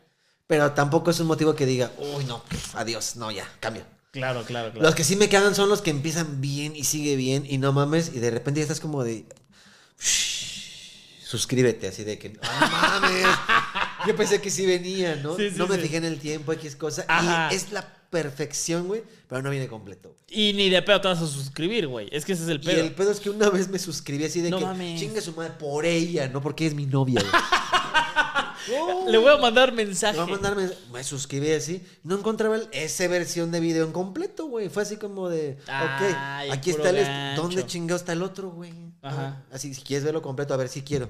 [0.49, 2.43] Pero tampoco es un motivo que diga, uy, no,
[2.73, 3.83] adiós, no, ya, cambio.
[4.09, 4.83] Claro, claro, claro.
[4.83, 7.71] Los que sí me cagan son los que empiezan bien y sigue bien y no
[7.71, 9.27] mames y de repente ya estás como de...
[9.99, 12.35] "Shh, suscríbete, así de que...
[12.41, 13.25] "Ah, no mames!
[14.07, 15.37] Yo pensé que sí venía, ¿no?
[15.37, 15.81] Sí, sí, no me sí.
[15.83, 17.05] fijé en el tiempo, X cosa.
[17.07, 17.49] Ajá.
[17.51, 20.15] Y es la perfección, güey, pero no viene completo.
[20.29, 22.09] Y ni de pedo te vas a suscribir, güey.
[22.11, 22.81] Es que ese es el Y pedo.
[22.83, 24.99] el pedo es que una vez me suscribí así de No que mames.
[24.99, 27.31] chingue su madre por ella, no porque es mi novia, güey.
[29.07, 30.19] Le voy a mandar Me mensaje.
[30.19, 30.25] a
[30.91, 34.69] me suscribí así, no encontraba el- esa versión de video en completo, güey.
[34.69, 37.41] Fue así como de, Ay, ok, aquí está el, gancho.
[37.41, 38.73] ¿dónde chingado está el otro, güey?
[39.01, 39.43] Ajá.
[39.51, 41.09] Así, si quieres verlo completo, a ver si quiero.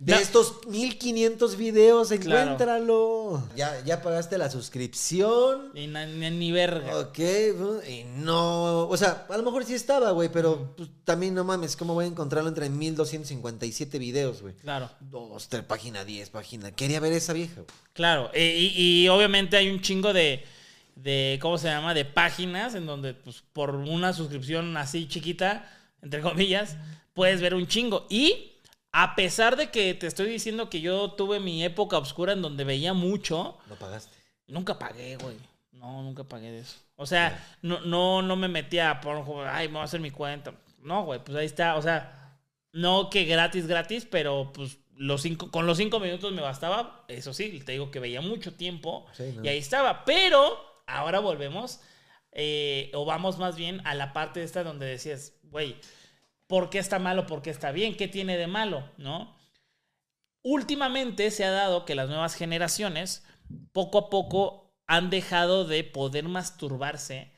[0.00, 0.18] De No.
[0.18, 2.52] estos 1500 videos, Claro.
[2.52, 3.46] encuéntralo.
[3.54, 5.72] Ya, ya pagaste la suscripción.
[5.74, 6.98] Y na- ni, ni verga.
[7.00, 7.18] Ok,
[7.86, 11.76] y no, o sea, a lo mejor sí estaba, güey, pero pues, también no mames,
[11.76, 14.54] ¿cómo voy a encontrarlo entre 1257 videos, güey?
[14.54, 14.90] Claro.
[15.00, 16.72] Dos, tres, página 10, página.
[16.72, 17.66] Quería ver esa vieja, güey.
[17.92, 20.42] Claro, e- y, y obviamente hay un chingo de,
[20.96, 21.92] de, ¿cómo se llama?
[21.92, 25.70] De páginas en donde, pues, por una suscripción así chiquita,
[26.00, 26.76] entre comillas,
[27.12, 28.06] puedes ver un chingo.
[28.08, 28.49] Y
[28.92, 32.64] a pesar de que te estoy diciendo que yo tuve mi época oscura en donde
[32.64, 34.16] veía mucho, Lo pagaste.
[34.46, 35.36] nunca pagué, güey.
[35.72, 36.76] No, nunca pagué de eso.
[36.96, 40.10] O sea, no, no, no me metía a Pornhub, ay, me voy a hacer mi
[40.10, 40.52] cuenta.
[40.80, 41.76] No, güey, pues ahí está.
[41.76, 42.36] O sea,
[42.72, 47.04] no que gratis, gratis, pero pues los cinco, con los cinco minutos me bastaba.
[47.08, 49.44] Eso sí, te digo que veía mucho tiempo Sí, no.
[49.44, 50.04] y ahí estaba.
[50.04, 51.80] Pero ahora volvemos,
[52.32, 55.76] eh, o vamos más bien a la parte esta donde decías, güey,
[56.50, 57.26] ¿por qué está malo?
[57.28, 57.96] ¿Por qué está bien?
[57.96, 58.82] ¿Qué tiene de malo?
[58.98, 59.36] ¿No?
[60.42, 63.22] Últimamente se ha dado que las nuevas generaciones
[63.72, 67.32] poco a poco han dejado de poder masturbarse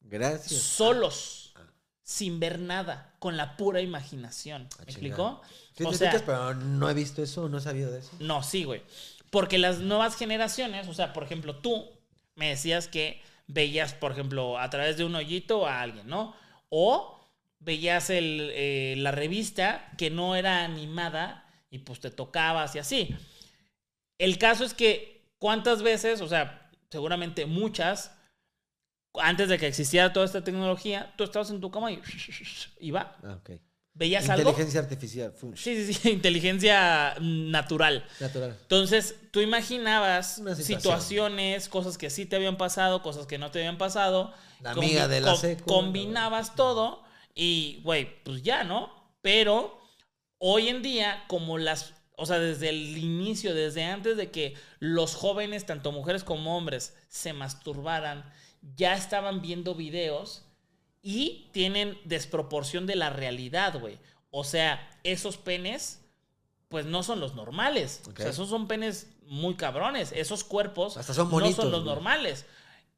[0.00, 0.60] Gracias.
[0.62, 1.54] solos,
[2.02, 4.68] sin ver nada, con la pura imaginación.
[4.74, 5.42] Ah, ¿Me explicó?
[5.76, 8.12] Sí, O sea, pero no he visto eso, no he sabido de eso.
[8.20, 8.82] no, sí, güey.
[9.30, 11.90] Porque las nuevas generaciones, o sea, por ejemplo, tú
[12.36, 16.36] me decías que veías, por ejemplo, a través de un hoyito a alguien, ¿no?
[16.68, 17.15] O
[17.66, 23.14] veías el, eh, la revista que no era animada y pues te tocabas y así.
[24.18, 28.12] El caso es que, ¿cuántas veces, o sea, seguramente muchas,
[29.14, 32.00] antes de que existiera toda esta tecnología, tú estabas en tu cama y,
[32.78, 33.40] y va, Ah,
[33.94, 34.50] veías algo.
[34.50, 35.34] Inteligencia artificial.
[35.56, 38.06] Sí, sí, sí, inteligencia natural.
[38.20, 38.56] Natural.
[38.62, 43.76] Entonces, tú imaginabas situaciones, cosas que sí te habían pasado, cosas que no te habían
[43.76, 44.32] pasado.
[44.60, 47.05] La amiga de la secu, Combinabas todo
[47.36, 48.90] y, güey, pues ya, ¿no?
[49.20, 49.78] Pero
[50.38, 51.94] hoy en día, como las...
[52.16, 56.96] O sea, desde el inicio, desde antes de que los jóvenes, tanto mujeres como hombres,
[57.08, 58.24] se masturbaran,
[58.74, 60.46] ya estaban viendo videos
[61.02, 63.98] y tienen desproporción de la realidad, güey.
[64.30, 66.00] O sea, esos penes,
[66.68, 68.00] pues no son los normales.
[68.08, 70.10] O sea, esos son penes muy cabrones.
[70.12, 72.46] Esos cuerpos Hasta son no son los normales.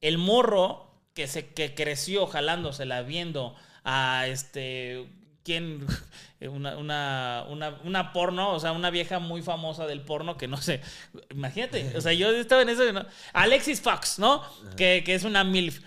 [0.00, 3.56] El morro que se que creció jalándosela viendo
[3.90, 5.06] a este
[5.42, 5.86] quién
[6.42, 10.58] una, una, una, una porno, o sea, una vieja muy famosa del porno que no
[10.58, 10.82] sé,
[11.30, 13.06] imagínate, o sea, yo estaba en eso, ¿no?
[13.32, 14.42] Alexis Fox, ¿no?
[14.76, 15.80] Que, que es una MILF.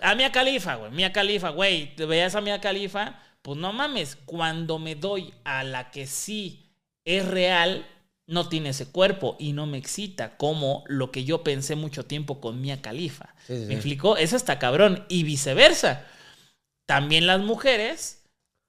[0.00, 0.92] A Mia Califa, güey.
[0.92, 1.96] Mia Califa, güey.
[1.96, 4.16] Te veías a Mia Califa, pues no mames.
[4.26, 6.70] Cuando me doy a la que sí
[7.04, 7.86] es real,
[8.26, 12.40] no tiene ese cuerpo y no me excita como lo que yo pensé mucho tiempo
[12.40, 13.34] con Mia Califa.
[13.46, 13.74] Sí, sí, ¿Me sí.
[13.74, 14.16] explicó?
[14.18, 15.04] Eso está cabrón.
[15.08, 16.06] Y viceversa.
[16.86, 18.22] También las mujeres,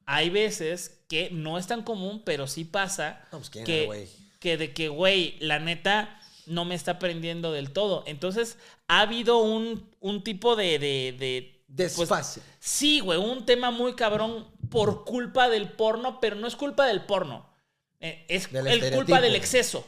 [0.06, 4.08] hay veces que no es tan común, pero sí pasa No, pues, ¿quién que,
[4.40, 8.04] que de que, güey, la neta no me está prendiendo del todo.
[8.08, 10.80] Entonces, ha habido un, un tipo de...
[10.80, 11.64] de, de
[11.96, 12.42] pues, Desfase.
[12.60, 17.04] sí, güey, un tema muy cabrón por culpa del porno, pero no es culpa del
[17.06, 17.50] porno.
[18.00, 19.86] Eh, es Del el culpa del exceso.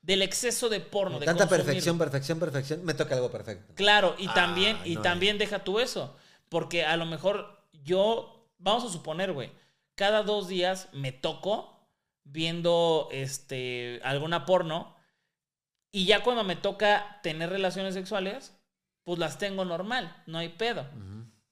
[0.00, 1.18] Del exceso de porno.
[1.18, 1.66] de Tanta consumir.
[1.66, 2.84] perfección, perfección, perfección.
[2.84, 3.74] Me toca algo perfecto.
[3.74, 6.16] Claro, y Ah, también, y no, también deja tú eso.
[6.48, 9.50] Porque a lo mejor yo, vamos a suponer, güey,
[9.94, 11.78] cada dos días me toco
[12.24, 14.94] viendo este alguna porno.
[15.90, 18.56] Y ya cuando me toca tener relaciones sexuales,
[19.04, 20.86] pues las tengo normal, no hay pedo.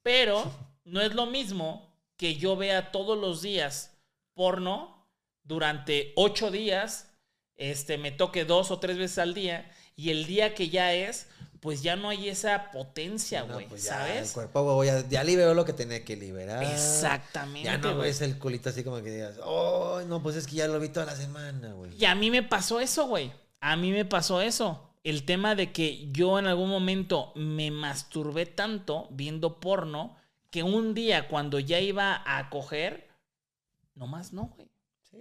[0.02, 0.52] Pero
[0.84, 3.98] no es lo mismo que yo vea todos los días
[4.34, 5.08] porno
[5.42, 7.14] durante ocho días,
[7.56, 11.28] este, me toque dos o tres veces al día, y el día que ya es,
[11.66, 14.28] pues ya no hay esa potencia, No, güey, pues ¿sabes?
[14.28, 16.62] El cuerpo, güey, ya, ya liberó lo que tenía que liberar.
[16.62, 17.64] Exactamente.
[17.64, 20.68] Ya no ves el culito así como que digas, oh, no, pues es que ya
[20.68, 21.90] lo vi toda la semana, güey.
[21.98, 23.32] Y a mí me pasó eso, güey.
[23.58, 24.92] A mí me pasó eso.
[25.02, 30.16] El tema de que yo en algún momento me masturbé tanto viendo porno
[30.52, 33.08] que un día cuando ya iba a coger,
[33.96, 34.68] nomás no, güey.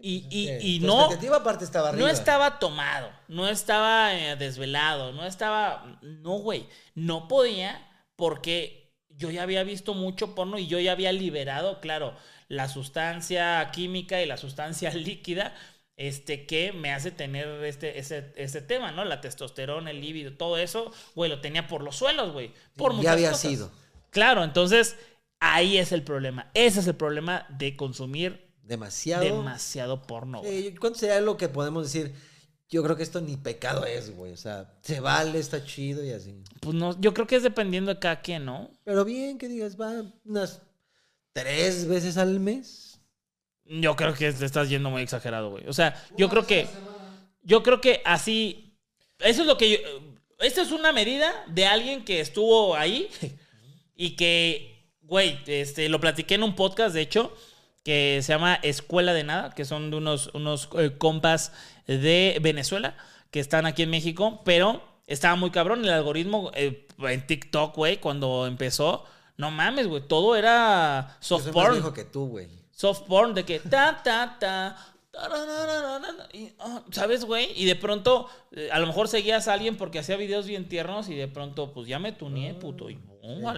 [0.02, 2.06] Y, Pues y- y no, estaba arriba.
[2.06, 6.00] no estaba tomado, no estaba eh, desvelado, no estaba...
[6.02, 6.68] No, güey.
[6.94, 12.16] No podía porque yo ya había visto mucho porno y yo ya había liberado, claro,
[12.48, 15.54] la sustancia química y la sustancia líquida
[15.98, 19.06] este, que me hace tener este, ese, ese tema, ¿no?
[19.06, 22.52] La testosterona, el líbido, todo eso, güey, lo tenía por los suelos, güey.
[22.76, 23.50] Por Ya muchas había cosas.
[23.50, 23.72] sido.
[24.10, 24.98] Claro, entonces
[25.40, 26.52] ahí es el problema.
[26.54, 29.24] Ese es el problema de consumir Demasiado.
[29.24, 30.74] demasiado porno, güey.
[30.76, 32.14] ¿Cuánto sería lo que podemos decir?
[32.68, 34.32] Yo creo que esto ni pecado es, güey.
[34.32, 36.36] O sea, se vale, está chido y así.
[36.62, 38.72] Pues no, yo creo que es dependiendo de cada quien, ¿no?
[38.84, 40.62] Pero bien que digas, va unas
[41.32, 43.00] tres veces al mes.
[43.66, 45.68] Yo creo que te estás yendo muy exagerado, güey.
[45.68, 46.68] O sea, yo creo que.
[47.44, 48.78] Yo creo que así.
[49.20, 49.78] Eso es lo que yo.
[50.40, 53.10] Esta es una medida de alguien que estuvo ahí
[53.96, 57.34] y que, güey, este, lo platiqué en un podcast, de hecho,
[57.86, 61.54] que se llama Escuela de Nada, que son de unos, unos eh, compas
[61.86, 62.98] de Venezuela
[63.30, 67.98] que están aquí en México, pero estaba muy cabrón el algoritmo eh, en TikTok, güey,
[67.98, 69.06] cuando empezó.
[69.38, 72.48] No mames, güey, todo era Yo soft soy más porn viejo que tú, güey.
[72.72, 74.78] soft porn de que ta ta ta
[76.34, 77.52] Y, ah, ¿Sabes, güey?
[77.56, 81.08] Y de pronto, eh, a lo mejor seguías a alguien porque hacía videos bien tiernos
[81.08, 82.90] y de pronto, pues ya me tuneé, puto.
[82.90, 82.98] Y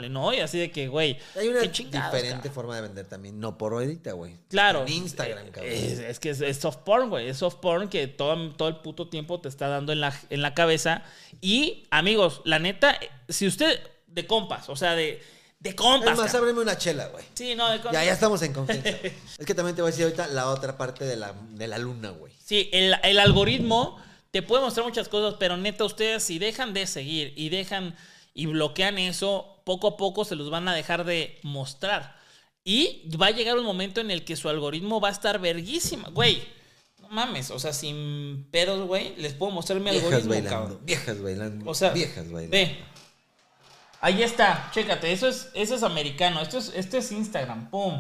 [0.10, 0.34] ¿no?
[0.34, 1.18] Y así de que, güey.
[1.36, 2.54] Hay una chingados, diferente cabrón.
[2.54, 4.36] forma de vender también, no por ahorita, güey.
[4.50, 4.84] Claro.
[4.88, 5.72] En Instagram, Eh, cabrón.
[5.74, 7.30] Es, es que es, es soft porn, güey.
[7.30, 10.42] Es soft porn que todo, todo el puto tiempo te está dando en la, en
[10.42, 11.04] la cabeza.
[11.42, 15.22] Y, amigos, la neta, eh, si usted, de compas, o sea, de,
[15.60, 16.12] de compas.
[16.12, 16.50] Es más, cabrón.
[16.50, 17.26] ábreme una chela, güey.
[17.34, 17.94] Sí, no, de compas.
[17.94, 18.90] Ya, ya estamos en confianza.
[18.90, 21.78] es que también te voy a decir ahorita la otra parte de la, de la
[21.78, 22.34] luna, güey.
[22.44, 24.00] Sí, el, el algoritmo
[24.32, 27.96] te puede mostrar muchas cosas, pero neta, ustedes si dejan de seguir y dejan
[28.34, 32.16] y bloquean eso, poco a poco se los van a dejar de mostrar.
[32.64, 36.08] Y va a llegar un momento en el que su algoritmo va a estar verguísima.
[36.10, 36.42] Güey,
[37.02, 40.50] no mames, o sea, sin pedos, güey, les puedo mostrar mi Viejas algoritmo, bailando.
[40.60, 40.80] cabrón.
[40.86, 41.70] Viejas bailando.
[41.70, 42.52] O sea, viejas bailando.
[42.52, 42.78] ve.
[44.00, 47.94] Ahí está, chécate, eso es, eso es americano, esto es, esto es Instagram, pum.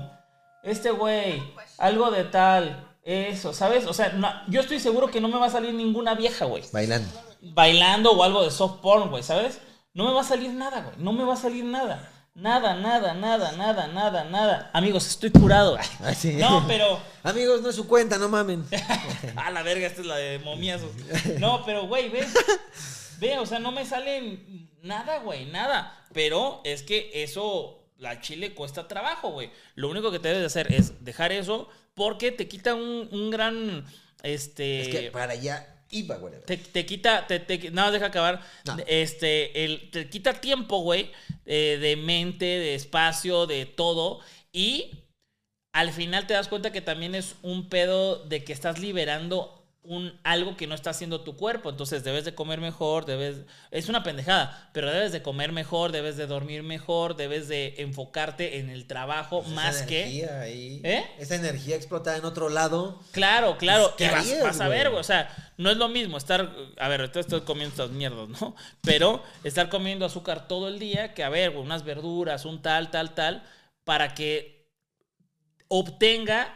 [0.63, 1.41] Este güey,
[1.79, 3.85] algo de tal, eso, ¿sabes?
[3.87, 6.63] O sea, no- yo estoy seguro que no me va a salir ninguna vieja, güey.
[6.71, 7.09] Bailando.
[7.41, 9.59] Bailando o algo de soft porn, güey, ¿sabes?
[9.97, 10.95] No me va a salir nada, güey.
[10.99, 12.07] No me va a salir nada.
[12.35, 14.69] Nada, nada, nada, nada, nada, nada.
[14.71, 15.75] Amigos, estoy curado.
[16.03, 16.33] Ah, sí.
[16.33, 16.99] No, pero.
[17.23, 18.63] Amigos, no es su cuenta, no mamen.
[19.35, 20.91] A la verga, esta es la de momiazos.
[21.39, 22.27] No, pero, güey, ve.
[23.17, 24.37] Ve, o sea, no me sale
[24.83, 25.99] nada, güey, nada.
[26.13, 29.49] Pero es que eso, la chile cuesta trabajo, güey.
[29.73, 33.31] Lo único que te debes de hacer es dejar eso porque te quita un, un
[33.31, 33.83] gran.
[34.21, 34.81] Este.
[34.81, 36.33] Es que para allá iba, güey.
[36.45, 38.41] Te, te quita, te, te- nada, deja acabar.
[38.65, 38.77] No.
[38.87, 41.11] Este, el, te quita tiempo, güey,
[41.45, 44.19] eh, de mente, de espacio, de todo.
[44.51, 45.03] Y
[45.73, 49.53] al final te das cuenta que también es un pedo de que estás liberando
[49.83, 51.69] un, algo que no está haciendo tu cuerpo.
[51.69, 53.37] Entonces debes de comer mejor, debes...
[53.71, 58.57] Es una pendejada, pero debes de comer mejor, debes de dormir mejor, debes de enfocarte
[58.59, 60.01] en el trabajo Pues más esa que...
[60.01, 61.05] energía ahí, ¿Eh?
[61.19, 63.01] Esa energía explotada en otro lado.
[63.11, 63.93] Claro, claro.
[63.97, 64.99] Pues, vas, vas a ver, güey.
[64.99, 66.53] O sea, no es lo mismo estar.
[66.79, 68.55] A ver, ahorita estoy comiendo estas mierdas, ¿no?
[68.81, 73.13] Pero estar comiendo azúcar todo el día que, a ver, unas verduras, un tal, tal,
[73.13, 73.43] tal,
[73.83, 74.69] para que
[75.67, 76.53] obtenga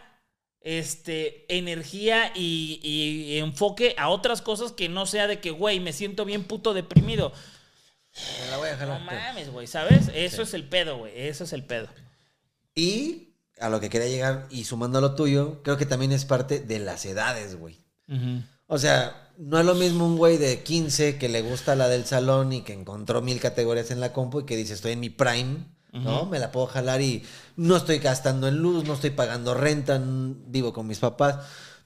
[0.62, 5.94] este, energía y, y enfoque a otras cosas que no sea de que, güey, me
[5.94, 7.34] siento bien puto deprimido.
[8.14, 8.88] Me la voy a dejar.
[8.88, 10.10] No mames, güey, ¿sabes?
[10.14, 11.14] Eso es el pedo, güey.
[11.16, 11.88] Eso es el pedo.
[12.76, 13.30] Y
[13.60, 16.60] a lo que quería llegar, y sumando a lo tuyo, creo que también es parte
[16.60, 17.78] de las edades, güey.
[18.74, 22.06] O sea, no es lo mismo un güey de 15 que le gusta la del
[22.06, 25.10] salón y que encontró mil categorías en la compu y que dice estoy en mi
[25.10, 26.26] prime, ¿no?
[26.26, 27.24] Me la puedo jalar y
[27.58, 31.36] no estoy gastando en luz, no estoy pagando renta, vivo con mis papás.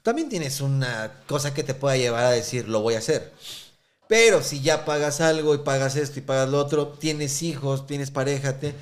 [0.04, 3.32] También tienes una cosa que te pueda llevar a decir lo voy a hacer.
[4.08, 8.12] Pero si ya pagas algo y pagas esto y pagas lo otro, tienes hijos, tienes
[8.12, 8.74] pareja, te-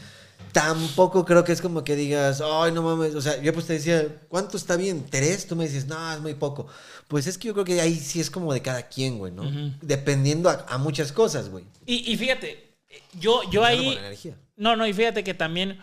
[0.55, 3.73] tampoco creo que es como que digas, ay, no mames, o sea, yo pues te
[3.73, 5.05] decía, ¿cuánto está bien?
[5.11, 5.49] ¿Tres?
[5.49, 6.69] Tú me dices, no, es muy poco.
[7.09, 9.43] Pues es que yo creo que ahí sí es como de cada quien, güey, ¿no?
[9.83, 11.65] Dependiendo a, a muchas cosas, güey.
[11.87, 12.77] Y, y fíjate,
[13.19, 14.35] yo, yo Empezando ahí.
[14.57, 15.81] No, no, y fíjate que también.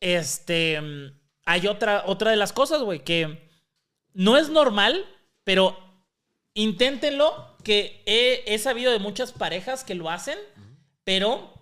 [0.00, 0.80] Este.
[1.44, 3.50] Hay otra, otra de las cosas, güey, que
[4.14, 5.04] no es normal,
[5.44, 5.78] pero
[6.54, 7.56] inténtenlo.
[7.64, 10.38] Que he, he sabido de muchas parejas que lo hacen,
[11.04, 11.52] pero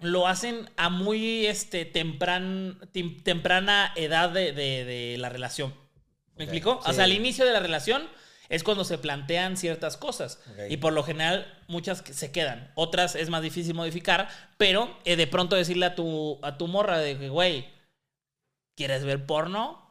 [0.00, 2.78] lo hacen a muy este, tempran-
[3.22, 5.70] temprana edad de, de- de la relación.
[6.36, 6.80] ¿Me Ok, explico?
[6.84, 8.06] O sea, al inicio de la relación
[8.48, 10.38] es cuando se plantean ciertas cosas.
[10.68, 12.70] Y por lo general, muchas se quedan.
[12.74, 14.28] Otras es más difícil modificar,
[14.58, 17.66] pero eh, de pronto decirle a tu, a tu morra de que, güey,
[18.76, 19.82] ¿quieres ver porno?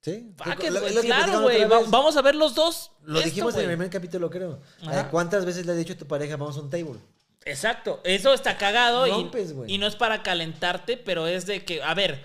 [0.00, 0.32] Sí.
[0.36, 1.64] Fuck Lo- it, lo- güey, es lo que claro, güey.
[1.64, 1.82] va-.
[1.88, 2.92] Vamos a ver los dos.
[3.02, 4.60] Lo esto, dijimos en el primer capítulo, creo.
[4.86, 5.00] Ajá.
[5.02, 6.98] Eh, ¿Cuántas veces le has dicho a tu pareja, vamos a un table?
[7.44, 11.94] Exacto, eso está cagado Rompes, y, no es para calentarte, pero es de que, a
[11.94, 12.24] ver,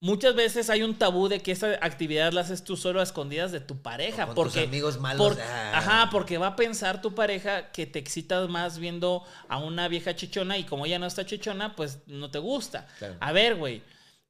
[0.00, 3.52] muchas veces hay un tabú de que esa actividad la haces tú solo a escondidas
[3.52, 4.24] de tu pareja.
[4.24, 5.78] O con tus porque, amigos malos, por- ah.
[5.78, 10.14] Ajá, porque va a pensar tu pareja que te excitas más viendo a una vieja
[10.14, 12.86] chichona y como ella no está chichona, pues no te gusta.
[12.98, 13.16] Claro.
[13.20, 13.82] A ver, güey,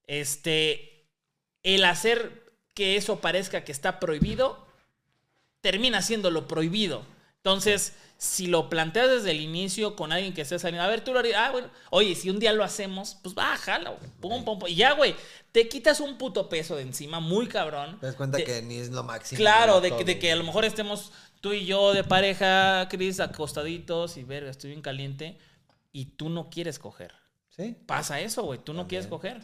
[0.06, 1.06] este,
[1.62, 2.44] el hacer
[2.74, 4.66] que eso parezca que está prohibido,
[5.60, 7.02] termina siendo lo prohibido.
[7.36, 11.12] Entonces, si lo planteas desde el inicio con alguien que esté saliendo, a ver, tú
[11.12, 14.68] lo harías, ah, bueno, oye, si un día lo hacemos, pues bájalo, pum, pum, pum,
[14.68, 15.14] y ya, güey,
[15.52, 17.96] te quitas un puto peso de encima, muy cabrón.
[18.00, 19.38] Te das cuenta que ni es lo máximo.
[19.38, 20.46] Claro, de, que- Todo, de que a lo güey.
[20.48, 25.38] mejor estemos tú y yo de pareja, Chris, acostaditos y verga, estoy bien caliente
[25.92, 27.14] y tú no quieres coger.
[27.50, 27.76] Sí.
[27.86, 28.88] Pasa eso, güey, tú no También.
[28.88, 29.40] quieres coger.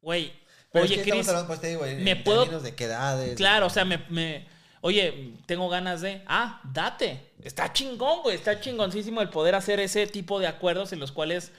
[0.00, 0.32] Güey,
[0.72, 3.36] es oye, que estamos Chris, hablando, pues, digo, ¿me puedo- términos de qué edades.
[3.36, 4.46] Claro, o sea, me, me-
[4.80, 6.22] Oye, tengo ganas de.
[6.26, 7.32] Ah, date.
[7.42, 8.36] Está chingón, güey.
[8.36, 11.50] Está chingoncísimo el poder hacer ese tipo de acuerdos en los cuales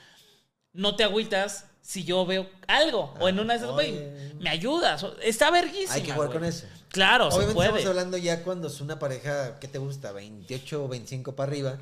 [0.72, 3.14] no te agüitas si yo veo algo.
[3.20, 3.92] o en una de esas, güey,
[4.38, 5.04] me ayudas.
[5.22, 5.94] Está verguísima.
[5.94, 6.66] Hay que jugar con eso.
[6.88, 7.68] Claro, se Obviamente puede.
[7.68, 10.12] estamos hablando ya cuando es una pareja, ¿qué te gusta?
[10.12, 11.78] 28 o 25 para arriba.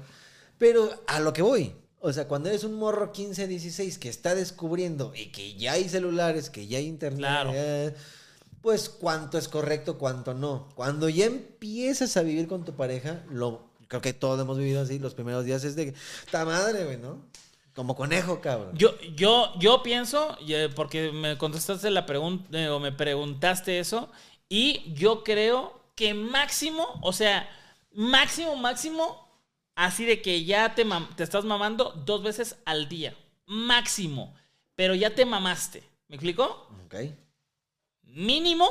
[0.58, 1.74] Pero a lo que voy.
[2.00, 5.88] O sea, cuando eres un morro 15, 16 que está descubriendo y que ya hay
[5.88, 7.50] celulares, que ya hay internet, Claro.
[7.54, 7.92] eh,
[8.62, 10.68] pues cuánto es correcto, cuánto no.
[10.74, 14.98] Cuando ya empiezas a vivir con tu pareja, lo creo que todos hemos vivido así,
[14.98, 15.94] los primeros días es de,
[16.30, 17.24] ta madre, güey, ¿no?
[17.74, 18.76] Como conejo, cabrón.
[18.76, 24.10] Yo, yo, yo pienso, eh, porque me contestaste la pregunta, o me preguntaste eso,
[24.48, 27.48] y yo creo que máximo, o sea,
[27.92, 29.28] máximo, máximo,
[29.74, 30.84] así de que ya te,
[31.16, 33.16] te estás mamando dos veces al día.
[33.46, 34.34] Máximo.
[34.74, 35.82] Pero ya te mamaste.
[36.08, 36.68] ¿Me explico?
[36.84, 36.94] Ok.
[38.08, 38.66] Mínimo,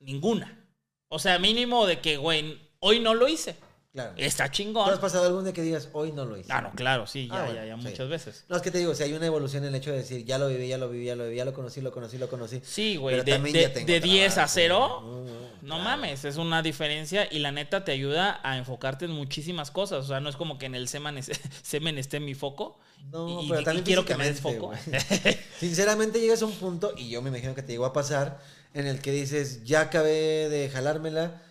[0.00, 0.60] ninguna.
[1.08, 3.56] O sea, mínimo de que, güey, hoy no lo hice.
[3.92, 4.12] Claro.
[4.16, 4.90] Está ¿Tú chingón.
[4.92, 6.52] has pasado algún día que digas, hoy no lo hice?
[6.52, 7.82] Ah, no, claro, sí, ya, Ah, bueno, ya, ya, sí.
[7.88, 8.44] muchas veces.
[8.48, 10.36] No, es que te digo, si hay una evolución en el hecho de decir, ya
[10.36, 12.60] lo viví, ya lo viví, ya lo viví, ya lo conocí, lo conocí, lo conocí.
[12.64, 14.52] Sí, güey, de, de- de 10 a trabajo.
[14.52, 15.24] 0, No,
[15.62, 15.84] no claro.
[15.84, 20.04] mames, es una diferencia y la neta te ayuda a enfocarte en muchísimas cosas.
[20.04, 21.30] O sea, no es como que en el semen, es-
[21.62, 22.80] semen esté mi foco.
[23.12, 25.20] No, y, pero y- y también quiero que me des físicamente, foco.
[25.22, 25.36] güey.
[25.60, 28.40] Sinceramente llegas a un punto, y yo me imagino que te llegó a pasar,
[28.74, 31.42] en el que dices, ya acabé de jalármela,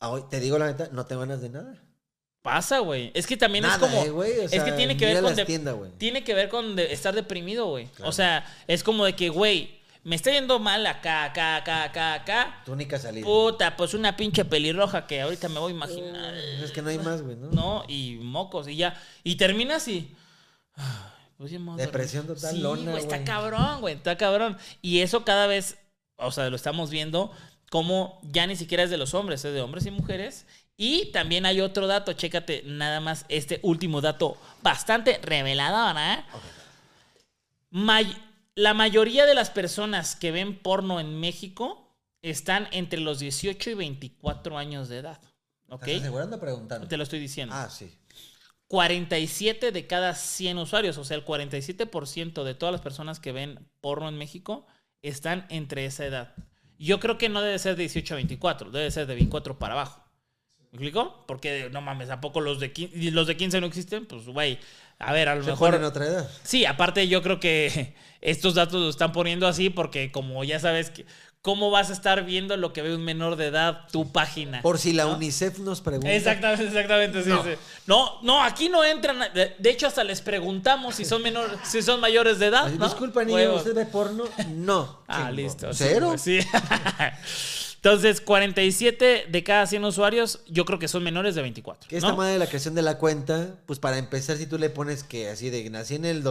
[0.00, 1.82] hoy, te digo la neta, no te ganas de nada.
[2.42, 3.12] Pasa, güey.
[3.14, 4.04] Es que también Nada, es como.
[4.04, 5.36] eh, güey, o es que tiene que ver con.
[5.36, 5.92] de- tiendas, güey.
[5.92, 7.86] tiene que ver con de- estar deprimido, güey.
[7.86, 8.08] Claro.
[8.08, 12.14] O sea, es como de que, güey, me está yendo mal acá, acá, acá, acá,
[12.14, 12.62] acá.
[12.64, 13.24] Tu única salida.
[13.24, 16.34] Puta, pues una pinche pelirroja que ahorita me voy a imaginar.
[16.34, 17.50] Es que no hay más, güey, ¿no?
[17.52, 17.84] ¿no?
[17.86, 19.00] Y mocos, y ya.
[19.22, 20.12] Y terminas y.
[20.74, 20.84] ay,
[21.38, 24.58] pues Depresión total, Sí, lona, güey, está cabrón, güey, está cabrón.
[24.80, 25.76] Y eso cada vez,
[26.16, 27.32] o sea, lo estamos viendo
[27.70, 30.46] como ya ni siquiera es de los hombres, es de hombres y mujeres.
[30.76, 36.24] Y también hay otro dato, chécate nada más este último dato bastante revelador, ¿eh?
[37.70, 38.16] May-
[38.54, 41.88] la mayoría de las personas que ven porno en México
[42.20, 45.20] están entre los 18 y 24 años de edad.
[45.68, 45.84] ¿Ok?
[45.88, 46.86] ¿Estás asegurando o preguntando?
[46.86, 47.54] Te lo estoy diciendo.
[47.56, 47.90] Ah, sí.
[48.68, 53.68] 47 de cada 100 usuarios, o sea, el 47% de todas las personas que ven
[53.80, 54.66] porno en México
[55.02, 56.34] están entre esa edad.
[56.78, 59.74] Yo creo que no debe ser de 18 a 24, debe ser de 24 para
[59.74, 60.02] abajo.
[60.72, 61.24] ¿Me explico?
[61.26, 64.06] Porque no mames, ¿a poco los de 15, y los de 15 no existen?
[64.06, 64.58] Pues, güey,
[64.98, 65.72] a ver, a lo Se mejor...
[65.72, 66.30] ponen otra edad.
[66.44, 70.90] Sí, aparte yo creo que estos datos los están poniendo así porque como ya sabes
[70.90, 71.04] que...
[71.42, 74.62] ¿Cómo vas a estar viendo lo que ve un menor de edad tu página?
[74.62, 75.16] Por si la ¿no?
[75.16, 76.12] UNICEF nos pregunta.
[76.12, 77.42] Exactamente, exactamente, sí, No.
[77.42, 77.50] sí.
[77.86, 79.18] No, no, aquí no entran.
[79.34, 82.70] De, de hecho, hasta les preguntamos si son menores, si son mayores de edad.
[82.70, 82.86] ¿no?
[82.86, 83.58] Disculpa, niño, Huevos.
[83.62, 84.24] ¿usted ve porno?
[84.54, 85.02] No.
[85.08, 85.32] Ah, Chingo.
[85.32, 85.74] listo.
[85.74, 86.08] ¿Cero?
[86.10, 86.38] pues, Sí.
[87.76, 91.88] Entonces, 47 de cada 100 usuarios, yo creo que son menores de 24.
[91.88, 92.16] Que esta ¿no?
[92.16, 95.28] madre de la creación de la cuenta, pues para empezar, si tú le pones que
[95.28, 96.22] así de nací en el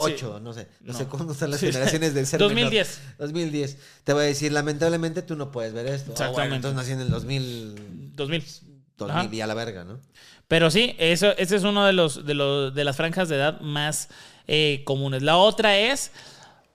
[0.00, 0.98] 2008, no sé, no, No.
[0.98, 1.66] sé cuándo están las Sí.
[1.66, 2.98] generaciones del ser 2010.
[3.00, 3.18] menor.
[3.18, 3.76] 2010.
[4.04, 6.12] Te voy a decir, lamentablemente tú no puedes ver esto.
[6.12, 6.56] Ah, bueno, Exactamente.
[6.56, 8.44] entonces nací en el 2000, 2000.
[8.96, 9.28] 2000 Ajá.
[9.34, 10.00] y a la verga, ¿no?
[10.48, 13.60] Pero sí, eso, ese es uno de los, de los de las franjas de edad
[13.60, 14.08] más
[14.46, 15.22] eh, comunes.
[15.22, 16.10] La otra es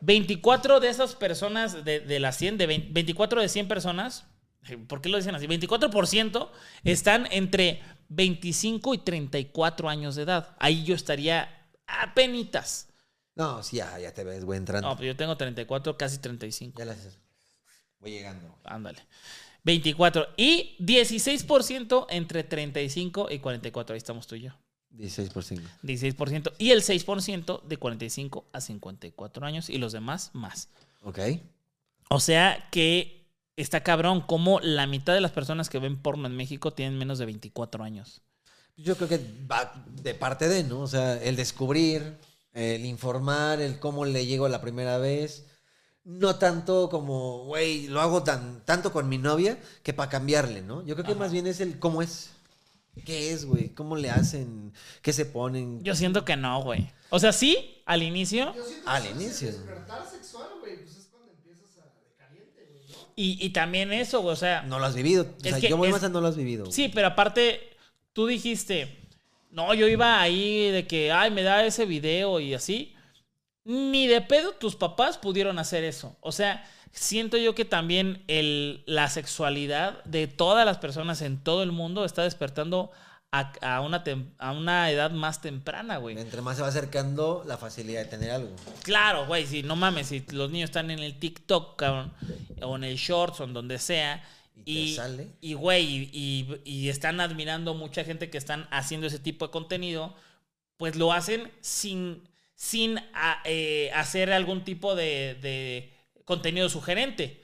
[0.02, 4.26] 24 de esas personas de, de las 100, de 20 24 de 100 personas,
[4.69, 5.45] eh, ¿por qué lo dicen así?
[5.47, 6.49] 24%
[6.84, 10.56] están entre 25 y 34 años de edad.
[10.60, 11.49] Ahí yo estaría
[11.88, 12.88] a penitas.
[13.35, 14.89] No, sí, ya, ya te ves, güey, entrando.
[14.89, 16.79] No, pues yo tengo 34, casi 35.
[16.79, 17.19] Ya las
[17.99, 18.55] Voy llegando.
[18.63, 18.99] Ándale.
[19.63, 20.27] 24.
[20.37, 23.93] Y 16% entre 35 y 44.
[23.93, 24.51] Ahí estamos tú y yo.
[24.91, 25.63] 16 por 5.
[25.83, 26.53] 16%.
[26.57, 29.69] Y el 6% de 45 a 54 años.
[29.69, 30.69] Y los demás más.
[31.01, 31.19] Ok.
[32.09, 33.25] O sea que
[33.55, 37.17] está cabrón como la mitad de las personas que ven porno en México tienen menos
[37.17, 38.21] de 24 años.
[38.77, 40.81] Yo creo que va de parte de, ¿no?
[40.81, 42.17] O sea, el descubrir,
[42.56, 45.45] el informar, el cómo le llego la primera vez.
[46.03, 50.84] No tanto como, güey, lo hago tan, tanto con mi novia que para cambiarle, ¿no?
[50.86, 51.19] Yo creo que Ajá.
[51.19, 52.32] más bien es el cómo es.
[53.06, 53.69] ¿Qué es, güey?
[53.69, 54.72] ¿Cómo le hacen?
[55.02, 55.84] ¿Qué se ponen?
[55.84, 56.90] Yo siento que no, güey.
[57.10, 58.53] O sea, sí, al inicio.
[58.56, 59.48] Yo siento Al que el inicio.
[59.52, 63.07] despertar sexual, güey, pues es cuando empiezas a de caliente, güey, ¿no?
[63.18, 64.32] Y, y también eso, güey.
[64.32, 65.23] O sea, No lo has vivido.
[65.23, 66.72] O Es sea, que yo voy es- más a no lo has vivido.
[66.72, 67.76] Sí, pero aparte,
[68.14, 69.05] tú dijiste,
[69.56, 72.94] no, yo iba ahí de que, ay, me da ese video y así.
[73.64, 76.15] Ni de pedo tus papás pudieron hacer eso.
[76.22, 81.64] O sea, siento yo que también el, la sexualidad de todas las personas en todo
[81.64, 82.91] el mundo está despertando
[83.32, 86.18] a, a una, tem- a una edad más temprana, güey.
[86.19, 88.56] Entre más se va acercando la facilidad de tener algo.
[88.84, 92.14] Claro, güey, si no mames, si los niños están en el TikTok, cabrón,
[92.61, 94.23] o en el Shorts, o en donde sea,
[94.65, 95.27] Y te y, sale.
[95.41, 99.51] y güey, y, y- y están admirando mucha gente que están haciendo ese tipo de
[99.51, 100.15] contenido,
[100.77, 105.93] pues lo hacen sin, sin a- eh, hacer algún tipo de, de
[106.25, 107.41] contenido sugerente.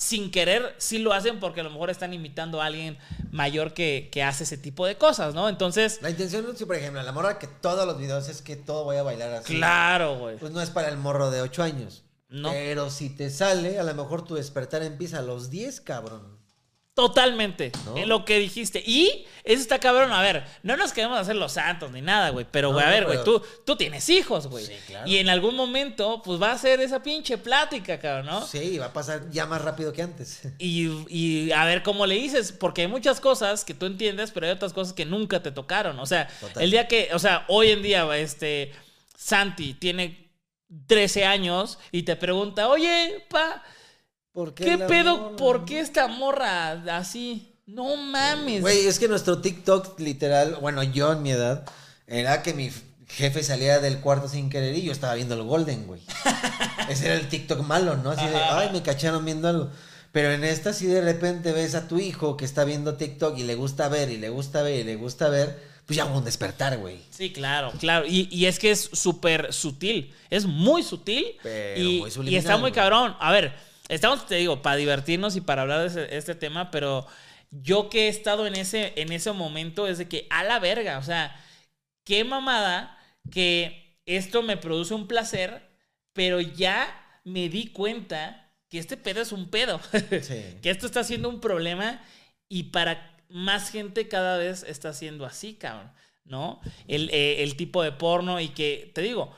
[0.00, 2.96] sin querer sí lo hacen porque a lo mejor están imitando a alguien
[3.32, 5.48] mayor que, que hace ese tipo de cosas, ¿no?
[5.48, 8.84] Entonces, La intención, si por ejemplo, la morra que todos los videos es que todo
[8.84, 9.56] voy a bailar así.
[9.56, 10.36] claro, güey.
[10.36, 12.04] Pues no es para el morro de 8 años.
[12.28, 12.50] No.
[12.52, 16.37] Pero si te sale, a lo mejor tu despertar empieza a los 10, cabrón.
[16.98, 17.70] Totalmente.
[17.84, 17.96] ¿No?
[17.96, 18.82] En lo que dijiste.
[18.84, 20.10] Y eso está cabrón.
[20.10, 22.44] A ver, no nos queremos hacer los santos ni nada, güey.
[22.50, 24.66] Pero, No, güey, a ver, güey, tú, tú tienes hijos, güey.
[24.66, 25.06] Sí, claro.
[25.06, 28.44] Y en algún momento, pues va a ser esa pinche plática, cabrón, ¿no?
[28.44, 30.40] Sí, va a pasar ya más rápido que antes.
[30.58, 34.46] Y, y a ver cómo le dices, porque hay muchas cosas que tú entiendes, pero
[34.46, 36.00] hay otras cosas que nunca te tocaron.
[36.00, 36.60] O sea, Total.
[36.64, 38.72] el día que, o sea, hoy en día, este,
[39.16, 40.32] Santi tiene
[40.88, 43.62] 13 años y te pregunta, oye, pa,
[44.38, 45.16] ¿Por ¿qué pedo?
[45.16, 45.36] morra?
[45.36, 47.56] ¿Por qué esta morra así?
[47.66, 48.60] No mames.
[48.60, 51.64] Güey, es que nuestro TikTok, literal, bueno, yo en mi edad,
[52.06, 52.70] era que mi
[53.08, 56.00] jefe salía del cuarto sin querer y yo estaba viendo el Golden, güey.
[56.88, 58.12] Ese era el TikTok malo, ¿no?
[58.12, 59.70] Así de, ay, me cacharon viendo algo.
[60.12, 63.42] Pero en esta, si de repente ves a tu hijo que está viendo TikTok y
[63.42, 66.24] le gusta ver, y le gusta ver, y le gusta ver, pues ya va un
[66.24, 67.00] despertar, güey.
[67.10, 68.06] Sí, claro, claro.
[68.06, 70.14] Y, y es que es súper sutil.
[70.30, 71.26] Es muy sutil.
[71.42, 72.72] Pero y, muy y subliminal, está muy güey.
[72.74, 73.16] cabrón.
[73.18, 77.06] A ver, estamos, te digo, para divertirnos y para hablar de ese- este tema, pero
[77.50, 80.98] yo que he estado en ese, en ese momento es de que a la verga.
[80.98, 81.34] O sea,
[82.04, 82.98] qué mamada
[83.30, 85.62] que esto me produce un placer,
[86.12, 89.80] pero ya me di cuenta que este pedo es un pedo.
[90.22, 90.56] Sí.
[90.62, 92.02] que esto está siendo un problema
[92.48, 95.90] y para más gente cada vez está siendo así, cabrón,
[96.24, 96.60] ¿no?
[96.86, 99.34] El, eh, el tipo de porno y que, te digo,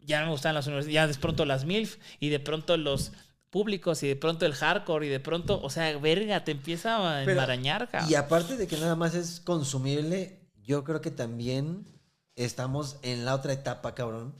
[0.00, 3.12] ya me gustan las universidades, ya de pronto las MILF y de pronto los
[3.52, 7.20] públicos y de pronto el hardcore y de pronto, o sea, verga, te empieza a
[7.20, 8.10] Pero- enmarañar, cabrón.
[8.10, 11.86] Y aparte de que nada más es consumible, yo creo que también
[12.34, 14.34] estamos en la otra etapa, cabrón,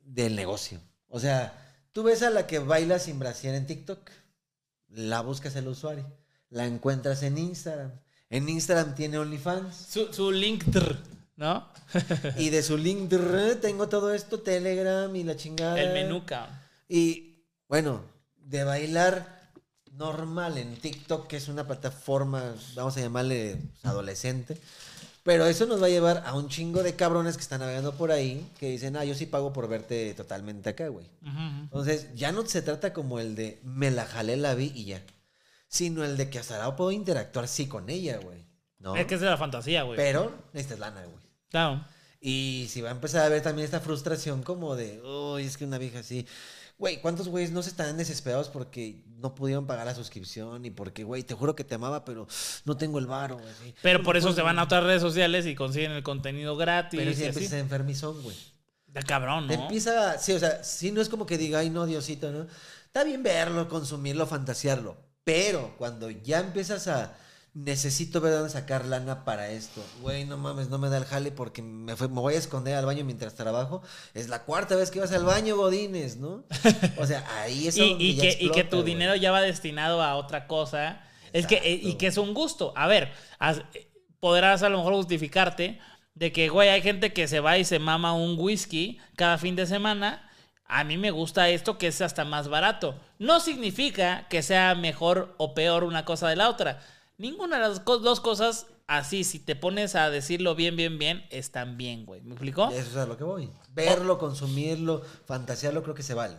[0.00, 0.80] del negocio.
[1.08, 1.54] O sea,
[1.92, 4.10] tú ves a la que baila sin brasier en TikTok,
[4.88, 6.06] la buscas el usuario,
[6.50, 7.92] la encuentras en Instagram.
[8.28, 9.74] En Instagram tiene OnlyFans.
[9.74, 10.64] Su, su link,
[11.36, 11.66] ¿no?
[12.36, 13.10] Y de su link
[13.62, 15.80] tengo todo esto, Telegram y la chingada.
[15.80, 16.54] El menú, cabrón.
[16.88, 18.11] Y bueno,
[18.44, 19.42] de bailar
[19.92, 24.58] normal en TikTok, que es una plataforma, vamos a llamarle pues, adolescente.
[25.22, 28.10] Pero eso nos va a llevar a un chingo de cabrones que están navegando por
[28.10, 31.06] ahí, que dicen, ah, yo sí pago por verte totalmente acá, güey.
[31.62, 35.02] Entonces, ya no se trata como el de me la jalé, la vi y ya.
[35.68, 38.44] Sino el de que hasta ahora puedo interactuar sí con ella, güey.
[38.80, 38.96] ¿No?
[38.96, 39.96] Es que es de la fantasía, güey.
[39.96, 41.24] Pero necesitas lana, güey.
[41.50, 41.84] Claro.
[42.20, 45.64] Y si va a empezar a ver también esta frustración como de, uy, es que
[45.64, 46.26] una vieja así.
[46.82, 51.04] Güey, ¿cuántos güeyes no se están desesperados porque no pudieron pagar la suscripción y porque,
[51.04, 52.26] güey, te juro que te amaba, pero
[52.64, 53.72] no tengo el varo, güey.
[53.82, 56.98] Pero por eso se van a otras redes sociales y consiguen el contenido gratis.
[56.98, 58.36] Pero si empiezas enfermizón, güey.
[58.88, 59.52] Está cabrón, ¿no?
[59.52, 62.48] empieza, sí, o sea, sí no es como que diga, ay, no, Diosito, ¿no?
[62.84, 64.96] Está bien verlo, consumirlo, fantasearlo.
[65.22, 67.16] Pero cuando ya empiezas a,
[67.54, 69.84] necesito ver dónde sacar lana para esto.
[70.00, 72.74] Güey, no mames, no me da el jale porque me, fue- me voy a esconder
[72.76, 73.82] al baño mientras trabajo.
[74.14, 76.44] Es la cuarta vez que vas al baño, Godines, ¿no?
[76.98, 79.40] O sea, ahí es y, donde y ya que, y que tu dinero ya va
[79.42, 81.02] destinado a otra cosa.
[81.32, 82.72] Es que, eh, y que es un gusto.
[82.76, 83.12] A ver,
[83.74, 83.88] eh,
[84.20, 85.78] podrás a lo mejor justificarte
[86.14, 89.56] de que, güey, hay gente que se va y se mama un whisky cada fin
[89.56, 90.30] de semana.
[90.64, 92.98] A mí me gusta esto que es hasta más barato.
[93.18, 96.80] No significa que sea mejor o peor una cosa de la otra.
[97.22, 101.76] Ninguna de las dos cosas, así, si te pones a decirlo bien, bien, bien, están
[101.76, 102.20] bien, güey.
[102.20, 102.68] ¿Me explicó?
[102.70, 103.48] Eso es a lo que voy.
[103.68, 106.36] Verlo, consumirlo, fantasearlo, creo que se vale.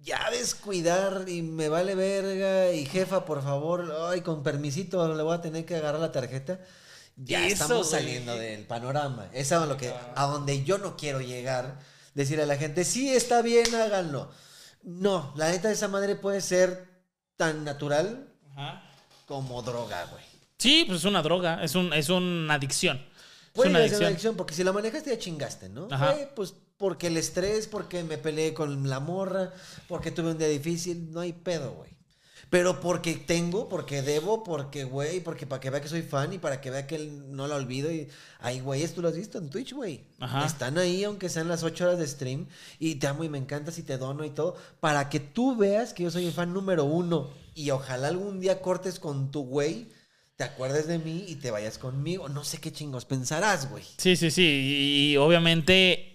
[0.00, 5.32] Ya descuidar y me vale verga y jefa, por favor, ay, con permisito le voy
[5.36, 6.58] a tener que agarrar la tarjeta.
[7.14, 8.02] Ya Eso, estamos güey.
[8.02, 9.28] saliendo del panorama.
[9.32, 11.78] Es a lo que a donde yo no quiero llegar.
[12.14, 14.28] Decirle a la gente, sí, está bien, háganlo.
[14.82, 17.04] No, la neta de esa madre puede ser
[17.36, 18.26] tan natural
[18.56, 18.89] Ajá.
[19.30, 20.24] Como droga, güey.
[20.58, 22.96] Sí, pues es una droga, es, un, es una adicción.
[22.96, 24.34] Es Puede una ser una adicción.
[24.34, 25.86] porque si la manejaste ya chingaste, ¿no?
[25.88, 26.14] Ajá.
[26.14, 29.52] Güey, pues porque el estrés, porque me peleé con la morra,
[29.86, 31.90] porque tuve un día difícil, no hay pedo, güey.
[32.50, 36.38] Pero porque tengo, porque debo, porque, güey, porque para que vea que soy fan y
[36.38, 37.92] para que vea que él no la olvido.
[37.92, 38.08] Y,
[38.40, 40.02] ay, güey, tú lo has visto en Twitch, güey.
[40.18, 40.44] Ajá.
[40.44, 42.48] Están ahí, aunque sean las 8 horas de stream,
[42.80, 45.94] y te amo y me encantas y te dono y todo, para que tú veas
[45.94, 47.30] que yo soy el fan número uno.
[47.54, 49.88] Y ojalá algún día cortes con tu güey,
[50.36, 52.28] te acuerdes de mí y te vayas conmigo.
[52.28, 53.84] No sé qué chingos pensarás, güey.
[53.98, 55.12] Sí, sí, sí.
[55.12, 56.06] Y, obviamente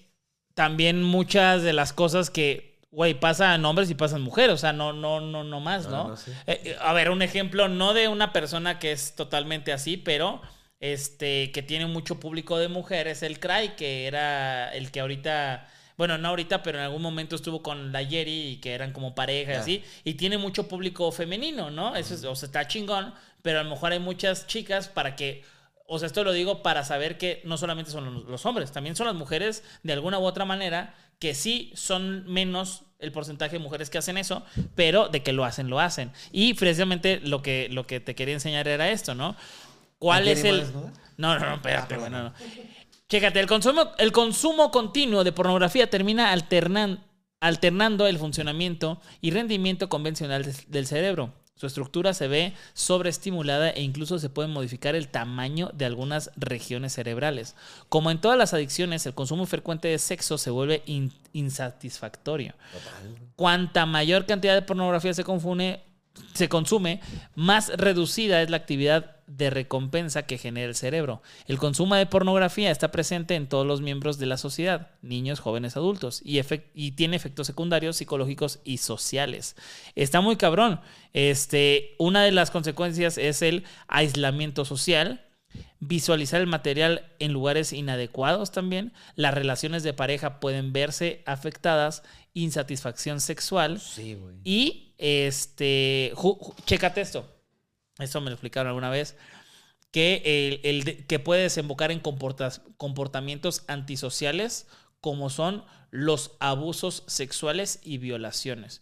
[0.54, 4.54] también muchas de las cosas que, güey, pasan hombres y pasan mujeres.
[4.54, 6.08] O sea, no, no, no, no más, No, ¿no?
[6.10, 6.32] no, sí.
[6.48, 10.42] Eh, eh, a ver, un ejemplo, no de una persona que es totalmente así, pero
[10.80, 15.68] este, que tiene mucho público de mujeres, el Cry, que era el que ahorita,
[15.98, 19.16] Bueno, no ahorita, pero en algún momento estuvo con la Yeri y que eran como
[19.16, 19.84] pareja y así.
[20.04, 21.96] Y tiene mucho público femenino, ¿no?
[21.96, 25.44] Eso es- o sea, está chingón, pero a lo mejor hay muchas chicas para que.
[25.88, 29.06] O sea, esto lo digo para saber que no solamente son los, hombres, también son
[29.06, 33.90] las mujeres de alguna u otra manera que sí son menos el porcentaje de mujeres
[33.92, 34.44] que hacen eso,
[34.76, 36.12] pero de que lo hacen, lo hacen.
[36.32, 39.36] Y precisamente lo que, lo que te quería enseñar era esto, ¿no?
[40.00, 40.62] ¿Cuál ¿La es el...?
[40.64, 40.92] más, no?
[41.18, 42.34] No, no, no, espérate, Ah, bueno, no.
[43.08, 47.04] Chécate, el consumo, el consumo continuo de pornografía termina alternan-
[47.40, 51.34] alternando el funcionamiento y rendimiento convencional del cerebro.
[51.58, 56.94] Su estructura se ve sobreestimulada e incluso se puede modificar el tamaño de algunas regiones
[56.94, 57.56] cerebrales.
[57.88, 62.56] Como en todas las adicciones, el consumo frecuente de sexo se vuelve in- insatisfactorio.
[63.38, 65.24] Cuanta mayor cantidad de pornografía se
[66.34, 67.02] se consume,
[67.36, 71.22] más reducida es la actividad de recompensa que genera el cerebro.
[71.48, 75.76] El consumo de pornografía está presente en todos los miembros de la sociedad, niños, jóvenes,
[75.78, 76.42] adultos, y,
[76.92, 79.56] tiene efectos secundarios psicológicos y sociales.
[79.96, 80.80] Está muy cabrón.
[81.14, 85.26] Este, una de las consecuencias es el aislamiento social,
[85.80, 88.94] visualizar el material en lugares inadecuados también.
[89.16, 92.04] Las relaciones de pareja pueden verse afectadas,
[92.34, 96.14] insatisfacción sexual Sí, y este,
[96.66, 97.35] chécate esto.
[98.00, 99.16] Esto me lo explicaron alguna vez.
[99.92, 102.02] Que, el, que puede desembocar en
[102.78, 104.68] comportamientos antisociales
[105.00, 108.82] como son los abusos sexuales y violaciones.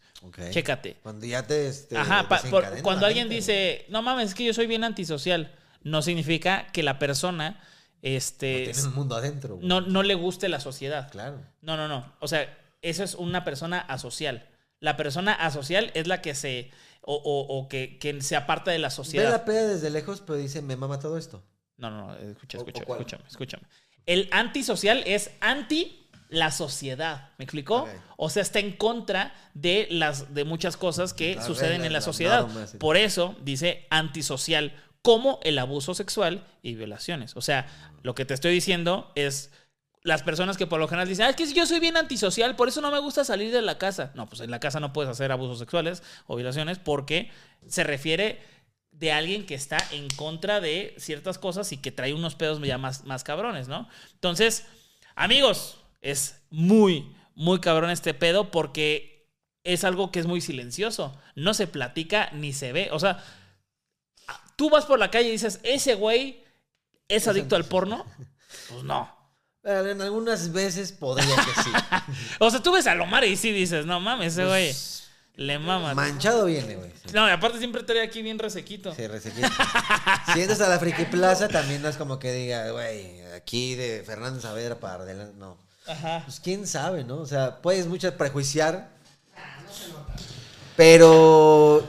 [0.51, 0.97] Chécate.
[1.03, 1.67] Cuando ya te.
[1.67, 4.83] Este, Ajá, pa- por- cuando alguien gente, dice, no mames, es que yo soy bien
[4.83, 5.53] antisocial,
[5.83, 7.61] no significa que la persona
[8.01, 9.55] este, No tiene un mundo adentro.
[9.57, 9.67] güey.
[9.67, 11.11] no, no le guste la sociedad.
[11.11, 11.41] Claro.
[11.61, 12.11] No, no, no.
[12.21, 14.49] O sea, eso es una persona asocial.
[14.79, 16.71] La persona asocial es la que se.
[17.05, 19.31] O, o- o que, que se aparta de la Ve sociedad.
[19.31, 21.43] la peda desde lejos, pero dice, me mama todo esto.
[21.77, 22.15] No, no, no.
[22.15, 22.99] Escucha, ¿O- o escucha, cuál?
[23.01, 23.63] escúchame, escúchame.
[24.05, 25.99] El antisocial es anti
[26.29, 27.29] la sociedad.
[27.37, 27.87] ¿Me explicó?
[28.17, 32.47] O sea, está en contra de las de muchas cosas que suceden en la sociedad.
[32.79, 37.35] Por eso dice antisocial, como el abuso sexual y violaciones.
[37.35, 37.67] O sea,
[38.01, 39.51] lo que te estoy diciendo es
[40.03, 42.67] las personas que por lo general dicen, ah, es que yo soy bien antisocial, por
[42.67, 44.11] eso no me gusta salir de la casa.
[44.15, 47.31] No, pues en la casa no puedes hacer abusos sexuales o violaciones porque
[47.67, 48.41] se refiere
[48.91, 52.77] de alguien que está en contra de ciertas cosas y que trae unos pedos ya
[52.77, 53.87] más, más cabrones, ¿no?
[54.13, 54.65] Entonces,
[55.15, 59.29] amigos, es muy, muy cabrón este pedo porque
[59.63, 61.17] es algo que es muy silencioso.
[61.35, 62.89] No se platica ni se ve.
[62.91, 63.23] O sea,
[64.57, 66.43] tú vas por la calle y dices, ese güey
[67.07, 68.05] es adicto al porno.
[68.69, 69.22] Pues no.
[69.63, 71.71] En algunas veces podría que sí.
[72.39, 75.57] O sea, tú ves a Lomar y sí dices, no mames, ese güey Pues, le
[75.57, 75.93] mama.
[75.93, 76.91] Manchado viene, güey.
[76.91, 77.11] Sí.
[77.13, 78.93] No, y aparte siempre trae aquí bien resequito.
[78.93, 79.47] Sí, resequito.
[80.33, 84.03] si entras a la Friki Plaza, también no es como que diga, güey, aquí de
[84.05, 85.33] Fernando Saavedra para adelante.
[85.37, 85.57] No.
[85.87, 86.21] Ajá.
[86.25, 87.17] Pues quién sabe, ¿no?
[87.17, 88.89] O sea, puedes mucho prejuiciar.
[90.75, 91.85] Pero.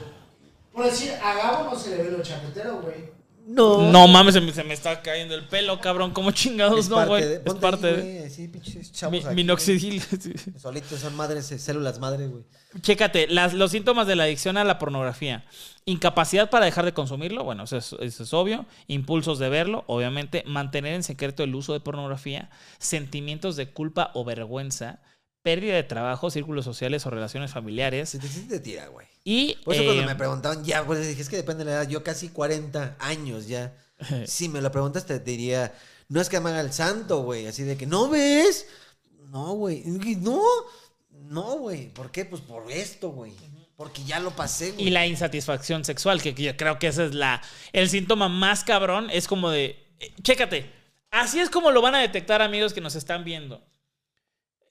[0.73, 3.14] Por decir, a Gabo no se le ve lo chapetero, güey.
[3.47, 3.91] No.
[3.91, 6.11] No mames, se me, se me está cayendo el pelo, cabrón.
[6.11, 7.23] ¿Cómo chingados Es no, güey?
[7.23, 8.25] Es parte ahí, de.
[8.25, 9.35] así, pinches chavos Mi- aquí, güey.
[9.35, 10.01] Minoxidil.
[10.57, 12.43] Solitos son madres, eh, células madre, güey.
[12.81, 15.45] Chécate, las, los síntomas de la adicción a la pornografía.
[15.85, 18.65] Incapacidad para dejar de consumirlo, bueno, eso es, eso es obvio.
[18.87, 20.43] Impulsos de verlo, obviamente.
[20.47, 22.49] Mantener en secreto el uso de pornografía.
[22.79, 24.99] Sentimientos de culpa o vergüenza.
[25.45, 28.09] Pérdida de trabajo, círculos sociales o relaciones familiares.
[28.09, 29.05] Si te sí te tira, güey.
[29.23, 29.55] Y.
[29.63, 31.87] Por eso eh, cuando me preguntaban, ya, pues dije, es que depende de la edad.
[31.87, 33.71] Yo casi 40 años ya.
[34.25, 35.71] Si me lo preguntas, te diría,
[36.09, 37.45] no es que me haga el santo, güey.
[37.45, 38.65] Así de que, ¿no ves?
[39.29, 39.83] No, güey.
[39.85, 40.41] No,
[41.11, 41.89] no, güey.
[41.93, 42.25] ¿Por qué?
[42.25, 43.33] Pues por esto, güey.
[43.75, 44.87] Porque ya lo pasé, güey.
[44.87, 47.43] Y la insatisfacción sexual, que yo creo que ese es la.
[47.71, 49.77] El síntoma más cabrón es como de.
[49.99, 50.71] eh, Chécate.
[51.11, 53.61] Así es como lo van a detectar, amigos que nos están viendo.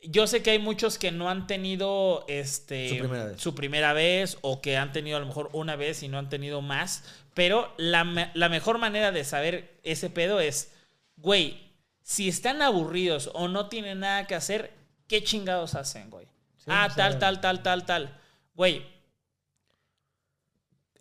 [0.07, 3.41] Yo sé que hay muchos que no han tenido este, Su primera vez.
[3.41, 6.29] su primera vez o que han tenido a lo mejor una vez y no han
[6.29, 7.05] tenido más.
[7.35, 10.73] Pero la, la mejor manera de saber ese pedo es,
[11.17, 11.73] güey,
[12.03, 14.73] si están aburridos o no tienen nada que hacer,
[15.09, 16.27] ¿qué chingados hacen, güey?
[16.59, 18.21] Sí, ah, tal, tal, tal, tal, tal.
[18.55, 18.87] Güey,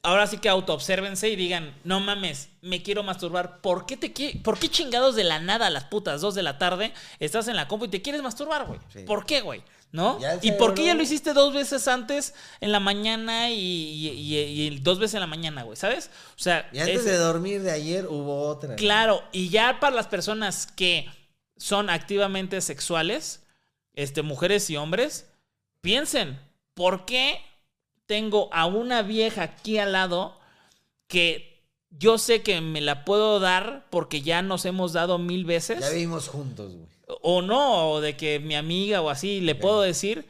[0.03, 3.61] ahora sí que autoobsérvense y digan, no mames, me quiero masturbar.
[3.61, 6.43] ¿Por qué te qui- ¿Por qué chingados de la nada a las putas 2 de
[6.43, 8.79] la tarde estás en la compu y te quieres masturbar, güey?
[8.91, 8.99] Sí.
[9.03, 9.63] ¿Por qué, güey?
[9.91, 10.17] ¿No?
[10.41, 14.61] ¿Y por qué ya lo hiciste dos veces antes en la mañana y, y- y-
[14.67, 15.77] y dos veces en la mañana, güey?
[15.77, 16.09] ¿Sabes?
[16.35, 18.75] O sea, Y antes es- de dormir de ayer hubo otra.
[18.75, 21.07] Claro, y ya para las personas que
[21.57, 23.43] son activamente sexuales,
[23.93, 25.27] este, mujeres y hombres,
[25.81, 26.39] piensen,
[26.73, 27.39] ¿por qué
[28.13, 30.37] tengo a una vieja aquí al lado
[31.07, 35.79] que yo sé que me la puedo dar porque ya nos hemos dado mil veces?
[35.79, 36.85] Ya vivimos juntos, güey.
[37.23, 40.29] O no, o de que mi amiga o así le puedo decir.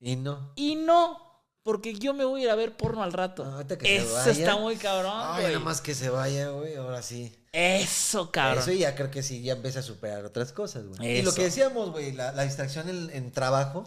[0.00, 0.50] Y no.
[0.56, 1.20] Y no,
[1.62, 3.44] porque yo me voy a ir a ver porno al rato.
[3.44, 4.30] No, ahorita que se Eso vaya.
[4.32, 7.32] está muy cabrón, Ay, nada más que se vaya, güey, ahora sí.
[7.52, 8.58] Eso, cabrón.
[8.64, 11.18] Eso ya creo que sí, ya empieza a superar otras cosas, güey.
[11.18, 13.84] Y lo que decíamos, güey, la, la distracción en, en trabajo.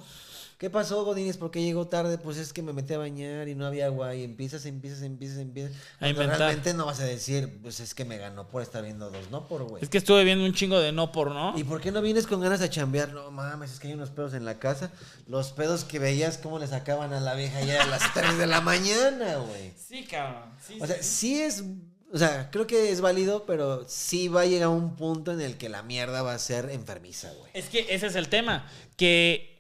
[0.63, 1.35] ¿Qué pasó, Godínez?
[1.35, 2.17] ¿Por qué llegó tarde?
[2.17, 4.15] Pues es que me metí a bañar y no había agua.
[4.15, 5.73] Y empiezas, empiezas, empiezas, empiezas.
[5.99, 6.39] Cuando inventar.
[6.39, 9.45] realmente no vas a decir, pues es que me ganó por estar viendo dos, no
[9.45, 9.83] por, güey.
[9.83, 11.53] Es que estuve viendo un chingo de no porno.
[11.57, 13.11] ¿Y por qué no vienes con ganas a chambear?
[13.11, 14.89] No mames, es que hay unos pedos en la casa.
[15.27, 18.47] Los pedos que veías, cómo le sacaban a la vieja ya a las 3 de
[18.47, 19.73] la mañana, güey.
[19.75, 20.49] Sí, cabrón.
[20.65, 21.03] Sí, O sea, sí.
[21.03, 21.65] sí es.
[22.13, 25.57] O sea, creo que es válido, pero sí va a llegar un punto en el
[25.57, 27.51] que la mierda va a ser enfermiza, güey.
[27.53, 28.65] Es que ese es el tema.
[28.95, 29.52] Que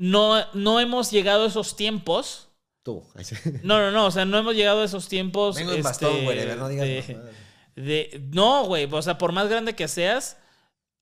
[0.00, 2.48] no, no hemos llegado a esos tiempos.
[2.82, 3.04] Tú.
[3.62, 4.06] No, no, no.
[4.06, 5.56] O sea, no hemos llegado a esos tiempos.
[5.56, 7.18] Vengo en este, bastón, güey, no digas de-
[7.76, 8.88] de- no, güey.
[8.90, 10.38] O sea, por más grande que seas,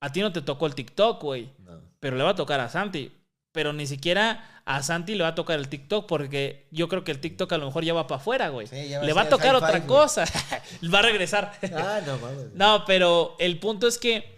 [0.01, 1.53] a ti no te tocó el TikTok, güey.
[1.61, 1.81] No.
[2.01, 3.13] Pero le va a tocar a Santi.
[3.53, 7.13] Pero ni siquiera a Santi le va a tocar el TikTok porque yo creo que
[7.13, 8.67] el TikTok a lo mejor ya va para afuera, güey.
[8.67, 9.87] Sí, le va a tocar otra güey.
[9.87, 10.25] cosa.
[10.93, 11.53] va a regresar.
[11.75, 12.53] Ah, no mames.
[12.55, 14.37] No, pero el punto es que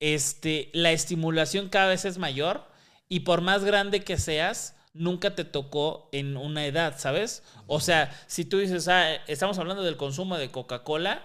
[0.00, 2.71] este, la estimulación cada vez es mayor
[3.12, 7.42] y por más grande que seas, nunca te tocó en una edad, ¿sabes?
[7.66, 11.22] O sea, si tú dices, ah, estamos hablando del consumo de Coca-Cola.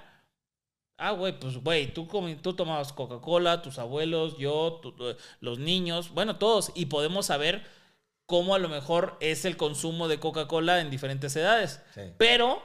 [0.98, 2.08] Ah, güey, pues, güey, tú,
[2.42, 4.96] tú tomabas Coca-Cola, tus abuelos, yo, tu-
[5.42, 7.64] los niños, bueno, todos, y podemos saber
[8.26, 12.02] cómo a lo mejor es el consumo de Coca-Cola en diferentes edades Sí.
[12.18, 12.62] pero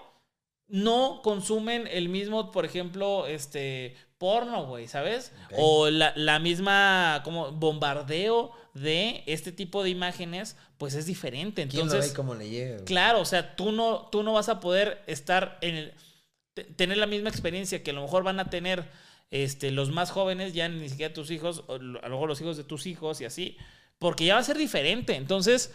[0.67, 5.33] no consumen el mismo, por ejemplo, este porno, güey, ¿sabes?
[5.57, 11.67] O la, la misma como bombardeo de este tipo de imágenes, pues es diferente.
[11.67, 12.75] ¿Quién lo ve y Entonces, cómo le llega?
[12.75, 12.85] güey?
[12.85, 15.95] claro, o sea, tú no, tú no vas a poder estar en el,
[16.77, 18.89] tener la misma experiencia que a lo mejor van a tener
[19.33, 22.57] este, los más jóvenes, ya ni siquiera tus hijos, o a lo mejor los hijos
[22.57, 23.57] de tus hijos y así,
[23.99, 25.17] porque ya va a ser diferente.
[25.17, 25.73] Entonces,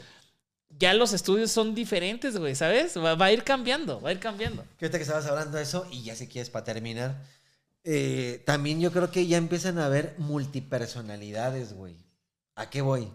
[0.70, 2.98] ya los estudios son diferentes, güey, ¿sabes?
[2.98, 4.64] Va, va a ir cambiando, va a ir cambiando.
[4.80, 7.22] Que ahorita que estabas hablando de eso, y ya si quieres para terminar,
[7.90, 11.96] eh, también yo creo que ya empiezan a haber multipersonalidades, güey.
[12.56, 13.10] ¿A qué voy?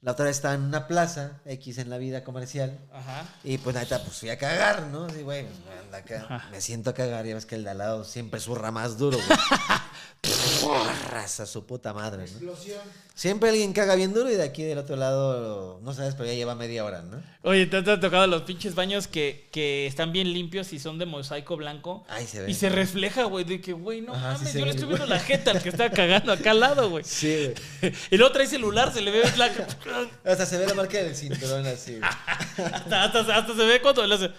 [0.00, 3.24] La otra vez estaba en una plaza, X en la vida comercial, Ajá.
[3.44, 5.04] y pues neta, pues fui a cagar, ¿no?
[5.04, 5.46] Así, güey,
[5.84, 6.48] anda acá, Ajá.
[6.50, 9.16] me siento a cagar, ya ves que el de al lado siempre zurra más duro,
[9.18, 9.38] güey.
[11.10, 12.24] Raza su puta madre, ¿no?
[12.24, 12.80] Explosión.
[13.14, 16.34] Siempre alguien caga bien duro y de aquí del otro lado, no sabes, pero ya
[16.34, 17.22] lleva media hora, ¿no?
[17.42, 20.98] Oye, ¿te, te ha tocado los pinches baños que, que están bien limpios y son
[20.98, 22.04] de mosaico blanco?
[22.08, 22.50] Ahí se ve.
[22.50, 24.96] Y se refleja, güey, de que, güey, no Ajá, mames, yo le estoy güey.
[24.96, 27.04] viendo la jeta al que está cagando acá al lado, güey.
[27.04, 27.94] Sí, güey.
[28.10, 29.64] Y luego trae celular, se le ve blanco.
[30.24, 32.10] Hasta se ve la marca del cinturón así, güey.
[32.72, 34.30] hasta, hasta, hasta se ve cuando le hace.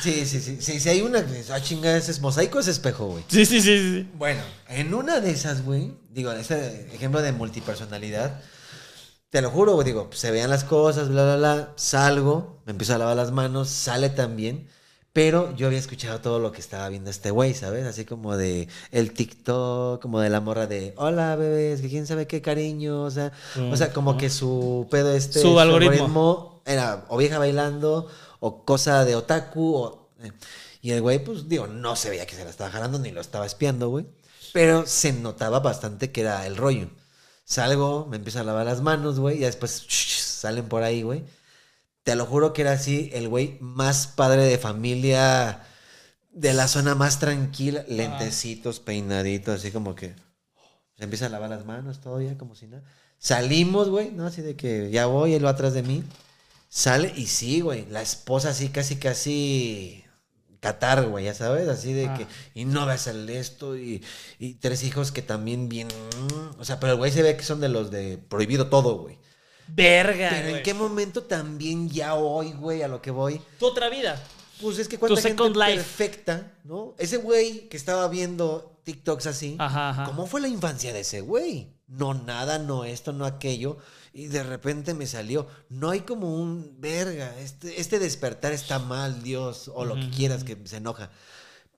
[0.00, 0.58] Sí, sí, sí.
[0.60, 1.24] Sí, sí hay una.
[1.50, 3.24] Ah, chinga, ese es mosaico, es espejo, güey.
[3.28, 4.10] Sí, sí, sí, sí.
[4.16, 8.40] Bueno, en una de esas, güey, digo, este ejemplo de multipersonalidad,
[9.30, 12.94] te lo juro, güey, digo, se vean las cosas, bla, bla, bla, salgo, me empiezo
[12.94, 14.68] a lavar las manos, sale también,
[15.12, 17.86] pero yo había escuchado todo lo que estaba viendo este güey, ¿sabes?
[17.86, 22.26] Así como de el TikTok, como de la morra de, hola, bebés, que quién sabe
[22.26, 23.32] qué cariño, o sea,
[23.70, 25.92] o sea, como que su pedo este, Su algoritmo.
[25.92, 28.08] algoritmo era o vieja bailando,
[28.46, 30.10] o cosa de otaku, o...
[30.22, 30.32] eh,
[30.82, 33.20] Y el güey, pues, digo, no se veía que se la estaba jalando ni lo
[33.20, 34.06] estaba espiando, güey.
[34.52, 36.88] Pero se notaba bastante que era el rollo.
[37.44, 41.24] Salgo, me empiezo a lavar las manos, güey, y después salen por ahí, güey.
[42.02, 45.62] Te lo juro que era así el güey más padre de familia
[46.32, 50.14] de la zona más tranquila, lentecitos, peinaditos, así como que
[50.98, 52.82] se empieza a lavar las manos, todo ya como si nada.
[53.18, 54.26] Salimos, güey, ¿no?
[54.26, 56.04] Así de que ya voy, él va atrás de mí.
[56.76, 60.02] Sale y sí, güey, la esposa así casi, casi
[60.58, 62.14] Qatar, güey, ya sabes, así de Ah.
[62.18, 62.26] que,
[62.58, 64.02] y no a hacer esto, y,
[64.40, 65.86] y tres hijos que también bien,
[66.58, 69.18] o sea, pero el güey se ve que son de los de prohibido todo, güey.
[69.68, 70.30] Verga.
[70.30, 70.56] Pero güey.
[70.56, 74.20] en qué momento también ya hoy, güey, a lo que voy, Tu otra vida.
[74.60, 75.74] pues es que cuánta gente life.
[75.76, 76.96] perfecta, ¿no?
[76.98, 80.04] Ese güey que estaba viendo TikToks así, Ajá, ajá.
[80.06, 81.73] ¿cómo fue la infancia de ese güey?
[81.86, 83.78] No nada, no esto, no aquello.
[84.12, 85.46] Y de repente me salió.
[85.68, 87.36] No hay como un verga.
[87.38, 89.70] Este, este despertar está mal, Dios.
[89.74, 91.10] O lo que quieras que se enoja.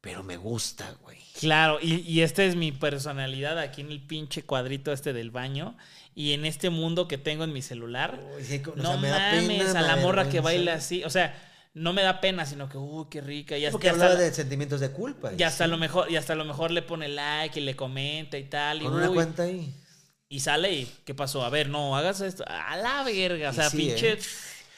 [0.00, 1.18] Pero me gusta, güey.
[1.40, 5.76] Claro, y, y esta es mi personalidad aquí en el pinche cuadrito este del baño.
[6.14, 8.20] Y en este mundo que tengo en mi celular.
[8.36, 11.02] Uy, sí, o no sea, me da pena, mames, a la morra que baila así.
[11.04, 11.34] O sea,
[11.74, 13.58] no me da pena, sino que, uy, qué rica.
[13.58, 15.32] Y hasta, Porque hasta hablaba la- de sentimientos de culpa.
[15.36, 15.70] y hasta sí.
[15.70, 18.80] lo mejor, y hasta a lo mejor le pone like y le comenta y tal.
[18.80, 19.74] Y, Con una uy, cuenta ahí.
[20.28, 21.44] Y sale y, ¿qué pasó?
[21.44, 22.44] A ver, no, hagas esto.
[22.47, 23.51] A la verga.
[23.51, 24.12] O sea, sí, pinche.
[24.15, 24.19] ¿eh?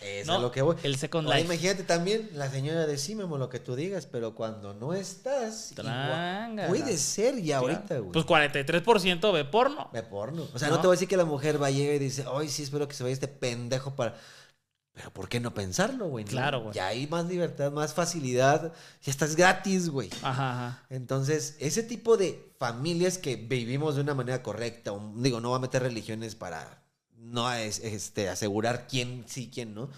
[0.01, 0.35] Es ¿no?
[0.35, 0.77] a lo que voy.
[0.85, 1.41] El Second Life.
[1.41, 5.73] imagínate también la señora de sí, Memo, lo que tú digas, pero cuando no estás,
[5.73, 7.75] igual- puede ser ya Claro.
[7.75, 8.13] ahorita, güey.
[8.13, 9.91] Pues 43% ve porno.
[9.93, 10.47] Ve porno.
[10.55, 10.77] O sea, ¿No?
[10.77, 12.63] no, te voy a decir que la mujer va a llegar y dice, ay, sí,
[12.63, 14.15] espero que se vaya este pendejo para...
[14.99, 16.25] Pero ¿por qué no pensarlo, güey?
[16.25, 16.75] Claro, güey.
[16.75, 18.73] Ya hay más libertad, más facilidad.
[19.05, 20.11] Ya estás gratis, güey.
[20.23, 20.87] Ajá, ajá.
[20.91, 25.59] Entonces, ese tipo de familias que vivimos de una manera correcta, o, digo, no va
[25.59, 26.83] a meter religiones para
[27.17, 29.89] no es- este, asegurar quién sí, quién no.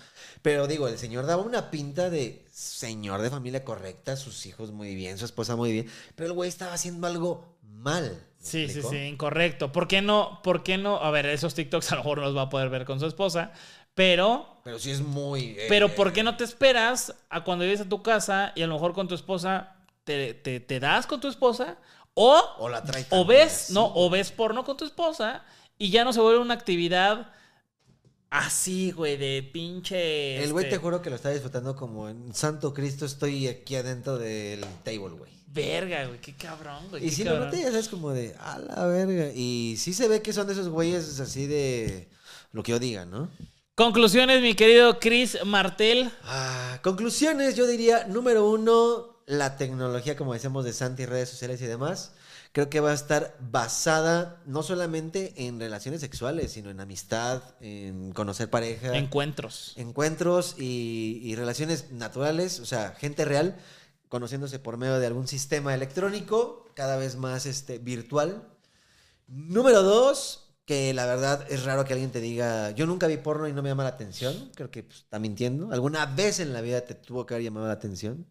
[0.42, 4.94] Pero digo, el señor daba una pinta de señor de familia correcta, sus hijos muy
[4.94, 8.04] bien, su esposa muy bien, pero el güey estaba haciendo algo mal.
[8.10, 8.90] ¿me Sí, sí, explico?
[8.90, 9.70] sí, incorrecto.
[9.70, 10.40] ¿Por qué no?
[10.42, 10.96] ¿Por qué no?
[10.96, 13.06] A ver, esos TikToks a lo mejor no los va a poder ver con su
[13.06, 13.52] esposa,
[14.00, 15.56] pero Pero sí es muy...
[15.58, 18.66] eh, Pero ¿por qué no te esperas a cuando llegues a tu casa y a
[18.66, 21.76] lo mejor con tu esposa te, te- te das con tu esposa
[22.14, 25.44] o, O la trae o ves, no, o ves porno con tu esposa
[25.76, 27.30] y ya no se vuelve una actividad
[28.30, 30.42] así, güey, de pinche...
[30.42, 33.76] El güey este, te juro que lo está disfrutando como en Santo Cristo estoy aquí
[33.76, 35.30] adentro del table, güey.
[35.46, 37.04] Verga, güey, qué cabrón, güey.
[37.06, 39.30] Y si lo noté, ya sabes, como de, a la verga.
[39.34, 42.08] Y sí se ve que son de esos güeyes así de
[42.52, 43.28] lo que yo diga, ¿no?
[43.80, 46.10] Conclusiones, mi querido Chris Martel.
[46.24, 51.64] Ah, conclusiones, yo diría, número uno, la tecnología, como decíamos, de Santi, redes sociales y
[51.64, 52.12] demás,
[52.52, 58.12] creo que va a estar basada no solamente en relaciones sexuales, sino en amistad, en
[58.12, 59.72] conocer pareja, Encuentros.
[59.76, 63.56] encuentros y, y relaciones naturales, o sea, gente real,
[64.10, 68.46] conociéndose por medio de algún sistema electrónico, cada vez más este, virtual.
[69.26, 73.48] Número dos, que la verdad es raro que alguien te diga, yo nunca vi porno
[73.48, 75.72] y no me llama la atención, creo que pues, está mintiendo.
[75.72, 78.24] Alguna vez en la vida te tuvo que haber llamado la atención.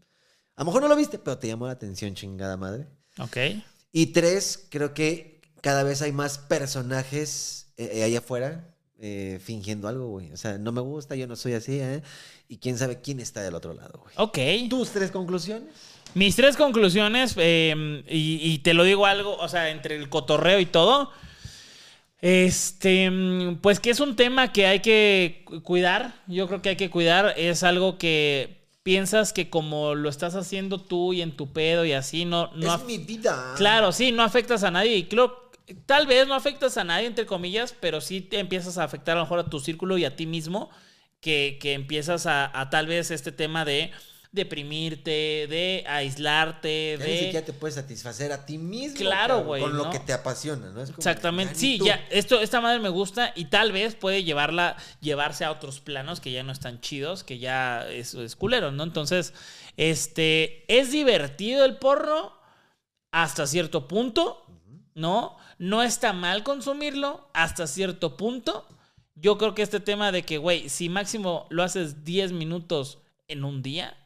[0.55, 2.87] A lo mejor no lo viste, pero te llamó la atención, chingada madre.
[3.17, 3.35] Ok.
[3.91, 10.07] Y tres, creo que cada vez hay más personajes eh, allá afuera eh, fingiendo algo,
[10.07, 10.31] güey.
[10.31, 12.01] O sea, no me gusta, yo no soy así, ¿eh?
[12.47, 14.13] Y quién sabe quién está del otro lado, güey.
[14.15, 14.69] Ok.
[14.69, 15.67] ¿Tus tres conclusiones?
[16.13, 20.61] Mis tres conclusiones, eh, y, y te lo digo algo, o sea, entre el cotorreo
[20.61, 21.11] y todo,
[22.21, 23.11] este,
[23.61, 26.89] pues que es un tema que hay que cu- cuidar, yo creo que hay que
[26.89, 31.85] cuidar, es algo que piensas que como lo estás haciendo tú y en tu pedo
[31.85, 33.53] y así, no, no es mi vida.
[33.57, 34.95] Claro, sí, no afectas a nadie.
[34.95, 35.51] Y creo,
[35.85, 39.19] tal vez no afectas a nadie, entre comillas, pero sí te empiezas a afectar a
[39.19, 40.69] lo mejor a tu círculo y a ti mismo,
[41.21, 43.91] que, que empiezas a, a tal vez este tema de
[44.31, 47.19] deprimirte, de aislarte, Ya ni de...
[47.19, 48.97] siquiera te puedes satisfacer a ti mismo.
[48.97, 50.81] Claro, güey, Con lo que te apasiona, ¿no?
[50.81, 51.85] Es como, Exactamente, ni sí, tú.
[51.85, 56.19] ya, esto, esta madre me gusta y tal vez puede llevarla, llevarse a otros planos
[56.19, 58.83] que ya no están chidos, que ya es, es culero, ¿no?
[58.83, 59.33] Entonces,
[59.77, 62.33] este, es divertido el porno
[63.11, 64.45] hasta cierto punto,
[64.93, 65.37] ¿no?
[65.57, 68.67] No está mal consumirlo hasta cierto punto.
[69.15, 73.43] Yo creo que este tema de que, güey, si máximo lo haces 10 minutos en
[73.43, 73.97] un día,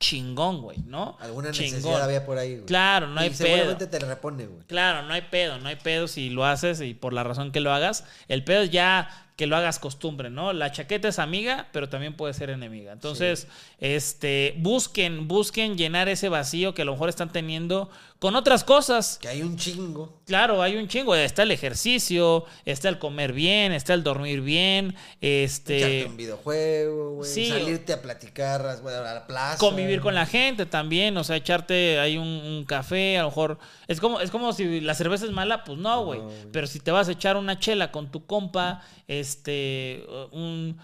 [0.00, 1.16] chingón, güey, ¿no?
[1.20, 1.72] Alguna Chingón.
[1.72, 2.66] necesidad había por ahí, güey.
[2.66, 3.46] Claro, no hay y pedo.
[3.46, 4.62] seguramente te repone, güey.
[4.66, 7.60] Claro, no hay pedo, no hay pedo si lo haces y por la razón que
[7.60, 8.04] lo hagas.
[8.28, 10.52] El pedo es ya que lo hagas costumbre, ¿no?
[10.52, 12.92] La chaqueta es amiga, pero también puede ser enemiga.
[12.92, 13.46] Entonces,
[13.78, 17.88] este, busquen, busquen llenar ese vacío que a lo mejor están teniendo
[18.18, 19.18] con otras cosas.
[19.20, 20.20] Que hay un chingo.
[20.26, 21.14] Claro, hay un chingo.
[21.14, 27.14] Está el ejercicio, está el comer bien, está el dormir bien, Echarte este, un videojuego,
[27.14, 27.30] güey.
[27.30, 27.48] sí.
[27.48, 29.58] salirte a platicar a la plaza.
[29.58, 33.58] convivir con la gente también, o sea, echarte ahí un, un café, a lo mejor
[33.86, 36.20] es como es como si la cerveza es mala, pues no, güey.
[36.20, 36.36] güey.
[36.52, 40.78] Pero si te vas a echar una chela con tu compa, este, un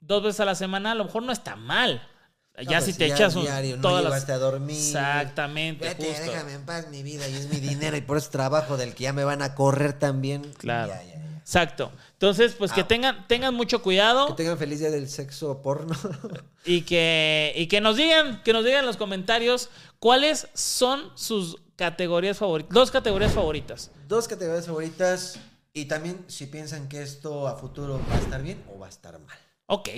[0.00, 2.08] dos veces a la semana, a lo mejor no está mal.
[2.56, 4.76] No, ya pues, si te echas un, diario, no todas las llegaste a dormir.
[4.76, 6.30] Exactamente, Vete, justo.
[6.30, 9.04] déjame en paz mi vida y es mi dinero y por eso trabajo del que
[9.04, 10.42] ya me van a correr también.
[10.58, 10.92] Claro.
[10.92, 11.38] Ya, ya, ya.
[11.38, 11.92] Exacto.
[12.12, 12.86] Entonces, pues que Au.
[12.86, 14.28] tengan tengan mucho cuidado.
[14.28, 15.94] Que tengan feliz día del sexo porno.
[16.64, 19.68] Y que, y que nos digan, que nos digan en los comentarios
[19.98, 22.72] cuáles son sus categorías favoritas.
[22.72, 23.90] Dos categorías favoritas.
[24.06, 25.40] Dos categorías favoritas
[25.72, 28.90] y también si piensan que esto a futuro va a estar bien o va a
[28.90, 29.36] estar mal.
[29.66, 29.88] Ok.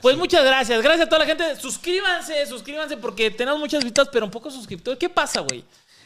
[0.00, 0.82] Pues muchas gracias.
[0.82, 1.56] Gracias a toda la gente.
[1.56, 4.98] Suscríbanse, suscríbanse porque tenemos muchas vistas, pero un poco suscriptores.
[4.98, 5.64] ¿Qué pasa, güey?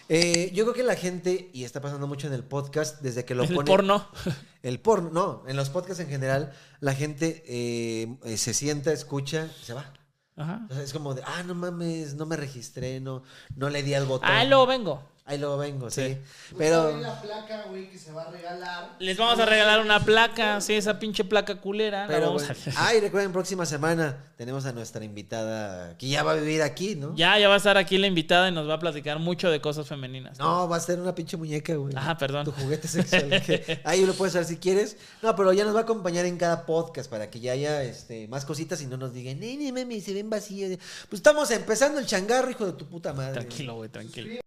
[0.09, 3.35] Eh, yo creo que la gente, y está pasando mucho en el podcast, desde que
[3.35, 3.67] lo El pone...
[3.67, 4.09] porno.
[4.63, 9.49] El porno, no, en los podcasts en general, la gente eh, eh, se sienta, escucha,
[9.63, 9.93] se va.
[10.37, 10.67] Ajá.
[10.83, 13.23] Es como de, ah, no mames, no me registré, no,
[13.55, 14.29] no le di al botón.
[14.29, 15.16] Ah, luego vengo.
[15.29, 16.03] Ahí luego vengo, sí.
[16.49, 16.55] Sí.
[16.57, 16.97] Pero.
[17.01, 18.95] La placa, güey, que se va a regalar.
[19.01, 22.03] Les vamos a regalar una placa, sí, esa pinche placa culera.
[22.03, 22.63] la Pero, vamos bueno.
[22.77, 26.95] a- Ay, recuerden, próxima semana tenemos a nuestra invitada que ya va a vivir aquí,
[26.95, 27.13] ¿no?
[27.17, 29.61] Ya, ya va a estar aquí la invitada y nos va a platicar mucho de
[29.61, 30.39] cosas femeninas.
[30.39, 31.93] No, va a ser una pinche muñeca, güey.
[31.97, 32.45] Ah, perdón.
[32.45, 33.43] Tu juguete sexual.
[33.45, 34.97] que ahí lo puedes hacer si quieres.
[35.23, 38.29] No, pero ya nos va a acompañar en cada podcast para que ya haya este,
[38.29, 40.79] más cositas y no nos digan, "Ni, ni, mami, se ven vacíos.
[41.09, 43.33] Pues estamos empezando el changarro, hijo de tu puta madre.
[43.33, 44.41] Tranquilo, güey, tranquilo.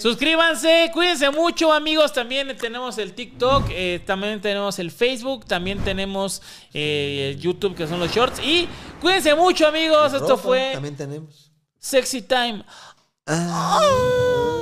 [0.00, 6.40] Suscríbanse, cuídense mucho amigos, también tenemos el TikTok, eh, también tenemos el Facebook, también tenemos
[6.72, 8.66] eh, el YouTube que son los shorts y
[9.00, 11.52] cuídense mucho amigos, esto Ropa fue También tenemos.
[11.78, 12.64] Sexy Time.
[13.26, 14.59] Ah.